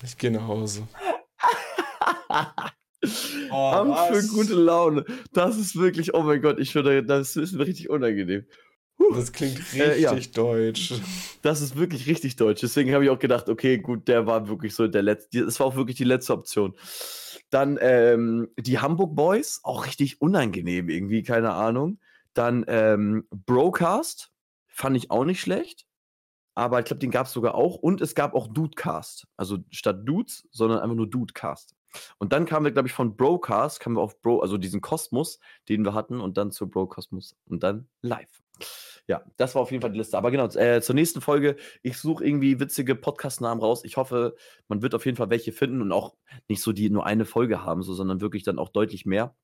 [0.03, 0.89] Ich gehe nach Hause.
[3.51, 4.29] Oh, Amt für was?
[4.29, 5.07] gute Laune.
[5.33, 8.45] Das ist wirklich, oh mein Gott, ich schwöre, das ist mir richtig unangenehm.
[9.15, 10.15] Das klingt richtig Äh, ja.
[10.15, 10.93] deutsch.
[11.41, 12.61] Das ist wirklich richtig deutsch.
[12.61, 15.47] Deswegen habe ich auch gedacht, okay, gut, der war wirklich so der letzte.
[15.47, 16.75] Das war auch wirklich die letzte Option.
[17.49, 21.99] Dann ähm, die Hamburg Boys, auch richtig unangenehm irgendwie, keine Ahnung.
[22.35, 24.31] Dann ähm, Brocast,
[24.69, 25.87] fand ich auch nicht schlecht.
[26.55, 27.77] Aber ich glaube, den gab es sogar auch.
[27.77, 29.27] Und es gab auch Dudecast.
[29.39, 31.75] Also statt Dudes, sondern einfach nur Dudecast.
[32.19, 35.41] Und dann kamen wir, glaube ich, von Brocast, kamen wir auf Bro, also diesen Kosmos,
[35.69, 38.43] den wir hatten, und dann zu Brocosmos und dann live.
[39.07, 40.17] Ja, das war auf jeden Fall die Liste.
[40.17, 43.85] Aber genau, äh, zur nächsten Folge, ich suche irgendwie witzige Podcast-Namen raus.
[43.85, 44.37] Ich hoffe,
[44.69, 46.15] man wird auf jeden Fall welche finden und auch
[46.49, 49.35] nicht so, die nur eine Folge haben, so, sondern wirklich dann auch deutlich mehr.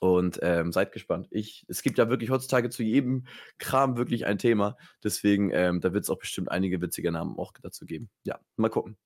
[0.00, 1.28] Und ähm, seid gespannt.
[1.30, 3.26] Ich, es gibt ja wirklich heutzutage zu jedem
[3.58, 4.76] Kram wirklich ein Thema.
[5.04, 8.10] Deswegen, ähm, da wird es auch bestimmt einige witzige Namen auch dazu geben.
[8.24, 8.96] Ja, mal gucken.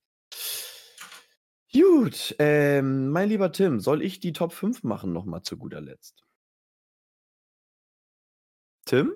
[1.79, 6.25] Gut, ähm, mein lieber Tim, soll ich die Top 5 machen nochmal zu guter Letzt?
[8.87, 9.13] Tim?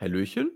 [0.00, 0.50] Hallöchen?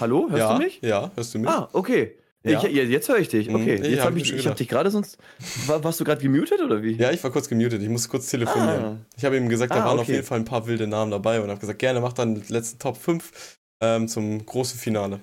[0.00, 0.80] Hallo, hörst ja, du mich?
[0.82, 1.48] Ja, hörst du mich?
[1.48, 2.18] Ah, okay.
[2.44, 2.64] Ja.
[2.64, 3.48] Ich, ja, jetzt höre ich dich.
[3.48, 4.58] Mhm, Okay, ich jetzt hab habe ich, ich gedacht.
[4.58, 5.18] dich gerade sonst.
[5.68, 6.92] War, warst du gerade gemutet oder wie?
[6.96, 7.80] Ja, ich war kurz gemutet.
[7.80, 8.82] Ich musste kurz telefonieren.
[8.84, 8.96] Ah.
[9.16, 10.14] Ich habe ihm gesagt, da Ah, waren auf okay.
[10.14, 12.80] jeden Fall ein paar wilde Namen dabei und habe gesagt, gerne mach dann die letzten
[12.80, 15.20] Top 5 ähm, zum großen Finale.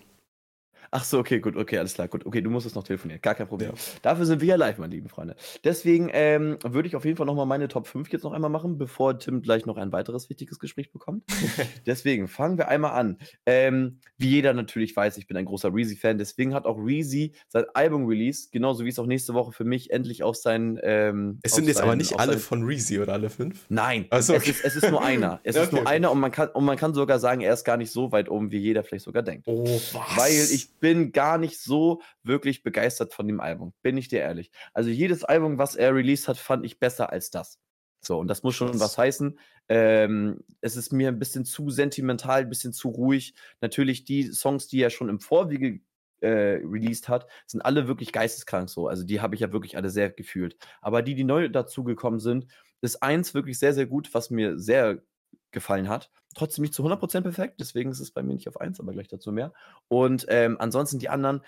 [0.92, 2.26] Ach so, okay, gut, okay, alles klar, gut.
[2.26, 3.72] Okay, du musstest noch telefonieren, gar kein Problem.
[3.72, 3.76] Ja.
[4.02, 5.36] Dafür sind wir ja live, meine lieben Freunde.
[5.64, 8.78] Deswegen ähm, würde ich auf jeden Fall nochmal meine Top 5 jetzt noch einmal machen,
[8.78, 11.24] bevor Tim gleich noch ein weiteres wichtiges Gespräch bekommt.
[11.86, 13.18] deswegen fangen wir einmal an.
[13.46, 17.66] Ähm, wie jeder natürlich weiß, ich bin ein großer Reezy-Fan, deswegen hat auch Reezy sein
[17.74, 20.80] Album released, genauso wie es auch nächste Woche für mich endlich auf sein.
[20.82, 23.66] Ähm, Es sind jetzt sein, aber nicht alle von Reezy oder alle fünf?
[23.70, 24.50] Nein, so, es, okay.
[24.52, 25.40] ist, es ist nur einer.
[25.50, 25.96] Es Ja, ist okay, nur okay.
[25.96, 28.30] einer und man, kann, und man kann sogar sagen, er ist gar nicht so weit
[28.30, 29.48] oben, wie jeder vielleicht sogar denkt.
[29.48, 30.18] Oh, was?
[30.18, 34.52] Weil ich bin gar nicht so wirklich begeistert von dem Album, bin ich dir ehrlich.
[34.74, 37.60] Also jedes Album, was er released hat, fand ich besser als das.
[38.02, 39.40] So, und das muss schon was heißen.
[39.68, 43.34] Ähm, es ist mir ein bisschen zu sentimental, ein bisschen zu ruhig.
[43.62, 45.82] Natürlich die Songs, die er schon im Vorwege
[46.22, 48.88] äh, released hat, sind alle wirklich geisteskrank so.
[48.88, 50.58] Also die habe ich ja wirklich alle sehr gefühlt.
[50.82, 52.48] Aber die, die neu dazugekommen sind,
[52.82, 55.04] ist eins wirklich sehr, sehr gut, was mir sehr
[55.52, 56.12] gefallen hat.
[56.36, 59.08] Trotzdem nicht zu 100% perfekt, deswegen ist es bei mir nicht auf 1, aber gleich
[59.08, 59.54] dazu mehr.
[59.88, 61.42] Und ähm, ansonsten die anderen,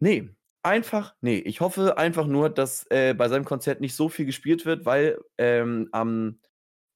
[0.00, 0.30] nee,
[0.62, 1.38] einfach, nee.
[1.38, 5.18] Ich hoffe einfach nur, dass äh, bei seinem Konzert nicht so viel gespielt wird, weil
[5.38, 6.38] ähm, am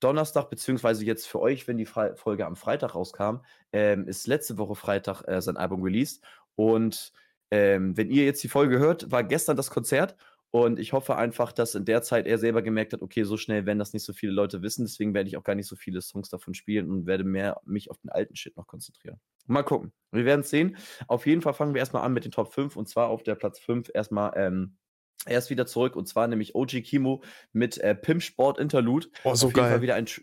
[0.00, 3.36] Donnerstag, beziehungsweise jetzt für euch, wenn die Fre Folge am Freitag rauskam,
[3.72, 6.24] ähm, ist letzte Woche Freitag äh, sein Album released.
[6.56, 7.12] Und
[7.50, 10.16] ähm, wenn ihr jetzt die Folge hört, war gestern das Konzert.
[10.52, 13.64] Und ich hoffe einfach, dass in der Zeit er selber gemerkt hat, okay, so schnell
[13.64, 14.84] werden das nicht so viele Leute wissen.
[14.84, 17.90] Deswegen werde ich auch gar nicht so viele Songs davon spielen und werde mehr mich
[17.90, 19.18] auf den alten Shit noch konzentrieren.
[19.46, 19.94] Mal gucken.
[20.10, 20.76] Wir werden es sehen.
[21.08, 22.76] Auf jeden Fall fangen wir erstmal an mit den Top 5.
[22.76, 24.76] Und zwar auf der Platz 5 erstmal ähm,
[25.24, 25.96] erst wieder zurück.
[25.96, 27.22] Und zwar nämlich OG Kimo
[27.54, 29.06] mit äh, Pimp Sport Interlude.
[29.24, 29.82] Oh, so auf jeden Fall geil.
[29.82, 30.04] wieder ein.
[30.04, 30.22] Tr-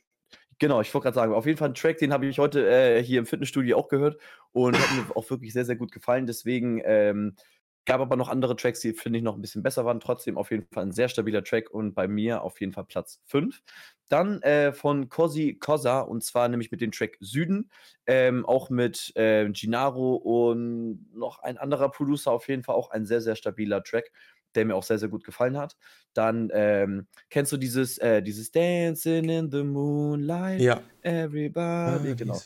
[0.61, 3.01] Genau, ich wollte gerade sagen, auf jeden Fall ein Track, den habe ich heute äh,
[3.01, 6.27] hier im Fitnessstudio auch gehört und hat mir auch wirklich sehr, sehr gut gefallen.
[6.27, 7.35] Deswegen ähm,
[7.85, 9.99] Gab aber noch andere Tracks, die finde ich noch ein bisschen besser waren.
[9.99, 13.21] Trotzdem auf jeden Fall ein sehr stabiler Track und bei mir auf jeden Fall Platz
[13.25, 13.61] 5.
[14.09, 17.71] Dann äh, von Cosi Cosa und zwar nämlich mit dem Track Süden,
[18.05, 23.05] ähm, auch mit äh, Gennaro und noch ein anderer Producer, auf jeden Fall auch ein
[23.05, 24.11] sehr, sehr stabiler Track,
[24.55, 25.75] der mir auch sehr, sehr gut gefallen hat.
[26.13, 30.81] Dann ähm, kennst du dieses, äh, dieses Dancing in the Moonlight, Ja.
[31.01, 32.39] Everybody, genau.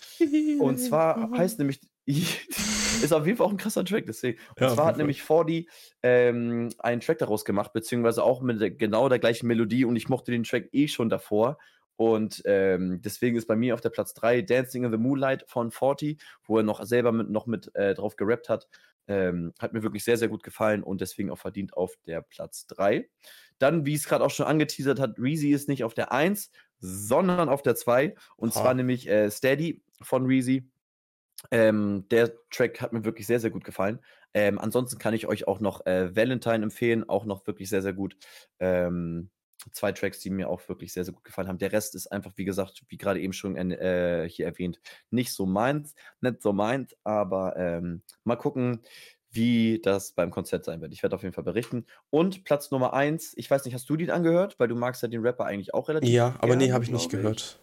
[0.60, 4.40] Und zwar heißt nämlich, ist auf jeden Fall auch ein krasser Track, deswegen.
[4.60, 5.70] Und Ja, zwar hat nämlich 40
[6.02, 10.10] ähm, einen Track daraus gemacht, beziehungsweise auch mit der, genau der gleichen Melodie und ich
[10.10, 11.58] mochte den Track eh schon davor.
[11.96, 15.72] Und ähm, deswegen ist bei mir auf der Platz 3 Dancing in the Moonlight von
[15.72, 18.68] 40, wo er noch selber mit, noch mit äh, drauf gerappt hat.
[19.06, 22.68] Ähm, hat mir wirklich sehr, sehr gut gefallen und deswegen auch verdient auf der Platz
[22.68, 23.10] 3.
[23.60, 27.50] Dann, wie es gerade auch schon angeteasert hat, Reezy ist nicht auf der 1, sondern
[27.50, 28.16] auf der 2.
[28.38, 28.62] Und Ha.
[28.62, 30.70] zwar nämlich äh, Steady von Reezy.
[31.52, 34.00] Ähm, der Track hat mir wirklich sehr, sehr gut gefallen.
[34.34, 37.94] Ähm, ansonsten kann ich euch auch noch äh, Valentine empfehlen, auch noch wirklich sehr, sehr
[37.94, 38.18] gut.
[38.60, 39.30] Ähm,
[39.72, 41.58] zwei Tracks, die mir auch wirklich sehr, sehr gut gefallen haben.
[41.58, 45.46] Der Rest ist einfach, wie gesagt, wie gerade eben schon äh, hier erwähnt, nicht so
[45.46, 48.82] meins, nicht so meint, aber ähm, mal gucken,
[49.30, 50.94] wie das beim Konzert sein wird.
[50.94, 51.86] Ich werde auf jeden Fall berichten.
[52.12, 54.60] Und Platz Nummer eins, ich weiß nicht, hast du den angehört?
[54.60, 56.92] Weil du magst ja den Rapper eigentlich auch relativ Ja, aber nee, gerne, habe ich
[56.92, 57.60] nicht gehört.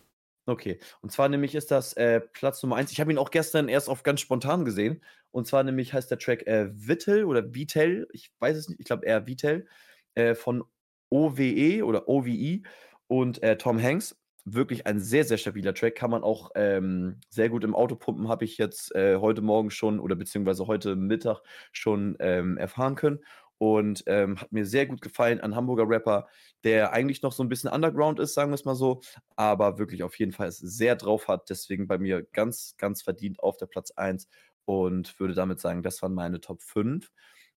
[0.51, 2.91] Okay, und zwar nämlich ist das äh, Platz Nummer eins.
[2.91, 5.01] Ich habe ihn auch gestern erst auf ganz spontan gesehen.
[5.31, 8.87] Und zwar nämlich heißt der Track äh, Vittel oder Vitel, ich weiß es nicht, ich
[8.87, 9.69] glaube eher Vitel,
[10.17, 10.65] äh, von
[11.09, 12.63] OWE oder OVE
[13.07, 14.17] und äh, Tom Hanks.
[14.45, 15.95] Wirklich ein sehr, sehr stabiler Track.
[15.95, 19.71] Kann man auch ähm, sehr gut im Auto pumpen, habe ich jetzt äh, heute Morgen
[19.71, 23.21] schon oder beziehungsweise heute Mittag schon ähm, erfahren können.
[23.63, 25.39] Und ähm, hat mir sehr gut gefallen.
[25.39, 26.29] Ein Hamburger Rapper,
[26.65, 29.03] der eigentlich noch so ein bisschen Underground ist, sagen wir es mal so,
[29.37, 31.51] aber wirklich auf jeden Fall sehr drauf hat.
[31.51, 34.29] Deswegen bei mir ganz, ganz verdient auf der Platz 1
[34.65, 37.11] und würde damit sagen, das waren meine Top 5.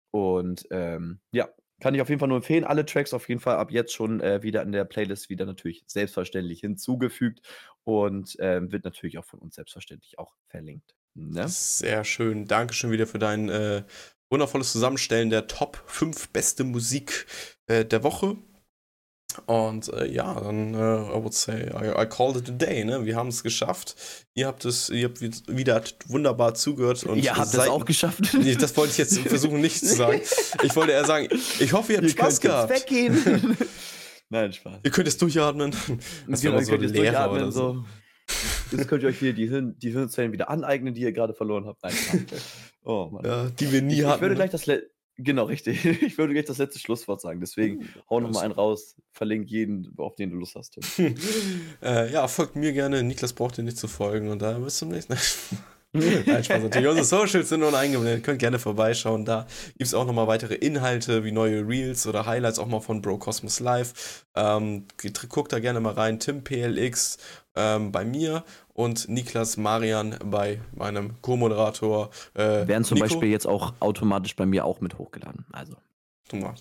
[0.10, 1.50] Und ähm, ja,
[1.80, 2.64] kann ich auf jeden Fall nur empfehlen.
[2.64, 5.84] Alle Tracks auf jeden Fall ab jetzt schon äh, wieder in der Playlist wieder natürlich
[5.86, 7.42] selbstverständlich hinzugefügt
[7.84, 10.96] und ähm, wird natürlich auch von uns selbstverständlich auch verlinkt.
[11.14, 11.48] Ne?
[11.48, 12.48] Sehr schön.
[12.48, 13.84] Dankeschön wieder für dein äh,
[14.32, 17.28] wundervolles Zusammenstellen der Top 5 beste Musik
[17.68, 18.38] äh, der Woche.
[19.46, 23.06] Und äh, ja, dann, äh, I would say, I, I called it a day, ne?
[23.06, 23.96] Wir haben es geschafft.
[24.34, 27.04] Ihr habt es, ihr habt wi- wieder wunderbar zugehört.
[27.06, 28.34] Und Ihr habt es auch geschafft.
[28.34, 30.20] Nee, das wollte ich jetzt versuchen nicht zu sagen.
[30.64, 31.30] Ich wollte eher sagen,
[31.60, 32.72] ich hoffe, ihr habt Ihr Spaß könnt gehabt.
[32.74, 33.58] jetzt weggehen.
[34.30, 34.80] Nein, Spaß.
[34.84, 35.72] Ihr könnt jetzt durchatmen.
[36.28, 37.74] Das Genau, so ihr könnt Lehrer durchatmen, so.
[37.76, 37.86] so.
[38.72, 41.66] Jetzt könnt ihr euch wieder die, Hirn, die Hirnzellen wieder aneignen, die ihr gerade verloren
[41.66, 41.84] habt.
[41.84, 41.94] Nein,
[42.84, 43.26] oh Mann.
[43.26, 44.22] Ja, die wir nie ich, ich hatten.
[44.22, 44.84] würde gleich das Le
[45.18, 45.84] genau richtig.
[46.02, 47.40] Ich würde gleich das letzte Schlusswort sagen.
[47.40, 48.96] Deswegen hau noch mal einen raus.
[49.12, 50.72] Verlink jeden, auf den du Lust hast.
[50.72, 51.16] Tim.
[51.82, 53.04] äh, ja, folgt mir gerne.
[53.04, 54.30] Niklas braucht dir nicht zu folgen.
[54.30, 55.22] Und da bis zum nächsten Mal.
[55.94, 56.88] Nein, Spaß natürlich.
[56.88, 58.20] Unsere Socials sind nun eingeblendet.
[58.20, 59.26] Ihr könnt gerne vorbeischauen.
[59.26, 59.46] Da
[59.78, 63.18] gibt es auch nochmal weitere Inhalte wie neue Reels oder Highlights auch mal von Bro
[63.18, 64.26] Cosmos Live.
[64.34, 64.86] Ähm,
[65.28, 66.20] guckt da gerne mal rein.
[66.20, 67.18] Tim PLX
[67.56, 72.10] ähm, bei mir und Niklas Marian bei meinem Co-Moderator.
[72.34, 73.08] Äh, Werden zum Nico.
[73.08, 75.46] Beispiel jetzt auch automatisch bei mir auch mit hochgeladen.
[75.52, 75.76] Also.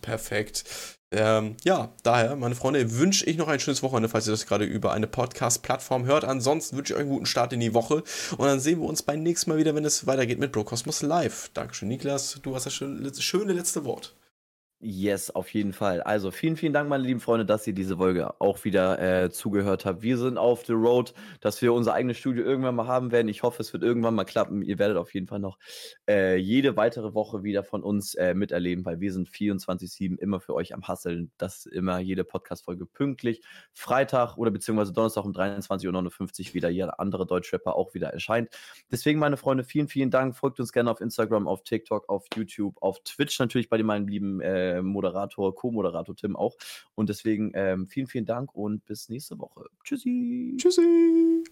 [0.02, 0.64] Perfekt.
[1.12, 4.64] Ähm, ja, daher, meine Freunde, wünsche ich noch ein schönes Wochenende, falls ihr das gerade
[4.64, 6.24] über eine Podcast-Plattform hört.
[6.24, 8.04] Ansonsten wünsche ich euch einen guten Start in die Woche.
[8.36, 11.50] Und dann sehen wir uns beim nächsten Mal wieder, wenn es weitergeht mit Brocosmos Live.
[11.54, 12.38] Dankeschön, Niklas.
[12.42, 14.14] Du hast das schöne letzte Wort.
[14.82, 16.00] Yes, auf jeden Fall.
[16.00, 19.84] Also vielen, vielen Dank, meine lieben Freunde, dass ihr diese Folge auch wieder äh, zugehört
[19.84, 20.00] habt.
[20.00, 21.12] Wir sind auf the road,
[21.42, 23.28] dass wir unser eigenes Studio irgendwann mal haben werden.
[23.28, 24.62] Ich hoffe, es wird irgendwann mal klappen.
[24.62, 25.58] Ihr werdet auf jeden Fall noch
[26.08, 30.54] äh, jede weitere Woche wieder von uns äh, miterleben, weil wir sind 24-7 immer für
[30.54, 31.30] euch am Hasseln.
[31.36, 33.42] dass immer jede Podcast-Folge pünktlich.
[33.74, 38.48] Freitag oder beziehungsweise Donnerstag um 23.59 Uhr wieder jeder andere Deutschrapper auch wieder erscheint.
[38.90, 40.38] Deswegen, meine Freunde, vielen, vielen Dank.
[40.38, 44.40] Folgt uns gerne auf Instagram, auf TikTok, auf YouTube, auf Twitch natürlich bei meinem lieben
[44.70, 46.56] äh, Moderator, Co-Moderator Tim auch.
[46.94, 49.66] Und deswegen ähm, vielen, vielen Dank und bis nächste Woche.
[49.84, 50.56] Tschüssi.
[50.58, 51.44] Tschüssi.